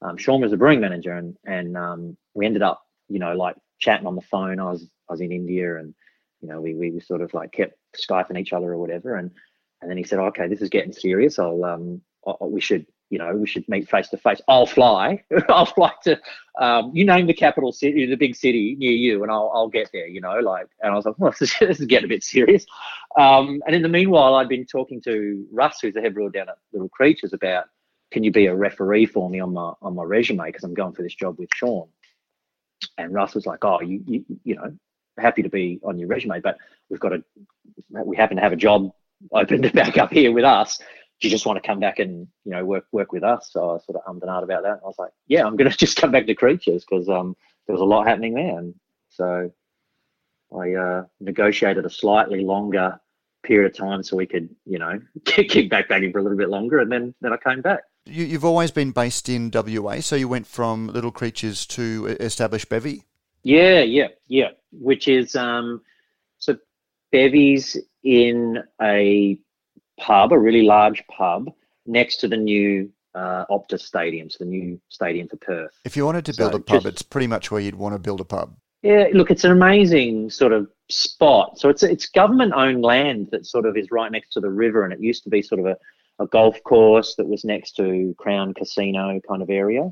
Um, 0.00 0.16
Sean 0.16 0.40
was 0.40 0.50
the 0.52 0.56
brewing 0.56 0.80
manager, 0.80 1.12
and 1.12 1.36
and 1.44 1.76
um, 1.76 2.16
we 2.32 2.46
ended 2.46 2.62
up, 2.62 2.86
you 3.08 3.18
know, 3.18 3.34
like 3.34 3.56
chatting 3.78 4.06
on 4.06 4.16
the 4.16 4.22
phone. 4.22 4.58
I 4.58 4.70
was 4.70 4.88
I 5.10 5.12
was 5.12 5.20
in 5.20 5.32
India, 5.32 5.76
and 5.76 5.94
you 6.40 6.48
know, 6.48 6.62
we 6.62 6.74
we 6.74 6.98
sort 7.00 7.20
of 7.20 7.34
like 7.34 7.52
kept 7.52 7.76
skyping 7.94 8.40
each 8.40 8.54
other 8.54 8.72
or 8.72 8.78
whatever. 8.78 9.16
And 9.16 9.30
and 9.80 9.90
then 9.90 9.96
he 9.98 10.04
said, 10.04 10.18
okay, 10.18 10.48
this 10.48 10.62
is 10.62 10.68
getting 10.68 10.92
serious. 10.92 11.38
I'll 11.38 11.64
um, 11.64 12.00
I, 12.26 12.32
we 12.44 12.60
should. 12.60 12.86
You 13.10 13.18
know, 13.18 13.36
we 13.36 13.46
should 13.46 13.68
meet 13.68 13.88
face 13.88 14.08
to 14.08 14.16
face. 14.16 14.40
I'll 14.48 14.66
fly. 14.66 15.22
I'll 15.48 15.66
fly 15.66 15.92
to 16.04 16.18
um, 16.58 16.90
you 16.94 17.04
name 17.04 17.26
the 17.26 17.34
capital 17.34 17.70
city, 17.70 18.06
the 18.06 18.16
big 18.16 18.34
city 18.34 18.74
near 18.78 18.90
you, 18.90 19.22
and 19.22 19.30
I'll 19.30 19.52
I'll 19.54 19.68
get 19.68 19.90
there. 19.92 20.06
You 20.06 20.20
know, 20.20 20.40
like, 20.40 20.66
and 20.80 20.90
I 20.90 20.96
was 20.96 21.04
like, 21.04 21.14
well, 21.18 21.30
this 21.38 21.42
is, 21.42 21.58
this 21.60 21.80
is 21.80 21.86
getting 21.86 22.06
a 22.06 22.08
bit 22.08 22.24
serious. 22.24 22.64
Um, 23.16 23.62
and 23.66 23.76
in 23.76 23.82
the 23.82 23.88
meanwhile, 23.88 24.34
I'd 24.34 24.48
been 24.48 24.66
talking 24.66 25.00
to 25.02 25.46
Russ, 25.52 25.80
who's 25.80 25.94
the 25.94 26.00
head 26.00 26.14
brewer 26.14 26.30
down 26.30 26.48
at 26.48 26.56
Little 26.72 26.88
Creatures, 26.88 27.34
about 27.34 27.66
can 28.10 28.24
you 28.24 28.30
be 28.30 28.46
a 28.46 28.54
referee 28.54 29.06
for 29.06 29.28
me 29.28 29.40
on 29.40 29.52
my 29.52 29.72
on 29.82 29.94
my 29.94 30.02
resume 30.02 30.46
because 30.46 30.64
I'm 30.64 30.74
going 30.74 30.94
for 30.94 31.02
this 31.02 31.14
job 31.14 31.38
with 31.38 31.50
Sean. 31.54 31.88
And 32.96 33.12
Russ 33.12 33.34
was 33.34 33.44
like, 33.44 33.64
oh, 33.64 33.80
you 33.80 34.02
you 34.06 34.24
you 34.44 34.54
know, 34.56 34.72
happy 35.18 35.42
to 35.42 35.48
be 35.48 35.80
on 35.84 35.98
your 35.98 36.08
resume, 36.08 36.40
but 36.40 36.56
we've 36.88 37.00
got 37.00 37.12
a 37.12 37.22
we 37.90 38.16
happen 38.16 38.36
to 38.36 38.42
have 38.42 38.52
a 38.52 38.56
job 38.56 38.90
opened 39.32 39.64
it 39.64 39.74
back 39.74 39.98
up 39.98 40.12
here 40.12 40.32
with 40.32 40.44
us. 40.44 40.78
Do 40.78 41.28
you 41.28 41.30
just 41.30 41.46
want 41.46 41.62
to 41.62 41.66
come 41.66 41.80
back 41.80 41.98
and 41.98 42.26
you 42.44 42.52
know 42.52 42.64
work 42.64 42.86
work 42.92 43.12
with 43.12 43.22
us? 43.22 43.50
So 43.52 43.70
I 43.70 43.78
sort 43.78 43.96
of 43.96 44.02
ummed 44.06 44.22
and 44.22 44.30
ahed 44.30 44.42
about 44.42 44.62
that. 44.62 44.72
And 44.72 44.80
I 44.82 44.86
was 44.86 44.98
like, 44.98 45.12
yeah, 45.26 45.44
I'm 45.44 45.56
going 45.56 45.70
to 45.70 45.76
just 45.76 45.96
come 45.96 46.10
back 46.10 46.26
to 46.26 46.34
Creatures 46.34 46.84
because 46.88 47.08
um, 47.08 47.36
there 47.66 47.74
was 47.74 47.80
a 47.80 47.84
lot 47.84 48.06
happening 48.06 48.34
there, 48.34 48.58
and 48.58 48.74
so 49.10 49.50
I 50.56 50.72
uh, 50.72 51.04
negotiated 51.20 51.86
a 51.86 51.90
slightly 51.90 52.44
longer 52.44 53.00
period 53.42 53.70
of 53.70 53.76
time 53.76 54.02
so 54.02 54.16
we 54.16 54.26
could 54.26 54.48
you 54.64 54.78
know 54.78 54.98
kick, 55.24 55.70
back 55.70 55.88
back 55.88 56.02
for 56.12 56.18
a 56.18 56.22
little 56.22 56.38
bit 56.38 56.50
longer, 56.50 56.80
and 56.80 56.90
then 56.90 57.14
then 57.20 57.32
I 57.32 57.36
came 57.36 57.62
back. 57.62 57.80
you, 58.06 58.24
you've 58.24 58.44
always 58.44 58.70
been 58.70 58.90
based 58.90 59.28
in 59.28 59.50
WA, 59.52 60.00
so 60.00 60.16
you 60.16 60.28
went 60.28 60.46
from 60.46 60.88
Little 60.88 61.12
Creatures 61.12 61.66
to 61.66 62.06
establish 62.20 62.64
Bevy. 62.64 63.04
Yeah, 63.42 63.80
yeah, 63.80 64.08
yeah. 64.26 64.50
Which 64.72 65.06
is 65.06 65.36
um, 65.36 65.82
so 66.38 66.56
Bevy's 67.12 67.76
in 68.04 68.62
a 68.80 69.38
pub, 69.98 70.32
a 70.32 70.38
really 70.38 70.62
large 70.62 71.02
pub 71.08 71.50
next 71.86 72.18
to 72.18 72.28
the 72.28 72.36
new 72.36 72.90
uh, 73.14 73.44
Optus 73.50 73.80
Stadium, 73.80 74.28
so 74.30 74.38
the 74.44 74.50
new 74.50 74.80
stadium 74.88 75.28
for 75.28 75.36
Perth. 75.36 75.70
If 75.84 75.96
you 75.96 76.04
wanted 76.04 76.24
to 76.26 76.34
build 76.36 76.52
So 76.52 76.58
a 76.58 76.60
pub, 76.60 76.76
just- 76.82 76.86
it's 76.86 77.02
pretty 77.02 77.26
much 77.26 77.50
where 77.50 77.60
you'd 77.60 77.74
want 77.76 77.94
to 77.94 77.98
build 77.98 78.20
a 78.20 78.24
pub. 78.24 78.56
Yeah, 78.82 79.06
look, 79.14 79.30
it's 79.30 79.44
an 79.44 79.50
amazing 79.52 80.28
sort 80.30 80.52
of 80.52 80.68
spot. 80.90 81.58
So 81.58 81.70
it's 81.70 81.82
it's 81.82 82.06
government 82.06 82.52
owned 82.54 82.82
land 82.82 83.28
that 83.32 83.46
sort 83.46 83.64
of 83.64 83.76
is 83.78 83.90
right 83.90 84.12
next 84.12 84.30
to 84.34 84.40
the 84.40 84.50
river, 84.50 84.84
and 84.84 84.92
it 84.92 85.00
used 85.00 85.24
to 85.24 85.30
be 85.30 85.40
sort 85.40 85.60
of 85.60 85.66
a, 85.66 85.76
a 86.18 86.26
golf 86.26 86.62
course 86.64 87.14
that 87.16 87.26
was 87.26 87.44
next 87.44 87.76
to 87.76 88.14
Crown 88.18 88.52
Casino 88.52 89.20
kind 89.26 89.40
of 89.42 89.48
area. 89.48 89.90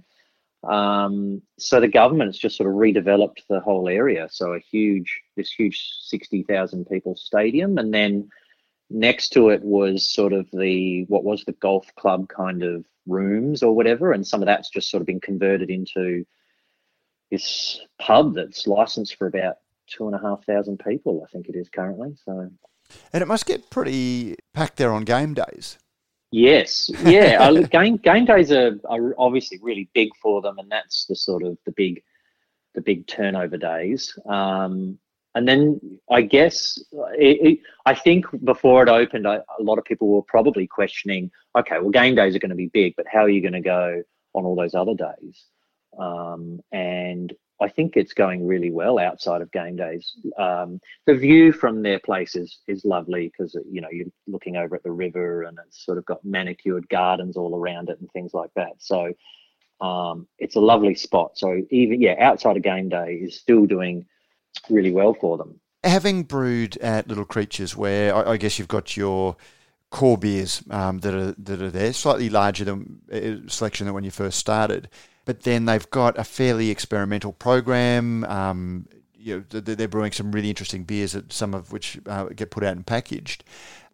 Um, 0.64 1.42
so 1.58 1.80
the 1.80 1.88
government's 1.88 2.38
just 2.38 2.56
sort 2.56 2.68
of 2.68 2.76
redeveloped 2.76 3.46
the 3.48 3.60
whole 3.60 3.88
area. 3.88 4.28
So 4.30 4.52
a 4.52 4.60
huge, 4.60 5.20
this 5.36 5.50
huge 5.50 5.90
sixty 6.02 6.42
thousand 6.44 6.86
people 6.86 7.16
stadium, 7.16 7.78
and 7.78 7.92
then 7.92 8.28
next 8.90 9.30
to 9.30 9.48
it 9.48 9.62
was 9.62 10.08
sort 10.08 10.32
of 10.32 10.48
the 10.52 11.04
what 11.08 11.24
was 11.24 11.44
the 11.44 11.52
golf 11.52 11.92
club 11.96 12.28
kind 12.28 12.62
of 12.62 12.84
rooms 13.06 13.62
or 13.62 13.74
whatever, 13.74 14.12
and 14.12 14.26
some 14.26 14.42
of 14.42 14.46
that's 14.46 14.70
just 14.70 14.90
sort 14.90 15.00
of 15.00 15.06
been 15.06 15.20
converted 15.20 15.70
into 15.70 16.24
this 17.30 17.80
pub 17.98 18.34
that's 18.34 18.66
licensed 18.66 19.16
for 19.16 19.26
about 19.26 19.56
two 19.86 20.06
and 20.06 20.14
a 20.14 20.18
half 20.18 20.44
thousand 20.44 20.78
people, 20.78 21.24
I 21.26 21.30
think 21.32 21.48
it 21.48 21.56
is 21.56 21.68
currently. 21.68 22.14
So 22.24 22.50
And 23.12 23.22
it 23.22 23.26
must 23.26 23.46
get 23.46 23.70
pretty 23.70 24.36
packed 24.52 24.76
there 24.76 24.92
on 24.92 25.04
game 25.04 25.34
days. 25.34 25.78
Yes, 26.32 26.90
yeah, 27.04 27.38
uh, 27.40 27.62
game 27.62 27.96
game 27.98 28.24
days 28.24 28.50
are, 28.50 28.78
are 28.88 29.14
obviously 29.18 29.58
really 29.62 29.88
big 29.94 30.10
for 30.20 30.42
them, 30.42 30.58
and 30.58 30.70
that's 30.70 31.06
the 31.06 31.14
sort 31.14 31.44
of 31.44 31.56
the 31.64 31.72
big 31.72 32.02
the 32.74 32.80
big 32.80 33.06
turnover 33.06 33.56
days. 33.56 34.18
Um, 34.26 34.98
and 35.34 35.48
then 35.48 35.80
I 36.10 36.22
guess 36.22 36.78
it, 36.92 37.38
it, 37.46 37.58
I 37.86 37.94
think 37.94 38.26
before 38.44 38.82
it 38.82 38.88
opened, 38.88 39.26
I, 39.26 39.36
a 39.36 39.62
lot 39.62 39.78
of 39.78 39.84
people 39.84 40.08
were 40.08 40.22
probably 40.22 40.66
questioning, 40.66 41.30
okay, 41.56 41.78
well, 41.78 41.90
game 41.90 42.14
days 42.14 42.34
are 42.36 42.38
going 42.38 42.50
to 42.50 42.56
be 42.56 42.66
big, 42.66 42.94
but 42.96 43.06
how 43.10 43.20
are 43.20 43.30
you 43.30 43.40
going 43.40 43.54
to 43.54 43.60
go 43.60 44.02
on 44.34 44.44
all 44.44 44.56
those 44.56 44.74
other 44.74 44.94
days? 44.94 45.44
Um, 45.98 46.60
and 46.70 47.32
I 47.62 47.68
think 47.68 47.96
it's 47.96 48.12
going 48.12 48.46
really 48.46 48.70
well 48.70 48.98
outside 48.98 49.40
of 49.40 49.52
game 49.52 49.76
days. 49.76 50.12
Um, 50.36 50.80
the 51.06 51.14
view 51.14 51.52
from 51.52 51.82
their 51.82 52.00
place 52.00 52.34
is 52.34 52.58
is 52.66 52.84
lovely 52.84 53.30
because 53.30 53.56
you 53.70 53.80
know 53.80 53.88
you're 53.90 54.08
looking 54.26 54.56
over 54.56 54.74
at 54.74 54.82
the 54.82 54.90
river 54.90 55.42
and 55.44 55.58
it's 55.66 55.84
sort 55.84 55.98
of 55.98 56.04
got 56.04 56.24
manicured 56.24 56.88
gardens 56.88 57.36
all 57.36 57.56
around 57.56 57.88
it 57.88 58.00
and 58.00 58.10
things 58.10 58.34
like 58.34 58.50
that. 58.56 58.72
So 58.78 59.12
um, 59.80 60.26
it's 60.38 60.56
a 60.56 60.60
lovely 60.60 60.94
spot. 60.94 61.38
So 61.38 61.62
even 61.70 62.00
yeah, 62.00 62.16
outside 62.18 62.56
of 62.56 62.62
game 62.62 62.88
day 62.88 63.20
is 63.22 63.38
still 63.38 63.66
doing 63.66 64.06
really 64.68 64.92
well 64.92 65.14
for 65.14 65.38
them. 65.38 65.60
Having 65.84 66.24
brewed 66.24 66.76
at 66.78 67.08
Little 67.08 67.24
Creatures, 67.24 67.76
where 67.76 68.14
I, 68.14 68.32
I 68.32 68.36
guess 68.36 68.58
you've 68.58 68.68
got 68.68 68.96
your 68.96 69.36
core 69.90 70.18
beers 70.18 70.62
um, 70.70 70.98
that 71.00 71.14
are 71.14 71.32
that 71.38 71.62
are 71.62 71.70
there, 71.70 71.92
slightly 71.92 72.28
larger 72.28 72.64
than 72.64 73.00
uh, 73.12 73.48
selection 73.48 73.86
than 73.86 73.94
when 73.94 74.04
you 74.04 74.10
first 74.10 74.38
started, 74.38 74.88
but 75.24 75.42
then 75.42 75.64
they've 75.66 75.88
got 75.90 76.18
a 76.18 76.24
fairly 76.24 76.70
experimental 76.70 77.32
program. 77.32 78.24
Um, 78.24 78.88
you 79.14 79.44
know, 79.50 79.60
they're 79.60 79.88
brewing 79.88 80.12
some 80.12 80.32
really 80.32 80.48
interesting 80.48 80.84
beers, 80.84 81.16
some 81.28 81.54
of 81.54 81.72
which 81.72 82.00
uh, 82.06 82.24
get 82.26 82.50
put 82.50 82.64
out 82.64 82.76
and 82.76 82.86
packaged. 82.86 83.44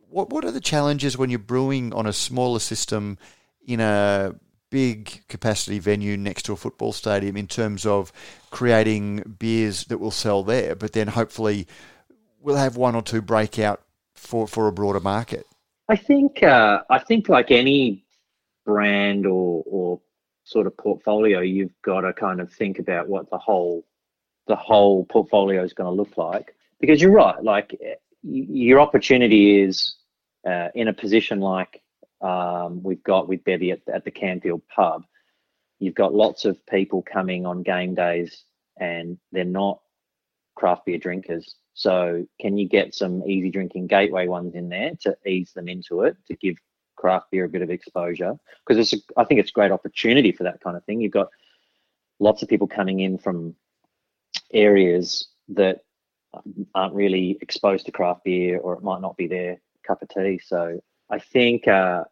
What 0.08 0.30
what 0.30 0.44
are 0.44 0.50
the 0.50 0.60
challenges 0.60 1.18
when 1.18 1.28
you're 1.28 1.38
brewing 1.38 1.92
on 1.92 2.06
a 2.06 2.12
smaller 2.12 2.60
system 2.60 3.18
in 3.66 3.80
a 3.80 4.34
big 4.70 5.22
capacity 5.28 5.78
venue 5.78 6.16
next 6.16 6.44
to 6.44 6.52
a 6.52 6.56
football 6.56 6.92
stadium 6.92 7.36
in 7.36 7.46
terms 7.46 7.86
of 7.86 8.12
creating 8.50 9.36
beers 9.38 9.84
that 9.84 9.98
will 9.98 10.10
sell 10.10 10.42
there, 10.42 10.74
but 10.74 10.92
then 10.92 11.08
hopefully 11.08 11.66
we'll 12.40 12.56
have 12.56 12.76
one 12.76 12.94
or 12.94 13.02
two 13.02 13.22
break 13.22 13.58
out 13.58 13.82
for, 14.14 14.46
for 14.46 14.68
a 14.68 14.72
broader 14.72 15.00
market. 15.00 15.46
I 15.88 15.96
think 15.96 16.42
uh, 16.42 16.82
I 16.90 16.98
think 16.98 17.28
like 17.28 17.50
any 17.50 18.04
brand 18.64 19.26
or 19.26 19.62
or 19.66 20.00
sort 20.48 20.66
of 20.66 20.76
portfolio, 20.76 21.40
you've 21.40 21.74
got 21.84 22.00
to 22.00 22.12
kind 22.12 22.40
of 22.40 22.50
think 22.50 22.78
about 22.78 23.08
what 23.08 23.30
the 23.30 23.38
whole 23.38 23.84
the 24.46 24.56
whole 24.56 25.04
portfolio 25.04 25.62
is 25.62 25.74
going 25.74 25.87
to 25.87 25.94
look 25.94 26.16
like. 26.16 26.54
Because 26.81 27.02
you're 27.02 27.12
right, 27.12 27.42
like 27.42 27.79
your 28.23 28.81
opportunity 28.81 29.60
is 29.60 29.96
uh, 30.48 30.68
in 30.75 30.88
a 30.88 30.92
position 30.92 31.40
like 31.40 31.83
um, 32.23 32.83
we've 32.83 33.02
got 33.02 33.29
with 33.29 33.44
Bevy 33.44 33.73
at, 33.73 33.81
at 33.92 34.04
the 34.04 34.10
Camfield 34.10 34.62
pub. 34.75 35.04
You've 35.81 35.94
got 35.94 36.14
lots 36.14 36.44
of 36.44 36.64
people 36.66 37.02
coming 37.02 37.44
on 37.44 37.62
game 37.62 37.94
days, 37.94 38.44
and 38.81 39.18
they're 39.33 39.44
not 39.44 39.81
craft 40.56 40.87
beer 40.87 40.98
drinkers. 40.98 41.56
So 41.75 42.27
can 42.40 42.56
you 42.56 42.68
get 42.68 42.94
some 42.94 43.23
easy 43.25 43.50
drinking 43.50 43.87
gateway 43.87 44.27
ones 44.27 44.54
in 44.54 44.68
there 44.68 44.92
to 45.02 45.16
ease 45.27 45.52
them 45.52 45.68
into 45.68 46.02
it 46.02 46.16
to 46.27 46.35
give 46.35 46.56
craft 46.99 47.31
beer 47.31 47.44
a 47.44 47.49
bit 47.49 47.63
of 47.63 47.71
exposure? 47.71 48.35
Because 48.67 48.79
it's 48.79 48.92
a, 48.92 49.21
I 49.21 49.25
think 49.25 49.40
it's 49.40 49.51
a 49.51 49.55
great 49.55 49.73
opportunity 49.73 50.33
for 50.33 50.44
that 50.44 50.61
kind 50.61 50.77
of 50.77 50.85
thing. 50.85 51.01
You've 51.01 51.13
got 51.13 51.29
lots 52.21 52.42
of 52.42 52.49
people 52.49 52.67
coming 52.67 53.01
in 53.01 53.17
from 53.19 53.55
areas 54.53 55.29
that 55.49 55.81
aren't 56.75 56.94
really 56.94 57.38
exposed 57.40 57.87
to 57.87 57.92
craft 57.92 58.25
beer 58.25 58.59
or 58.59 58.75
it 58.75 58.83
might 58.83 59.01
not 59.01 59.17
be 59.17 59.27
their 59.27 59.61
cup 59.87 60.03
of 60.03 60.09
tea. 60.09 60.38
So 60.44 60.81
I 61.11 61.19
think 61.19 61.67
uh, 61.67 62.05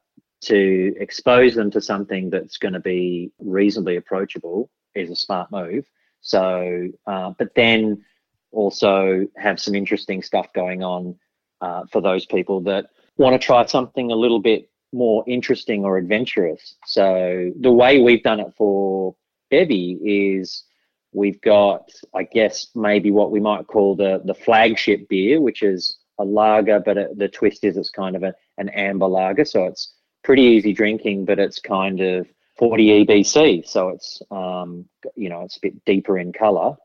to 0.42 0.94
expose 0.98 1.54
them 1.54 1.70
to 1.72 1.80
something 1.80 2.30
that's 2.30 2.56
going 2.56 2.74
to 2.74 2.80
be 2.80 3.30
reasonably 3.38 3.96
approachable 3.96 4.70
is 4.94 5.10
a 5.10 5.16
smart 5.16 5.50
move. 5.50 5.84
So, 6.20 6.88
uh, 7.06 7.32
but 7.38 7.54
then 7.54 8.04
also 8.52 9.26
have 9.36 9.60
some 9.60 9.74
interesting 9.74 10.22
stuff 10.22 10.52
going 10.54 10.82
on 10.82 11.16
uh, 11.60 11.84
for 11.92 12.00
those 12.00 12.24
people 12.26 12.60
that 12.62 12.86
want 13.16 13.40
to 13.40 13.44
try 13.44 13.64
something 13.66 14.10
a 14.10 14.16
little 14.16 14.40
bit 14.40 14.70
more 14.92 15.24
interesting 15.26 15.84
or 15.84 15.98
adventurous. 15.98 16.76
So 16.86 17.50
the 17.60 17.72
way 17.72 18.00
we've 18.00 18.22
done 18.22 18.40
it 18.40 18.52
for 18.56 19.14
Bevy 19.50 19.98
is 20.02 20.64
we've 21.12 21.40
got, 21.40 21.90
I 22.14 22.24
guess, 22.24 22.68
maybe 22.74 23.10
what 23.10 23.30
we 23.30 23.40
might 23.40 23.66
call 23.66 23.96
the 23.96 24.20
the 24.24 24.34
flagship 24.34 25.08
beer, 25.08 25.40
which 25.40 25.62
is 25.62 25.98
a 26.18 26.24
lager, 26.24 26.80
but 26.80 26.96
it, 26.96 27.18
the 27.18 27.28
twist 27.28 27.64
is 27.64 27.76
it's 27.76 27.90
kind 27.90 28.16
of 28.16 28.22
a, 28.22 28.34
an 28.58 28.68
amber 28.70 29.06
lager, 29.06 29.44
so 29.44 29.64
it's 29.66 29.94
pretty 30.24 30.42
easy 30.42 30.72
drinking, 30.72 31.24
but 31.24 31.38
it's 31.38 31.60
kind 31.60 32.00
of 32.00 32.26
40 32.58 33.04
EBC, 33.04 33.66
so 33.66 33.90
it's 33.90 34.22
um, 34.30 34.86
you 35.14 35.28
know 35.28 35.42
it's 35.42 35.56
a 35.58 35.60
bit 35.60 35.84
deeper 35.84 36.18
in 36.18 36.32
color. 36.32 36.76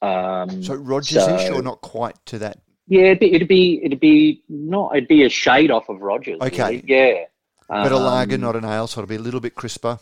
Um, 0.00 0.62
So 0.62 0.74
Rogers-ish 0.74 1.48
so- 1.48 1.54
or 1.54 1.62
not 1.62 1.80
quite 1.80 2.16
to 2.26 2.38
that? 2.38 2.58
Yeah, 2.92 3.04
it'd 3.04 3.20
be, 3.20 3.32
it'd 3.32 3.48
be 3.48 3.80
it'd 3.82 4.00
be 4.00 4.44
not 4.50 4.94
it'd 4.94 5.08
be 5.08 5.24
a 5.24 5.30
shade 5.30 5.70
off 5.70 5.88
of 5.88 6.02
Rogers. 6.02 6.38
Okay. 6.42 6.62
really. 6.62 6.84
yeah. 6.86 7.24
But 7.66 7.90
a 7.90 7.96
lager, 7.96 8.34
Um, 8.34 8.42
not 8.42 8.54
an 8.54 8.66
ale, 8.66 8.86
so 8.86 9.00
it'll 9.00 9.08
be 9.08 9.16
a 9.16 9.18
little 9.18 9.40
bit 9.40 9.54
crisper. 9.54 9.98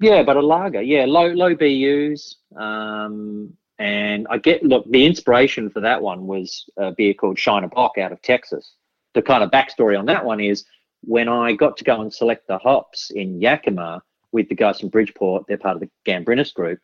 Yeah, 0.00 0.22
but 0.22 0.38
a 0.38 0.40
lager. 0.40 0.80
Yeah, 0.80 1.04
low 1.04 1.26
low 1.26 1.54
BUs. 1.54 2.36
Um, 2.56 3.52
and 3.78 4.26
I 4.30 4.38
get 4.38 4.62
look. 4.62 4.90
The 4.90 5.04
inspiration 5.04 5.68
for 5.68 5.80
that 5.80 6.00
one 6.00 6.26
was 6.26 6.64
a 6.78 6.92
beer 6.92 7.12
called 7.12 7.38
Shiner 7.38 7.68
Bock 7.68 7.98
out 7.98 8.10
of 8.10 8.22
Texas. 8.22 8.72
The 9.12 9.20
kind 9.20 9.44
of 9.44 9.50
backstory 9.50 9.98
on 9.98 10.06
that 10.06 10.24
one 10.24 10.40
is 10.40 10.64
when 11.02 11.28
I 11.28 11.52
got 11.52 11.76
to 11.76 11.84
go 11.84 12.00
and 12.00 12.12
select 12.12 12.48
the 12.48 12.56
hops 12.56 13.10
in 13.10 13.38
Yakima 13.38 14.02
with 14.32 14.48
the 14.48 14.54
guys 14.54 14.80
from 14.80 14.88
Bridgeport. 14.88 15.44
They're 15.46 15.58
part 15.58 15.76
of 15.76 15.82
the 15.82 15.90
Gambrinus 16.06 16.54
group, 16.54 16.78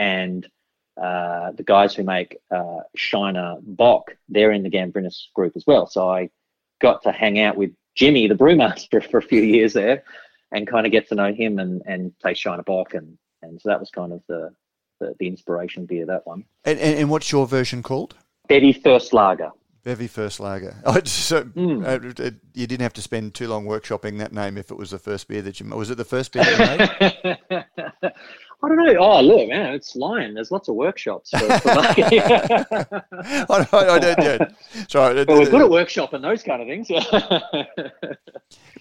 and 0.00 0.48
uh, 1.00 1.52
the 1.52 1.62
guys 1.64 1.94
who 1.94 2.02
make 2.04 2.38
uh, 2.50 2.80
Shiner 2.94 3.56
Bock, 3.62 4.16
they're 4.28 4.52
in 4.52 4.62
the 4.62 4.70
Gambrinus 4.70 5.24
group 5.34 5.54
as 5.56 5.64
well. 5.66 5.86
So 5.86 6.08
I 6.08 6.30
got 6.80 7.02
to 7.02 7.12
hang 7.12 7.40
out 7.40 7.56
with 7.56 7.70
Jimmy, 7.94 8.26
the 8.28 8.34
brewmaster, 8.34 9.02
for 9.10 9.18
a 9.18 9.22
few 9.22 9.42
years 9.42 9.72
there, 9.72 10.04
and 10.52 10.66
kind 10.66 10.86
of 10.86 10.92
get 10.92 11.08
to 11.08 11.14
know 11.14 11.32
him 11.32 11.58
and 11.58 11.82
and 11.86 12.12
taste 12.22 12.40
Shiner 12.42 12.62
Bock, 12.62 12.94
and 12.94 13.18
and 13.42 13.60
so 13.60 13.68
that 13.68 13.80
was 13.80 13.90
kind 13.90 14.12
of 14.12 14.22
the 14.28 14.54
the, 15.00 15.14
the 15.18 15.26
inspiration 15.26 15.86
beer 15.86 16.06
that 16.06 16.24
one. 16.26 16.44
And, 16.64 16.78
and, 16.78 16.98
and 17.00 17.10
what's 17.10 17.32
your 17.32 17.46
version 17.46 17.82
called? 17.82 18.14
Bevy 18.48 18.72
First 18.72 19.12
Lager. 19.12 19.50
Bevy 19.82 20.06
First 20.06 20.38
Lager. 20.40 20.76
Oh, 20.86 21.00
so 21.04 21.42
Mm. 21.44 21.84
uh, 21.84 22.30
you 22.54 22.66
didn't 22.66 22.82
have 22.82 22.92
to 22.94 23.02
spend 23.02 23.34
too 23.34 23.48
long 23.48 23.66
workshopping 23.66 24.18
that 24.18 24.32
name 24.32 24.56
if 24.56 24.70
it 24.70 24.76
was 24.78 24.92
the 24.92 24.98
first 24.98 25.26
beer 25.28 25.42
that 25.42 25.58
you 25.60 25.66
was 25.68 25.90
it 25.90 25.96
the 25.96 26.04
first 26.04 26.32
beer 26.32 26.44
you 26.44 26.58
made? 26.58 27.64
I 28.64 28.68
don't 28.68 28.76
know. 28.76 28.96
Oh, 28.98 29.20
look, 29.20 29.48
man, 29.48 29.74
it's 29.74 29.96
Lion. 29.96 30.34
There's 30.34 30.50
lots 30.50 30.68
of 30.68 30.74
workshops. 30.74 31.30
For, 31.30 31.38
for 31.38 31.46
I, 31.68 33.66
I, 33.72 33.72
I 33.72 33.98
don't. 33.98 34.18
Yeah. 34.18 34.48
Sorry, 34.88 35.24
Well, 35.24 35.38
we're 35.38 35.50
good 35.50 35.62
at 35.62 35.70
and 36.12 36.24
those 36.24 36.42
kind 36.42 36.62
of 36.62 36.68
things. 36.68 36.88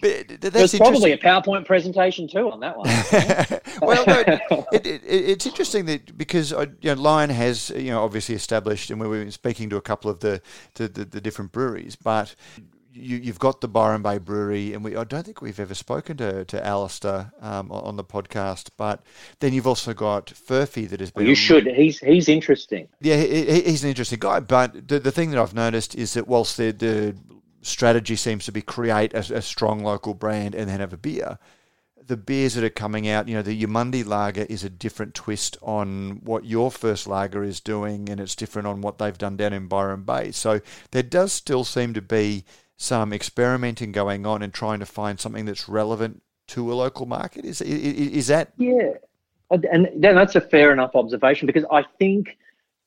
But 0.02 0.42
There's 0.42 0.76
probably 0.76 1.14
a 1.14 1.18
PowerPoint 1.18 1.66
presentation 1.66 2.28
too 2.28 2.52
on 2.52 2.60
that 2.60 2.78
one. 2.78 2.88
well, 3.82 4.04
no, 4.06 4.20
it, 4.74 4.86
it, 4.86 5.02
it's 5.06 5.46
interesting 5.46 5.86
that 5.86 6.18
because 6.18 6.52
uh, 6.52 6.66
you 6.82 6.94
know, 6.94 7.02
Lion 7.02 7.30
has 7.30 7.70
you 7.70 7.92
know 7.92 8.04
obviously 8.04 8.36
established, 8.36 8.92
and 8.92 9.00
we 9.00 9.08
were 9.08 9.32
speaking 9.32 9.70
to 9.70 9.78
a 9.78 9.82
couple 9.82 10.12
of 10.12 10.20
the 10.20 10.42
the, 10.76 10.90
the, 10.90 11.06
the 11.06 11.22
different 11.22 11.54
breweries, 11.54 11.96
but 11.96 12.36
you, 12.94 13.18
you've 13.18 13.40
got 13.40 13.62
the 13.62 13.68
Byron 13.68 14.02
Bay 14.02 14.18
Brewery, 14.18 14.74
and 14.74 14.84
we 14.84 14.96
I 14.96 15.04
don't 15.04 15.24
think 15.26 15.42
we've 15.42 15.60
ever 15.60 15.74
spoken 15.74 16.18
to 16.18 16.46
to 16.46 16.66
Alistair 16.66 17.32
um, 17.42 17.72
on 17.72 17.96
the 17.96 18.04
podcast, 18.04 18.70
but 18.78 19.04
then 19.40 19.54
you've 19.54 19.68
also 19.68 19.94
got 19.94 20.28
Furphy 20.28 20.88
that 20.90 21.00
has 21.00 21.12
been. 21.12 21.26
you 21.28 21.36
should. 21.36 21.68
He's 21.68 22.00
he's 22.00 22.30
interesting. 22.30 22.88
Yeah, 23.02 23.18
he, 23.18 23.46
he- 23.46 23.62
he's 23.62 23.84
an 23.84 23.90
interesting 23.90 24.20
guy, 24.20 24.40
but 24.40 24.88
the, 24.88 25.00
the 25.00 25.12
thing 25.12 25.32
that 25.32 25.40
I've 25.40 25.54
noticed 25.54 25.96
is 25.96 26.14
that 26.14 26.28
whilst 26.28 26.58
the, 26.58 26.72
the 26.72 27.16
strategy 27.62 28.16
seems 28.16 28.46
to 28.46 28.52
be 28.52 28.62
create 28.62 29.14
a, 29.14 29.20
a 29.38 29.42
strong 29.42 29.84
local 29.84 30.14
brand 30.14 30.54
and 30.56 30.70
then 30.70 30.80
have 30.80 30.94
a 30.94 30.98
beer, 30.98 31.40
the 32.06 32.18
beers 32.18 32.56
that 32.56 32.64
are 32.66 32.70
coming 32.70 33.08
out, 33.08 33.30
you 33.30 33.34
know, 33.36 33.42
the 33.42 33.64
Yamundi 33.64 34.06
lager 34.06 34.46
is 34.50 34.66
a 34.66 34.70
different 34.70 35.14
twist 35.14 35.56
on 35.62 36.20
what 36.26 36.44
your 36.44 36.70
first 36.70 37.08
lager 37.08 37.44
is 37.44 37.62
doing, 37.62 38.10
and 38.10 38.20
it's 38.20 38.36
different 38.36 38.68
on 38.68 38.82
what 38.82 38.98
they've 38.98 39.18
done 39.18 39.38
down 39.38 39.54
in 39.54 39.68
Byron 39.68 40.04
Bay. 40.04 40.32
So 40.32 40.60
there 40.92 41.04
does 41.04 41.32
still 41.32 41.64
seem 41.64 41.94
to 41.94 42.02
be 42.02 42.44
some 42.78 43.14
experimenting 43.14 43.92
going 43.92 44.26
on 44.26 44.42
and 44.42 44.54
trying 44.54 44.80
to 44.80 44.86
find 44.86 45.20
something 45.20 45.46
that's 45.46 45.70
relevant 45.70 46.22
to 46.48 46.72
a 46.72 46.76
local 46.76 47.06
market. 47.06 47.46
Is 47.46 47.62
is, 47.62 48.10
is 48.10 48.28
that 48.28 48.54
Yeah, 48.58 48.94
and 49.50 49.90
then 49.96 50.16
that's 50.16 50.36
a 50.36 50.42
fair 50.42 50.72
enough 50.72 50.96
observation 50.96 51.46
because 51.46 51.66
I 51.72 51.84
think, 52.00 52.38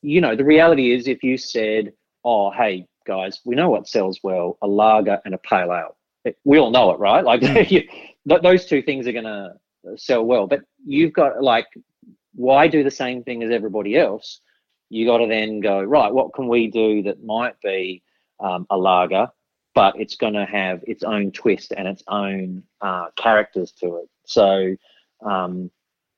you 0.02 0.20
know, 0.20 0.36
the 0.36 0.44
reality 0.44 0.92
is 0.92 1.08
if 1.08 1.22
you 1.22 1.38
said, 1.38 1.92
"Oh, 2.24 2.50
hey 2.50 2.86
guys, 3.06 3.40
we 3.44 3.54
know 3.54 3.70
what 3.70 3.88
sells 3.88 4.20
well: 4.22 4.58
a 4.62 4.66
lager 4.66 5.20
and 5.24 5.34
a 5.34 5.38
pale 5.38 5.72
ale." 5.72 5.96
We 6.44 6.58
all 6.58 6.70
know 6.70 6.90
it, 6.90 6.98
right? 6.98 7.24
Like 7.24 7.42
you, 7.70 7.82
those 8.24 8.66
two 8.66 8.82
things 8.82 9.06
are 9.06 9.12
going 9.12 9.24
to 9.24 9.54
sell 9.96 10.24
well. 10.24 10.46
But 10.46 10.62
you've 10.84 11.12
got 11.12 11.42
like, 11.42 11.66
why 12.34 12.68
do 12.68 12.82
the 12.82 12.90
same 12.90 13.22
thing 13.22 13.42
as 13.42 13.50
everybody 13.50 13.96
else? 13.96 14.40
You 14.88 15.06
got 15.06 15.18
to 15.18 15.26
then 15.26 15.60
go 15.60 15.82
right. 15.82 16.12
What 16.12 16.34
can 16.34 16.48
we 16.48 16.68
do 16.68 17.02
that 17.04 17.24
might 17.24 17.60
be 17.60 18.02
um, 18.40 18.66
a 18.70 18.76
lager, 18.76 19.28
but 19.76 19.94
it's 20.00 20.16
going 20.16 20.32
to 20.32 20.46
have 20.46 20.82
its 20.86 21.04
own 21.04 21.30
twist 21.30 21.74
and 21.76 21.86
its 21.86 22.02
own 22.08 22.62
uh, 22.80 23.08
characters 23.14 23.72
to 23.72 23.96
it. 23.98 24.08
So, 24.24 24.74
um, 25.20 25.70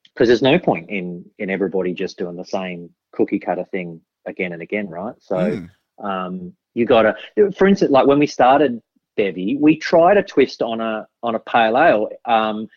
because 0.05 0.29
there's 0.29 0.43
no 0.43 0.59
point 0.59 0.89
in 0.89 1.25
in 1.39 1.51
everybody 1.51 1.93
just 1.93 2.19
doing 2.19 2.37
the 2.37 2.45
same 2.45 2.91
cookie 3.13 3.39
cutter 3.39 3.65
thing 3.65 4.01
again 4.27 4.53
and 4.53 4.63
again, 4.63 4.89
right? 4.89 5.15
So, 5.21 5.37
Mm. 5.37 5.71
um, 5.99 6.53
you 6.75 6.87
got 6.87 7.03
to, 7.37 7.53
for 7.53 7.67
instance, 7.67 7.91
like 7.91 8.07
when 8.07 8.21
we 8.21 8.27
started 8.27 8.81
Bevy, 9.17 9.57
we 9.61 9.77
tried 9.77 10.17
a 10.17 10.23
twist 10.23 10.63
on 10.63 10.81
a 10.81 11.07
on 11.23 11.35
a 11.35 11.41
pale 11.41 11.77
ale. 11.77 12.09
Um, 12.25 12.69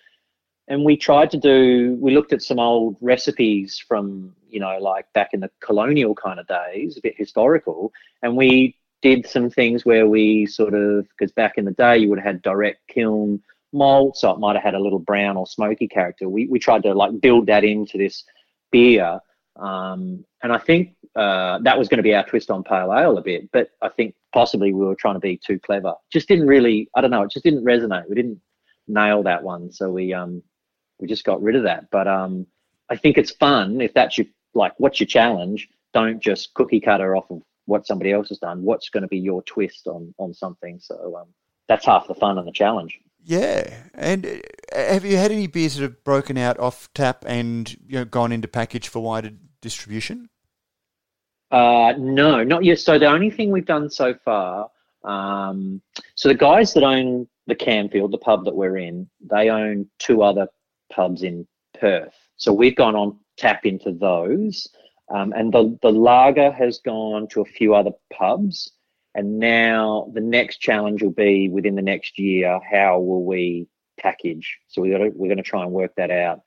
and 0.68 0.84
we 0.86 0.96
tried 0.98 1.30
to 1.32 1.38
do 1.38 1.98
we 2.00 2.12
looked 2.16 2.34
at 2.34 2.42
some 2.42 2.60
old 2.60 2.96
recipes 3.02 3.84
from 3.88 4.36
you 4.50 4.60
know 4.60 4.78
like 4.80 5.06
back 5.14 5.30
in 5.34 5.40
the 5.40 5.52
colonial 5.60 6.16
kind 6.16 6.40
of 6.40 6.48
days 6.48 6.98
a 6.98 7.02
bit 7.02 7.16
historical 7.18 7.92
and 8.24 8.36
we 8.38 8.76
did 9.02 9.28
some 9.28 9.50
things 9.50 9.86
where 9.86 10.08
we 10.08 10.46
sort 10.46 10.74
of 10.74 11.08
because 11.10 11.32
back 11.32 11.58
in 11.58 11.66
the 11.66 11.72
day 11.72 11.98
you 11.98 12.10
would 12.10 12.20
have 12.20 12.26
had 12.26 12.42
direct 12.42 12.80
kiln 12.88 13.42
malt 13.74 14.18
so 14.18 14.32
it 14.32 14.40
might 14.40 14.56
have 14.56 14.64
had 14.64 14.76
a 14.76 14.80
little 14.80 15.00
brown 15.00 15.38
or 15.38 15.48
smoky 15.48 15.88
character 15.88 16.28
we, 16.28 16.48
we 16.48 16.60
tried 16.60 16.84
to 16.84 16.94
like 16.94 17.20
build 17.22 17.46
that 17.48 17.64
into 17.64 17.98
this 17.98 18.24
beer 18.72 19.20
um, 19.58 20.24
and 20.44 20.52
i 20.52 20.58
think 20.58 20.94
uh, 21.16 21.60
that 21.60 21.78
was 21.78 21.90
going 21.90 21.98
to 21.98 22.04
be 22.04 22.14
our 22.14 22.26
twist 22.26 22.50
on 22.50 22.64
pale 22.64 22.94
ale 22.94 23.18
a 23.18 23.22
bit 23.22 23.50
but 23.52 23.70
i 23.82 23.90
think 23.90 24.14
possibly 24.34 24.74
we 24.74 24.86
were 24.86 24.96
trying 24.96 25.16
to 25.16 25.20
be 25.20 25.38
too 25.38 25.60
clever 25.60 25.94
just 26.12 26.28
didn't 26.28 26.48
really 26.48 26.90
i 26.96 27.02
don't 27.02 27.12
know 27.12 27.24
it 27.24 27.32
just 27.32 27.44
didn't 27.44 27.66
resonate 27.66 28.08
we 28.08 28.16
didn't 28.16 28.40
nail 28.88 29.24
that 29.24 29.44
one 29.44 29.72
so 29.72 29.90
we 29.90 30.14
um 30.14 30.42
we 31.02 31.08
just 31.08 31.26
got 31.26 31.42
rid 31.42 31.56
of 31.56 31.64
that. 31.64 31.90
But 31.92 32.08
um, 32.08 32.46
I 32.90 32.96
think 32.96 33.18
it's 33.18 33.32
fun 33.32 33.82
if 33.82 33.94
that's 33.94 34.18
your 34.18 34.28
like 34.54 34.74
what's 34.78 35.00
your 35.00 35.08
challenge. 35.08 35.68
Don't 35.94 36.22
just 36.22 36.54
cookie 36.54 36.80
cutter 36.80 37.18
off 37.18 37.30
of 37.32 37.42
what 37.72 37.88
somebody 37.88 38.12
else 38.12 38.30
has 38.30 38.38
done. 38.38 38.64
What's 38.64 38.90
going 38.90 39.04
to 39.04 39.08
be 39.08 39.18
your 39.18 39.42
twist 39.44 39.88
on 39.88 40.14
on 40.18 40.34
something? 40.34 40.80
So 40.80 41.18
um, 41.20 41.28
that's 41.68 41.86
half 41.86 42.08
the 42.08 42.14
fun 42.14 42.38
and 42.38 42.48
the 42.48 42.52
challenge. 42.52 43.00
Yeah, 43.24 43.74
and 43.94 44.26
uh, 44.26 44.78
have 44.78 45.06
you 45.06 45.16
had 45.16 45.32
any 45.32 45.48
beers 45.48 45.76
that 45.76 45.84
have 45.84 46.04
broken 46.04 46.38
out 46.38 46.60
off 46.60 46.90
tap 46.94 47.24
and 47.26 47.72
you 47.88 48.00
know 48.00 48.06
gone 48.06 48.32
into 48.32 48.48
package 48.48 48.90
for 48.90 49.00
wider 49.00 49.32
distribution? 49.62 50.30
Uh, 51.50 51.94
no, 51.98 52.44
not 52.44 52.64
yet. 52.64 52.80
So 52.80 53.00
the 53.00 53.08
only 53.08 53.30
thing 53.30 53.52
we've 53.52 53.66
done 53.66 53.90
so 53.90 54.14
far, 54.14 54.70
um, 55.04 55.82
so 56.16 56.30
the 56.30 56.36
guys 56.36 56.74
that 56.74 56.84
own 56.84 57.28
the 57.48 57.56
Camfield, 57.56 58.12
the 58.12 58.18
pub 58.18 58.46
that 58.46 58.56
we're 58.56 58.78
in, 58.78 59.10
they 59.22 59.50
own 59.50 59.90
two 60.00 60.24
other 60.24 60.48
pubs 60.92 61.24
in 61.24 61.48
Perth. 61.80 62.16
So 62.38 62.54
we've 62.54 62.76
gone 62.76 62.96
on 62.96 63.18
tap 63.38 63.66
into 63.66 63.92
those, 63.92 64.68
um, 65.14 65.34
and 65.34 65.54
the 65.54 65.78
the 65.82 65.92
lager 65.92 66.52
has 66.52 66.80
gone 66.80 67.28
to 67.30 67.42
a 67.42 67.46
few 67.46 67.76
other 67.76 67.92
pubs. 68.14 68.72
And 69.14 69.40
now 69.40 70.10
the 70.14 70.22
next 70.22 70.60
challenge 70.60 71.04
will 71.04 71.12
be 71.12 71.50
within 71.50 71.76
the 71.76 71.82
next 71.82 72.18
year. 72.18 72.62
How 72.72 72.98
will 73.00 73.26
we 73.26 73.68
package? 74.00 74.58
So 74.70 74.82
we 74.82 74.92
got 74.92 75.00
to, 75.00 75.10
we're 75.14 75.28
going 75.28 75.36
to 75.36 75.44
try 75.44 75.64
and 75.64 75.74
work 75.74 75.92
that 75.98 76.12
out. 76.12 76.40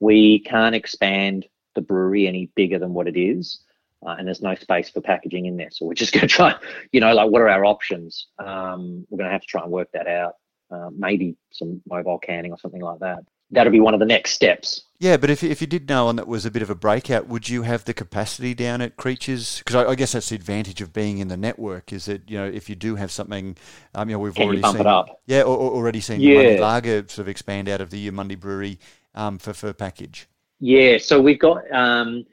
We 0.00 0.38
can't 0.38 0.74
expand 0.74 1.46
the 1.74 1.82
brewery 1.82 2.26
any 2.26 2.50
bigger 2.54 2.78
than 2.78 2.94
what 2.94 3.06
it 3.06 3.18
is 3.18 3.60
uh, 4.04 4.14
and 4.18 4.26
there's 4.26 4.42
no 4.42 4.54
space 4.54 4.90
for 4.90 5.00
packaging 5.00 5.46
in 5.46 5.56
there. 5.56 5.70
So 5.70 5.86
we're 5.86 5.94
just 5.94 6.12
going 6.12 6.28
to 6.28 6.34
try, 6.34 6.54
you 6.92 7.00
know, 7.00 7.14
like 7.14 7.30
what 7.30 7.42
are 7.42 7.48
our 7.48 7.64
options? 7.64 8.28
Um, 8.38 9.06
we're 9.08 9.18
going 9.18 9.28
to 9.28 9.32
have 9.32 9.42
to 9.42 9.46
try 9.46 9.62
and 9.62 9.70
work 9.70 9.88
that 9.92 10.06
out. 10.06 10.34
Uh, 10.70 10.90
maybe 10.96 11.36
some 11.52 11.80
mobile 11.88 12.18
canning 12.18 12.52
or 12.52 12.58
something 12.58 12.82
like 12.82 12.98
that. 13.00 13.20
That'll 13.50 13.72
be 13.72 13.80
one 13.80 13.94
of 13.94 14.00
the 14.00 14.06
next 14.06 14.32
steps. 14.32 14.82
Yeah, 14.98 15.18
but 15.18 15.28
if, 15.28 15.44
if 15.44 15.60
you 15.60 15.66
did 15.66 15.88
know 15.88 16.08
and 16.08 16.18
that 16.18 16.26
was 16.26 16.46
a 16.46 16.50
bit 16.50 16.62
of 16.62 16.70
a 16.70 16.74
breakout, 16.74 17.28
would 17.28 17.48
you 17.48 17.62
have 17.62 17.84
the 17.84 17.92
capacity 17.92 18.54
down 18.54 18.80
at 18.80 18.96
Creatures? 18.96 19.58
Because 19.58 19.74
I, 19.74 19.90
I, 19.90 19.94
guess 19.94 20.12
that's 20.12 20.30
the 20.30 20.34
advantage 20.34 20.80
of 20.80 20.92
being 20.92 21.18
in 21.18 21.28
the 21.28 21.36
network 21.36 21.92
is 21.92 22.06
that 22.06 22.30
you 22.30 22.38
know 22.38 22.46
if 22.46 22.68
you 22.68 22.74
do 22.74 22.96
have 22.96 23.12
something, 23.12 23.56
um, 23.94 24.08
you 24.08 24.16
know 24.16 24.20
we've 24.20 24.34
Can 24.34 24.44
already 24.44 24.62
seen, 24.62 24.80
it 24.80 24.86
up? 24.86 25.20
yeah, 25.26 25.42
or, 25.42 25.56
or 25.56 25.72
already 25.72 26.00
seen 26.00 26.20
Yeah. 26.20 26.58
Lager 26.60 27.06
sort 27.08 27.18
of 27.18 27.28
expand 27.28 27.68
out 27.68 27.80
of 27.80 27.90
the 27.90 28.10
Mundy 28.10 28.36
Brewery 28.36 28.78
um, 29.14 29.38
for 29.38 29.52
for 29.52 29.72
package. 29.72 30.28
Yeah, 30.60 30.96
so 30.98 31.20
we've 31.20 31.38
got 31.38 31.70
um, 31.70 32.24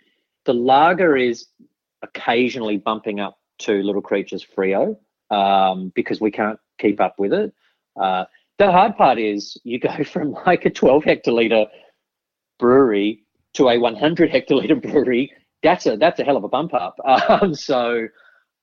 the 0.45 0.53
lager 0.53 1.17
is 1.17 1.47
occasionally 2.01 2.77
bumping 2.77 3.19
up 3.19 3.39
to 3.59 3.83
Little 3.83 4.01
Creatures 4.01 4.45
Freo 4.45 4.97
um, 5.29 5.91
because 5.95 6.21
we 6.21 6.31
can't 6.31 6.59
keep 6.77 7.01
up 7.01 7.19
with 7.19 7.33
it. 7.33 7.53
Uh, 7.95 8.25
the 8.65 8.71
hard 8.71 8.95
part 8.95 9.19
is 9.19 9.57
you 9.63 9.79
go 9.79 10.03
from 10.11 10.33
like 10.45 10.65
a 10.65 10.69
12 10.69 11.03
hectoliter 11.03 11.67
brewery 12.59 13.23
to 13.53 13.69
a 13.69 13.77
100 13.77 14.31
hectoliter 14.31 14.81
brewery. 14.91 15.31
That's 15.61 15.85
a 15.85 15.95
that's 15.95 16.19
a 16.19 16.23
hell 16.23 16.37
of 16.37 16.43
a 16.43 16.49
bump 16.49 16.73
up. 16.73 16.95
Um, 17.05 17.55
so 17.55 18.07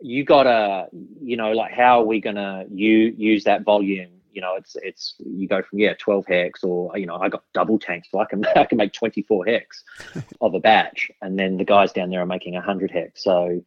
you 0.00 0.24
gotta, 0.24 0.86
you 1.20 1.36
know, 1.36 1.52
like 1.52 1.72
how 1.72 2.00
are 2.00 2.06
we 2.06 2.20
gonna 2.20 2.64
u- 2.70 3.14
use 3.16 3.44
that 3.44 3.62
volume? 3.64 4.10
You 4.32 4.40
know, 4.40 4.54
it's 4.56 4.76
it's 4.82 5.14
you 5.18 5.48
go 5.48 5.62
from 5.62 5.78
yeah 5.78 5.94
12 5.98 6.26
hex 6.26 6.62
or 6.62 6.96
you 6.96 7.06
know 7.06 7.16
I 7.16 7.28
got 7.28 7.42
double 7.52 7.78
tanks, 7.78 8.08
so 8.10 8.20
I 8.20 8.26
can 8.26 8.44
I 8.56 8.64
can 8.64 8.78
make 8.78 8.92
24 8.92 9.46
hex 9.46 9.82
of 10.40 10.54
a 10.54 10.60
batch, 10.60 11.10
and 11.20 11.38
then 11.38 11.56
the 11.56 11.64
guys 11.64 11.92
down 11.92 12.10
there 12.10 12.20
are 12.20 12.26
making 12.26 12.54
100 12.54 12.90
hex. 12.90 13.24
So 13.24 13.62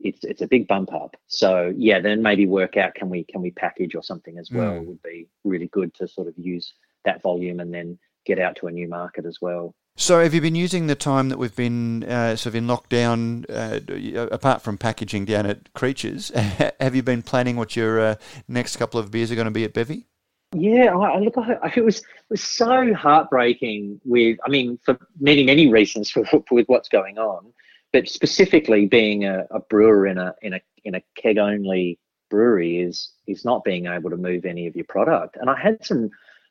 it's 0.00 0.24
it's 0.24 0.42
a 0.42 0.46
big 0.46 0.68
bump 0.68 0.92
up. 0.92 1.16
So 1.26 1.72
yeah, 1.76 2.00
then 2.00 2.22
maybe 2.22 2.46
work 2.46 2.76
out 2.76 2.94
can 2.94 3.08
we 3.08 3.24
can 3.24 3.42
we 3.42 3.50
package 3.50 3.94
or 3.94 4.02
something 4.02 4.38
as 4.38 4.50
well 4.50 4.72
Mm. 4.72 4.86
would 4.86 5.02
be 5.02 5.28
really 5.44 5.68
good 5.68 5.94
to 5.94 6.08
sort 6.08 6.28
of 6.28 6.34
use 6.36 6.72
that 7.04 7.22
volume 7.22 7.60
and 7.60 7.72
then 7.72 7.98
get 8.24 8.38
out 8.38 8.56
to 8.56 8.66
a 8.66 8.70
new 8.70 8.88
market 8.88 9.24
as 9.24 9.38
well. 9.40 9.74
So 9.96 10.22
have 10.22 10.32
you 10.32 10.40
been 10.40 10.54
using 10.54 10.86
the 10.86 10.94
time 10.94 11.28
that 11.28 11.38
we've 11.38 11.56
been 11.56 12.04
uh, 12.04 12.36
sort 12.36 12.52
of 12.52 12.54
in 12.54 12.66
lockdown, 12.68 13.44
uh, 13.50 14.28
apart 14.30 14.62
from 14.62 14.78
packaging 14.78 15.24
down 15.24 15.44
at 15.44 15.72
Creatures? 15.72 16.30
have 16.80 16.94
you 16.94 17.02
been 17.02 17.22
planning 17.22 17.56
what 17.56 17.74
your 17.74 17.98
uh, 18.00 18.14
next 18.46 18.76
couple 18.76 19.00
of 19.00 19.10
beers 19.10 19.32
are 19.32 19.34
going 19.34 19.46
to 19.46 19.50
be 19.50 19.64
at 19.64 19.74
Bevy? 19.74 20.06
Yeah, 20.54 20.96
I, 20.96 21.16
I 21.16 21.18
look, 21.18 21.34
I, 21.36 21.72
it 21.74 21.84
was 21.84 21.98
it 21.98 22.30
was 22.30 22.42
so 22.42 22.94
heartbreaking. 22.94 24.00
With, 24.04 24.38
I 24.46 24.48
mean, 24.50 24.78
for 24.84 24.96
many 25.18 25.44
many 25.44 25.68
reasons 25.68 26.10
for, 26.12 26.22
with 26.52 26.66
what's 26.68 26.88
going 26.88 27.18
on, 27.18 27.52
but 27.92 28.08
specifically 28.08 28.86
being 28.86 29.24
a, 29.24 29.46
a 29.50 29.60
brewer 29.60 30.06
in 30.06 30.18
a 30.18 30.34
in 30.42 30.54
a 30.54 30.60
in 30.84 30.94
a 30.94 31.02
keg 31.16 31.38
only 31.38 31.98
brewery 32.28 32.78
is 32.78 33.12
is 33.26 33.44
not 33.44 33.64
being 33.64 33.86
able 33.86 34.10
to 34.10 34.16
move 34.16 34.44
any 34.44 34.66
of 34.66 34.76
your 34.76 34.84
product. 34.86 35.36
And 35.40 35.50
I 35.50 35.58
had 35.58 35.84
some, 35.84 36.10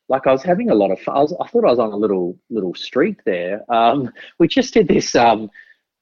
like 0.09 0.27
I 0.27 0.31
was 0.31 0.43
having 0.43 0.69
a 0.69 0.75
lot 0.75 0.91
of 0.91 0.99
fun. 0.99 1.17
I, 1.17 1.21
was, 1.21 1.35
I 1.39 1.47
thought 1.47 1.65
I 1.65 1.69
was 1.69 1.79
on 1.79 1.91
a 1.91 1.97
little 1.97 2.37
little 2.49 2.73
streak 2.75 3.23
there. 3.23 3.61
Um, 3.71 4.11
we 4.39 4.47
just 4.47 4.73
did 4.73 4.87
this. 4.87 5.15
Um, 5.15 5.49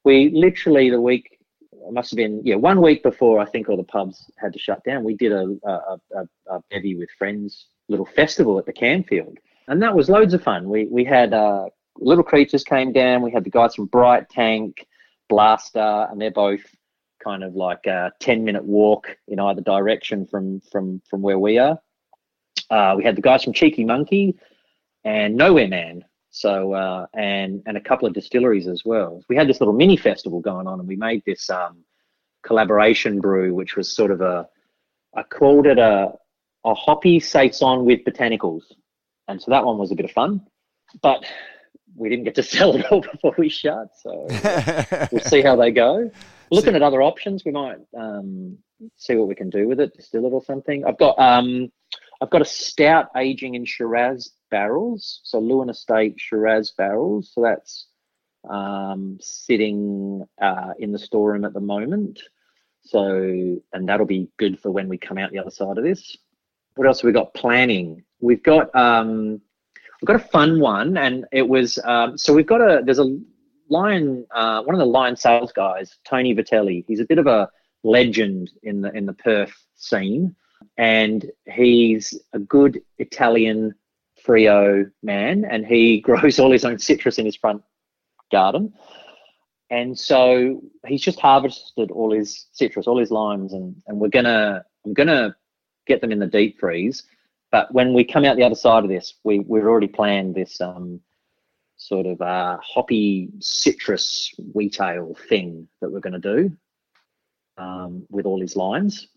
we 0.03 0.29
literally 0.33 0.89
the 0.89 1.01
week 1.01 1.39
it 1.71 1.93
must 1.93 2.11
have 2.11 2.17
been 2.17 2.41
yeah 2.43 2.55
one 2.55 2.81
week 2.81 3.03
before 3.03 3.39
I 3.39 3.45
think 3.45 3.69
all 3.69 3.77
the 3.77 3.83
pubs 3.83 4.29
had 4.37 4.53
to 4.53 4.59
shut 4.59 4.83
down. 4.83 5.03
We 5.03 5.15
did 5.15 5.31
a 5.31 5.55
a, 5.63 5.97
a, 6.15 6.55
a 6.55 6.59
bevy 6.71 6.95
with 6.95 7.09
friends 7.17 7.67
little 7.87 8.05
festival 8.05 8.57
at 8.57 8.65
the 8.65 8.73
Camfield, 8.73 9.37
and 9.67 9.81
that 9.81 9.95
was 9.95 10.09
loads 10.09 10.33
of 10.33 10.43
fun. 10.43 10.69
We 10.69 10.85
we 10.85 11.03
had 11.03 11.33
uh, 11.33 11.65
little 11.97 12.23
creatures 12.23 12.63
came 12.63 12.91
down. 12.91 13.21
We 13.21 13.31
had 13.31 13.43
the 13.43 13.49
guys 13.49 13.75
from 13.75 13.85
Bright 13.85 14.29
Tank, 14.29 14.87
Blasta, 15.29 16.11
and 16.11 16.19
they're 16.19 16.31
both 16.31 16.63
kind 17.23 17.43
of 17.43 17.55
like 17.55 17.85
a 17.87 18.11
ten 18.19 18.43
minute 18.43 18.63
walk 18.63 19.17
in 19.27 19.39
either 19.39 19.61
direction 19.61 20.25
from 20.25 20.61
from 20.71 21.01
from 21.09 21.21
where 21.21 21.39
we 21.39 21.57
are. 21.57 21.79
Uh, 22.69 22.95
we 22.97 23.03
had 23.03 23.15
the 23.15 23.21
guys 23.21 23.43
from 23.43 23.53
Cheeky 23.53 23.83
Monkey 23.83 24.37
and 25.03 25.35
Nowhere 25.35 25.67
Man. 25.67 26.03
So 26.31 26.73
uh, 26.73 27.05
and 27.13 27.63
and 27.65 27.77
a 27.77 27.81
couple 27.81 28.07
of 28.07 28.13
distilleries 28.13 28.67
as 28.67 28.83
well. 28.83 29.23
We 29.29 29.35
had 29.35 29.47
this 29.47 29.61
little 29.61 29.73
mini 29.73 29.95
festival 29.97 30.41
going 30.41 30.67
on, 30.67 30.79
and 30.79 30.87
we 30.87 30.97
made 30.97 31.23
this 31.25 31.49
um, 31.49 31.83
collaboration 32.43 33.21
brew, 33.21 33.53
which 33.53 33.75
was 33.75 33.91
sort 33.91 34.11
of 34.11 34.21
a 34.21 34.47
I 35.15 35.23
called 35.23 35.65
it 35.65 35.79
a 35.79 36.13
a 36.65 36.73
hoppy 36.73 37.19
saison 37.19 37.85
with 37.85 38.03
botanicals, 38.03 38.63
and 39.27 39.41
so 39.41 39.51
that 39.51 39.65
one 39.65 39.77
was 39.77 39.91
a 39.91 39.95
bit 39.95 40.05
of 40.05 40.11
fun, 40.11 40.41
but 41.01 41.23
we 41.95 42.09
didn't 42.09 42.25
get 42.25 42.35
to 42.35 42.43
sell 42.55 42.75
it 42.75 42.85
all 42.91 43.01
before 43.01 43.35
we 43.37 43.49
shut. 43.49 43.89
So 44.01 44.27
we'll 45.11 45.21
see 45.21 45.41
how 45.41 45.55
they 45.55 45.71
go. 45.71 46.11
Looking 46.51 46.75
at 46.75 46.83
other 46.83 47.01
options, 47.01 47.43
we 47.43 47.51
might 47.51 47.77
um, 47.97 48.57
see 48.97 49.15
what 49.15 49.27
we 49.27 49.35
can 49.35 49.49
do 49.49 49.67
with 49.67 49.79
it, 49.79 49.95
distill 49.95 50.25
it 50.25 50.29
or 50.29 50.43
something. 50.43 50.85
I've 50.85 50.97
got 50.97 51.17
um, 51.17 51.71
I've 52.21 52.29
got 52.29 52.41
a 52.41 52.45
stout 52.45 53.07
aging 53.17 53.55
in 53.55 53.65
Shiraz 53.65 54.31
barrels, 54.51 55.21
so 55.23 55.41
Leeuwin 55.41 55.69
Estate 55.71 56.15
Shiraz 56.17 56.71
barrels. 56.71 57.31
So 57.33 57.41
that's 57.41 57.87
um, 58.49 59.17
sitting 59.21 60.23
uh, 60.39 60.73
in 60.77 60.91
the 60.91 60.99
storeroom 60.99 61.45
at 61.45 61.53
the 61.53 61.59
moment. 61.59 62.21
So 62.83 63.59
and 63.73 63.89
that'll 63.89 64.05
be 64.05 64.29
good 64.37 64.59
for 64.59 64.69
when 64.69 64.87
we 64.87 64.97
come 64.97 65.17
out 65.17 65.31
the 65.31 65.39
other 65.39 65.51
side 65.51 65.77
of 65.77 65.83
this. 65.83 66.15
What 66.75 66.87
else 66.87 67.01
have 67.01 67.07
we 67.07 67.13
got 67.13 67.33
planning? 67.33 68.03
We've 68.19 68.43
got 68.43 68.73
um, 68.75 69.41
we've 70.05 70.19
got 70.19 70.23
a 70.23 70.29
fun 70.29 70.59
one, 70.59 70.97
and 70.97 71.25
it 71.31 71.47
was 71.47 71.79
um, 71.83 72.15
so 72.15 72.31
we've 72.31 72.45
got 72.45 72.61
a 72.61 72.83
there's 72.85 72.99
a 72.99 73.17
lion 73.69 74.23
uh, 74.35 74.61
one 74.61 74.75
of 74.75 74.79
the 74.79 74.85
lion 74.85 75.15
sales 75.15 75.51
guys, 75.51 75.95
Tony 76.07 76.35
Vitelli. 76.35 76.85
He's 76.87 76.99
a 76.99 77.05
bit 77.05 77.17
of 77.17 77.25
a 77.25 77.49
legend 77.83 78.51
in 78.61 78.81
the 78.81 78.95
in 78.95 79.07
the 79.07 79.13
Perth 79.13 79.55
scene, 79.73 80.35
and 80.77 81.25
he's 81.51 82.13
a 82.33 82.39
good 82.39 82.81
Italian 82.99 83.73
Freo 84.23 84.91
man, 85.01 85.43
and 85.43 85.65
he 85.65 86.01
grows 86.07 86.39
all 86.39 86.51
his 86.51 86.65
own 86.65 86.77
citrus 86.77 87.17
in 87.17 87.25
his 87.25 87.35
front 87.35 87.63
garden. 88.31 88.73
And 89.71 89.97
so 89.97 90.61
he's 90.85 91.01
just 91.01 91.19
harvested 91.19 91.89
all 91.89 92.11
his 92.11 92.45
citrus, 92.51 92.85
all 92.85 92.99
his 92.99 93.09
limes, 93.09 93.53
and, 93.53 93.75
and 93.87 93.99
we're 93.99 94.09
gonna 94.09 94.63
I'm 94.85 94.93
gonna 94.93 95.35
get 95.87 96.01
them 96.01 96.11
in 96.11 96.19
the 96.19 96.27
deep 96.27 96.59
freeze. 96.59 97.03
But 97.51 97.73
when 97.73 97.93
we 97.93 98.03
come 98.03 98.25
out 98.25 98.35
the 98.35 98.43
other 98.43 98.55
side 98.55 98.83
of 98.83 98.89
this, 98.89 99.15
we 99.23 99.39
we've 99.39 99.63
already 99.63 99.87
planned 99.87 100.35
this 100.35 100.59
um, 100.59 100.99
sort 101.77 102.05
of 102.05 102.21
uh, 102.21 102.57
hoppy 102.61 103.29
citrus 103.39 104.33
wheat 104.53 104.79
ale 104.81 105.15
thing 105.29 105.67
that 105.81 105.91
we're 105.91 105.99
going 105.99 106.19
to 106.19 106.35
do 106.35 106.57
um, 107.57 108.05
with 108.09 108.25
all 108.25 108.39
these 108.39 108.55
lines. 108.55 109.07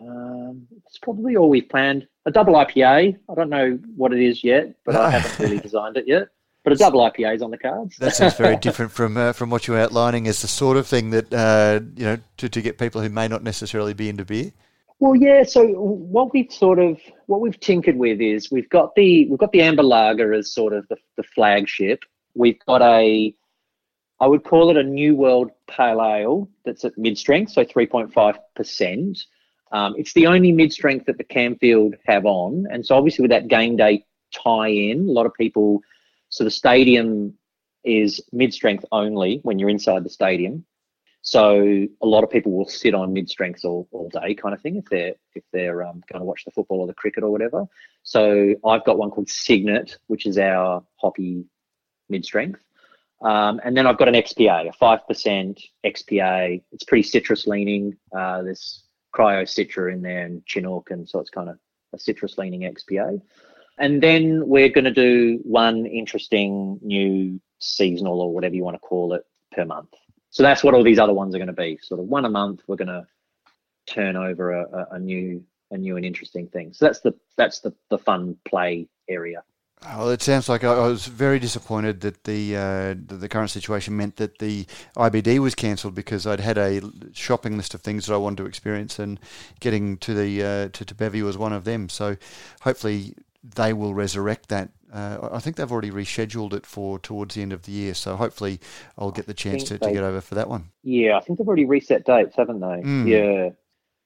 Um, 0.00 0.66
it's 0.86 0.98
probably 0.98 1.36
all 1.36 1.48
we've 1.48 1.68
planned. 1.68 2.06
A 2.26 2.30
double 2.30 2.54
IPA. 2.54 3.18
I 3.28 3.34
don't 3.34 3.50
know 3.50 3.78
what 3.96 4.12
it 4.12 4.20
is 4.20 4.44
yet, 4.44 4.74
but 4.84 4.94
I 4.94 5.10
haven't 5.10 5.44
really 5.44 5.58
designed 5.62 5.96
it 5.96 6.06
yet. 6.06 6.28
But 6.64 6.72
a 6.72 6.76
double 6.76 7.00
IPA 7.00 7.36
is 7.36 7.42
on 7.42 7.50
the 7.50 7.58
cards. 7.58 7.96
That 7.96 8.14
sounds 8.14 8.34
very 8.34 8.56
different 8.60 8.92
from 8.92 9.16
uh, 9.16 9.32
from 9.32 9.50
what 9.50 9.66
you're 9.66 9.78
outlining 9.78 10.28
as 10.28 10.42
the 10.42 10.48
sort 10.48 10.76
of 10.76 10.86
thing 10.86 11.10
that 11.10 11.32
uh, 11.32 11.80
you 11.96 12.04
know 12.04 12.18
to, 12.36 12.48
to 12.48 12.62
get 12.62 12.78
people 12.78 13.00
who 13.00 13.08
may 13.08 13.26
not 13.26 13.42
necessarily 13.42 13.94
be 13.94 14.08
into 14.08 14.24
beer. 14.24 14.52
Well, 15.00 15.14
yeah. 15.14 15.44
So 15.44 15.64
what 15.66 16.32
we've 16.32 16.52
sort 16.52 16.78
of 16.78 16.98
what 17.26 17.40
we've 17.40 17.58
tinkered 17.60 17.96
with 17.96 18.20
is 18.20 18.50
we've 18.50 18.68
got 18.68 18.94
the 18.96 19.26
we've 19.26 19.38
got 19.38 19.52
the 19.52 19.62
amber 19.62 19.82
lager 19.84 20.32
as 20.32 20.52
sort 20.52 20.72
of 20.72 20.88
the, 20.88 20.96
the 21.16 21.22
flagship. 21.22 22.04
We've 22.34 22.58
got 22.66 22.82
a 22.82 23.34
I 24.20 24.26
would 24.26 24.42
call 24.42 24.70
it 24.70 24.76
a 24.76 24.82
New 24.82 25.14
World 25.14 25.50
Pale 25.68 26.02
Ale 26.02 26.48
that's 26.64 26.84
at 26.84 26.98
mid 26.98 27.16
strength, 27.16 27.52
so 27.52 27.64
three 27.64 27.86
point 27.86 28.12
five 28.12 28.38
percent. 28.56 29.18
Um, 29.70 29.94
it's 29.96 30.14
the 30.14 30.26
only 30.26 30.50
mid 30.50 30.72
strength 30.72 31.06
that 31.06 31.18
the 31.18 31.24
Camfield 31.24 31.94
have 32.06 32.26
on, 32.26 32.66
and 32.70 32.84
so 32.84 32.96
obviously 32.96 33.22
with 33.22 33.30
that 33.30 33.48
game 33.48 33.76
day 33.76 34.04
tie 34.32 34.68
in, 34.68 35.08
a 35.08 35.12
lot 35.12 35.26
of 35.26 35.34
people. 35.34 35.80
So 36.30 36.42
the 36.42 36.50
stadium 36.50 37.34
is 37.84 38.20
mid 38.32 38.52
strength 38.52 38.84
only 38.90 39.38
when 39.44 39.58
you're 39.58 39.70
inside 39.70 40.04
the 40.04 40.10
stadium. 40.10 40.64
So 41.22 41.86
a 42.00 42.06
lot 42.06 42.24
of 42.24 42.30
people 42.30 42.52
will 42.52 42.68
sit 42.68 42.94
on 42.94 43.12
mid 43.12 43.28
strengths 43.28 43.64
all, 43.64 43.88
all 43.90 44.08
day, 44.08 44.34
kind 44.34 44.54
of 44.54 44.60
thing, 44.60 44.76
if 44.76 44.84
they're 44.86 45.14
if 45.34 45.44
they're 45.52 45.82
um, 45.82 46.02
going 46.10 46.20
to 46.20 46.24
watch 46.24 46.44
the 46.44 46.50
football 46.50 46.80
or 46.80 46.86
the 46.86 46.94
cricket 46.94 47.22
or 47.22 47.30
whatever. 47.30 47.66
So 48.02 48.54
I've 48.64 48.84
got 48.84 48.98
one 48.98 49.10
called 49.10 49.28
Signet, 49.28 49.98
which 50.06 50.26
is 50.26 50.38
our 50.38 50.82
hoppy 50.96 51.44
mid 52.08 52.24
strength, 52.24 52.60
um, 53.22 53.60
and 53.64 53.76
then 53.76 53.86
I've 53.86 53.98
got 53.98 54.08
an 54.08 54.14
XPA, 54.14 54.68
a 54.68 54.72
five 54.72 55.06
percent 55.06 55.60
XPA. 55.84 56.62
It's 56.72 56.84
pretty 56.84 57.02
citrus 57.02 57.46
leaning. 57.46 57.96
Uh, 58.16 58.42
there's 58.42 58.84
cryo 59.14 59.42
citra 59.42 59.92
in 59.92 60.02
there 60.02 60.24
and 60.24 60.42
Chinook, 60.46 60.90
and 60.90 61.08
so 61.08 61.18
it's 61.18 61.30
kind 61.30 61.48
of 61.48 61.58
a 61.92 61.98
citrus 61.98 62.38
leaning 62.38 62.60
XPA. 62.62 63.20
And 63.78 64.02
then 64.02 64.46
we're 64.46 64.68
going 64.68 64.84
to 64.84 64.92
do 64.92 65.40
one 65.44 65.86
interesting 65.86 66.78
new 66.82 67.40
seasonal 67.60 68.20
or 68.20 68.32
whatever 68.32 68.54
you 68.54 68.64
want 68.64 68.74
to 68.74 68.80
call 68.80 69.14
it 69.14 69.24
per 69.52 69.64
month. 69.64 69.90
So 70.30 70.42
that's 70.42 70.62
what 70.62 70.74
all 70.74 70.84
these 70.84 70.98
other 70.98 71.14
ones 71.14 71.34
are 71.34 71.38
going 71.38 71.48
to 71.48 71.52
be. 71.52 71.78
Sort 71.82 72.00
of 72.00 72.06
one 72.06 72.24
a 72.24 72.30
month. 72.30 72.62
We're 72.66 72.76
going 72.76 72.88
to 72.88 73.06
turn 73.86 74.16
over 74.16 74.52
a, 74.52 74.62
a, 74.62 74.86
a 74.96 74.98
new 74.98 75.44
a 75.70 75.76
new 75.76 75.96
and 75.96 76.04
interesting 76.04 76.48
thing. 76.48 76.72
So 76.72 76.86
that's 76.86 77.00
the 77.00 77.14
that's 77.36 77.60
the 77.60 77.74
the 77.90 77.98
fun 77.98 78.36
play 78.44 78.88
area. 79.08 79.42
Well, 79.84 80.10
it 80.10 80.22
sounds 80.22 80.48
like 80.48 80.64
I 80.64 80.88
was 80.88 81.06
very 81.06 81.38
disappointed 81.38 82.00
that 82.00 82.24
the 82.24 82.56
uh, 82.56 82.94
the 82.96 83.28
current 83.28 83.50
situation 83.50 83.96
meant 83.96 84.16
that 84.16 84.38
the 84.38 84.66
IBD 84.96 85.38
was 85.38 85.54
cancelled 85.54 85.94
because 85.94 86.26
I'd 86.26 86.40
had 86.40 86.58
a 86.58 86.80
shopping 87.12 87.56
list 87.56 87.74
of 87.74 87.80
things 87.80 88.06
that 88.06 88.14
I 88.14 88.16
wanted 88.16 88.38
to 88.38 88.46
experience, 88.46 88.98
and 88.98 89.20
getting 89.60 89.96
to 89.98 90.14
the 90.14 90.42
uh, 90.42 90.68
to, 90.70 90.84
to 90.84 90.94
Bevy 90.94 91.22
was 91.22 91.38
one 91.38 91.52
of 91.52 91.64
them. 91.64 91.88
So 91.88 92.16
hopefully 92.62 93.14
they 93.44 93.72
will 93.72 93.94
resurrect 93.94 94.48
that 94.48 94.70
Uh, 94.92 95.28
I 95.32 95.38
think 95.38 95.56
they've 95.56 95.70
already 95.70 95.90
rescheduled 95.90 96.52
it 96.54 96.64
for 96.64 96.98
towards 96.98 97.34
the 97.34 97.42
end 97.42 97.52
of 97.52 97.62
the 97.62 97.72
year, 97.72 97.94
so 97.94 98.16
hopefully 98.16 98.60
I'll 98.96 99.10
get 99.10 99.26
the 99.26 99.34
chance 99.34 99.64
to, 99.64 99.70
think 99.70 99.82
to 99.82 99.92
get 99.92 100.02
over 100.02 100.20
for 100.20 100.34
that 100.34 100.48
one. 100.48 100.70
Yeah, 100.82 101.16
I 101.16 101.20
think 101.20 101.38
they've 101.38 101.46
already 101.46 101.66
reset 101.66 102.04
dates, 102.04 102.36
haven't 102.36 102.60
they? 102.60 102.66
Mm. 102.66 103.08
Yeah. 103.08 103.50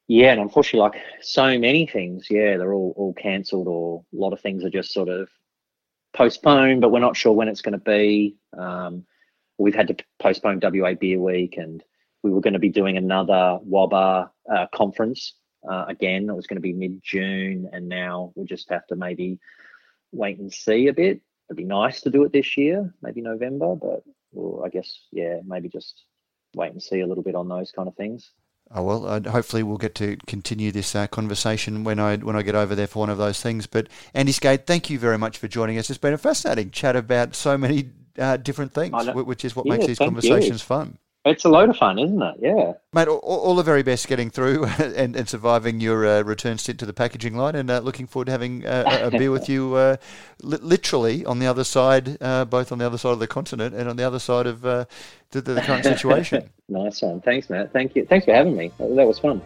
Yeah, 0.09 0.33
and 0.33 0.41
unfortunately, 0.41 0.81
like 0.81 1.03
so 1.23 1.59
many 1.59 1.87
things, 1.87 2.27
yeah, 2.29 2.57
they're 2.57 2.75
all, 2.75 2.93
all 2.97 3.15
cancelled 3.15 3.69
or 3.69 4.05
a 4.13 4.17
lot 4.17 4.33
of 4.33 4.41
things 4.41 4.65
are 4.65 4.71
just 4.71 4.93
sort 4.93 5.09
of 5.09 5.29
postponed, 6.13 6.81
but 6.81 6.91
we're 6.91 6.99
not 6.99 7.17
sure 7.17 7.33
when 7.33 7.49
it's 7.49 7.63
going 7.63 7.73
to 7.73 7.79
be. 7.79 8.37
Um, 8.59 9.05
we've 9.59 9.75
had 9.75 9.89
to 9.89 9.97
postpone 10.21 10.61
WA 10.63 10.95
Beer 10.95 11.19
Week 11.19 11.57
and 11.57 11.83
we 12.23 12.31
were 12.31 12.41
going 12.41 12.53
to 12.53 12.59
be 12.59 12.69
doing 12.69 12.97
another 12.97 13.59
WABA 13.67 14.31
uh, 14.53 14.67
conference 14.75 15.35
uh, 15.69 15.87
again. 15.89 16.29
It 16.29 16.35
was 16.35 16.47
going 16.47 16.57
to 16.57 16.61
be 16.61 16.73
mid 16.73 17.01
June, 17.03 17.69
and 17.73 17.89
now 17.89 18.33
we'll 18.35 18.47
just 18.47 18.69
have 18.71 18.87
to 18.89 18.97
maybe 18.97 19.39
wait 20.13 20.39
and 20.39 20.53
see 20.53 20.89
a 20.89 20.93
bit. 20.93 21.21
It'd 21.49 21.57
be 21.57 21.65
nice 21.65 22.01
to 22.03 22.11
do 22.11 22.25
it 22.25 22.33
this 22.33 22.57
year, 22.57 22.95
maybe 23.03 23.21
November, 23.21 23.75
but 23.75 24.03
well, 24.33 24.65
I 24.65 24.69
guess, 24.69 25.07
yeah, 25.11 25.41
maybe 25.45 25.69
just 25.69 26.03
wait 26.55 26.73
and 26.73 26.83
see 26.83 27.01
a 27.01 27.07
little 27.07 27.25
bit 27.25 27.35
on 27.35 27.49
those 27.49 27.73
kind 27.73 27.89
of 27.89 27.97
things. 27.97 28.31
Oh 28.75 28.83
well, 28.85 29.07
uh, 29.07 29.21
hopefully 29.31 29.63
we'll 29.63 29.77
get 29.77 29.95
to 29.97 30.17
continue 30.27 30.73
this 30.73 30.95
uh, 30.95 31.07
conversation 31.07 31.85
when 31.85 31.99
I 31.99 32.17
when 32.17 32.37
I 32.37 32.43
get 32.43 32.55
over 32.55 32.75
there 32.75 32.87
for 32.87 33.01
one 33.01 33.11
of 33.11 33.19
those 33.19 33.41
things. 33.41 33.67
But 33.67 33.89
Andy 34.15 34.33
Skate, 34.33 34.67
thank 34.67 34.89
you 34.89 34.99
very 34.99 35.19
much 35.19 35.37
for 35.37 35.47
joining 35.49 35.77
us. 35.79 35.91
It's 35.91 35.99
been 35.99 36.15
a 36.15 36.19
fascinating 36.19 36.71
chat 36.71 36.97
about 36.97 37.35
so 37.35 37.59
many 37.59 37.91
uh, 38.19 38.39
different 38.39 38.73
things, 38.73 38.95
I 38.95 39.03
know. 39.05 39.13
wh- 39.13 39.27
which 39.27 39.45
is 39.45 39.55
what 39.55 39.67
Yeah, 39.67 39.73
makes 39.73 39.87
these 39.87 39.99
thank 39.99 40.23
you. 40.23 40.31
conversations 40.31 40.63
fun. 40.63 40.99
It's 41.25 41.45
a 41.45 41.49
load 41.49 41.71
of 41.71 41.77
fun, 41.77 42.01
isn't 42.01 42.21
it? 42.21 42.35
Yeah. 42.41 42.73
Mate, 42.93 43.07
all, 43.07 43.19
all 43.19 43.55
the 43.55 43.63
very 43.63 43.85
best 43.85 44.09
getting 44.09 44.29
through 44.29 44.65
and, 44.79 45.15
and 45.15 45.29
surviving 45.29 45.79
your 45.81 46.05
uh, 46.05 46.23
return 46.23 46.59
stint 46.59 46.81
to 46.81 46.87
the 46.87 46.93
packaging 46.93 47.37
line, 47.37 47.55
and 47.55 47.71
uh, 47.71 47.79
looking 47.79 48.09
forward 48.09 48.25
to 48.27 48.33
having 48.33 48.67
uh, 48.67 48.85
a 48.87 49.07
a 49.07 49.11
beer 49.11 49.31
with 49.31 49.49
you, 49.49 49.75
uh, 49.75 49.97
li- 50.43 50.59
literally 50.61 51.25
on 51.25 51.39
the 51.39 51.47
other 51.47 51.63
side, 51.63 52.19
uh, 52.21 52.45
both 52.45 52.73
on 52.73 52.79
the 52.79 52.87
other 52.87 52.99
side 52.99 53.13
of 53.13 53.21
the 53.21 53.29
continent 53.29 53.73
and 53.73 53.89
on 53.89 53.97
the 53.97 54.03
other 54.03 54.19
side 54.19 54.47
of 54.47 54.67
uh, 54.67 54.85
the, 55.31 55.41
the 55.41 55.61
current 55.61 55.85
situation. 55.85 56.49
Nice 56.69 57.03
one. 57.03 57.21
Thanks, 57.21 57.51
Matt. 57.51 57.71
Thank 57.71 57.95
you. 57.95 58.07
Thanks 58.07 58.25
for 58.25 58.33
having 58.33 58.57
me. 58.57 58.73
That, 58.79 58.97
that 58.97 59.07
was 59.07 59.19
fun. 59.19 59.43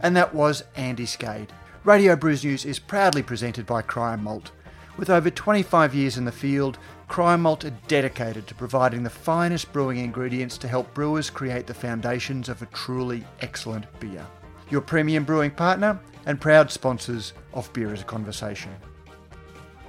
And 0.00 0.14
that 0.14 0.32
was 0.32 0.62
Andy 0.76 1.06
Skade. 1.06 1.48
Radio 1.82 2.14
Brews 2.14 2.44
News 2.44 2.64
is 2.64 2.78
proudly 2.78 3.22
presented 3.22 3.66
by 3.66 3.82
Cryer 3.82 4.16
Malt. 4.16 4.52
With 4.96 5.10
over 5.10 5.28
25 5.28 5.94
years 5.94 6.16
in 6.16 6.24
the 6.24 6.32
field, 6.32 6.78
Cryer 7.06 7.36
Malt 7.36 7.66
are 7.66 7.78
dedicated 7.86 8.46
to 8.46 8.54
providing 8.54 9.02
the 9.02 9.10
finest 9.10 9.70
brewing 9.72 9.98
ingredients 9.98 10.56
to 10.58 10.68
help 10.68 10.92
brewers 10.94 11.28
create 11.28 11.66
the 11.66 11.74
foundations 11.74 12.48
of 12.48 12.62
a 12.62 12.66
truly 12.66 13.22
excellent 13.40 13.84
beer. 14.00 14.26
Your 14.70 14.80
premium 14.80 15.24
brewing 15.24 15.50
partner 15.50 16.00
and 16.24 16.40
proud 16.40 16.70
sponsors 16.70 17.34
of 17.52 17.70
Beer 17.74 17.92
as 17.92 18.00
a 18.00 18.04
Conversation. 18.04 18.74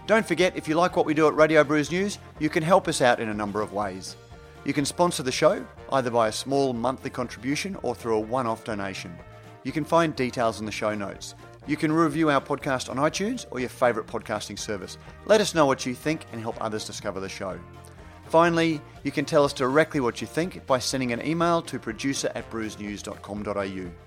Don't 0.07 0.27
forget, 0.27 0.55
if 0.57 0.67
you 0.67 0.75
like 0.75 0.95
what 0.95 1.05
we 1.05 1.13
do 1.13 1.27
at 1.27 1.35
Radio 1.35 1.63
Brews 1.63 1.89
News, 1.89 2.19
you 2.39 2.49
can 2.49 2.63
help 2.63 2.87
us 2.87 3.01
out 3.01 3.19
in 3.19 3.29
a 3.29 3.33
number 3.33 3.61
of 3.61 3.73
ways. 3.73 4.17
You 4.65 4.73
can 4.73 4.85
sponsor 4.85 5.23
the 5.23 5.31
show 5.31 5.65
either 5.93 6.11
by 6.11 6.27
a 6.27 6.33
small 6.33 6.73
monthly 6.73 7.09
contribution 7.09 7.77
or 7.81 7.95
through 7.95 8.17
a 8.17 8.19
one 8.19 8.45
off 8.45 8.65
donation. 8.65 9.15
You 9.63 9.71
can 9.71 9.85
find 9.85 10.15
details 10.15 10.59
in 10.59 10.65
the 10.65 10.71
show 10.71 10.93
notes. 10.93 11.33
You 11.67 11.75
can 11.75 11.91
review 11.91 12.29
our 12.29 12.39
podcast 12.39 12.89
on 12.89 12.95
iTunes 12.95 13.45
or 13.51 13.59
your 13.59 13.67
favourite 13.67 14.07
podcasting 14.07 14.57
service. 14.57 14.97
Let 15.25 15.41
us 15.41 15.53
know 15.53 15.65
what 15.65 15.85
you 15.85 15.93
think 15.93 16.25
and 16.31 16.39
help 16.39 16.55
others 16.61 16.85
discover 16.85 17.19
the 17.19 17.27
show. 17.27 17.59
Finally, 18.29 18.81
you 19.03 19.11
can 19.11 19.25
tell 19.25 19.43
us 19.43 19.51
directly 19.51 19.99
what 19.99 20.21
you 20.21 20.27
think 20.27 20.65
by 20.65 20.79
sending 20.79 21.11
an 21.11 21.25
email 21.25 21.61
to 21.63 21.77
producer 21.77 22.31
at 22.35 22.49
brewsnews.com.au. 22.51 24.06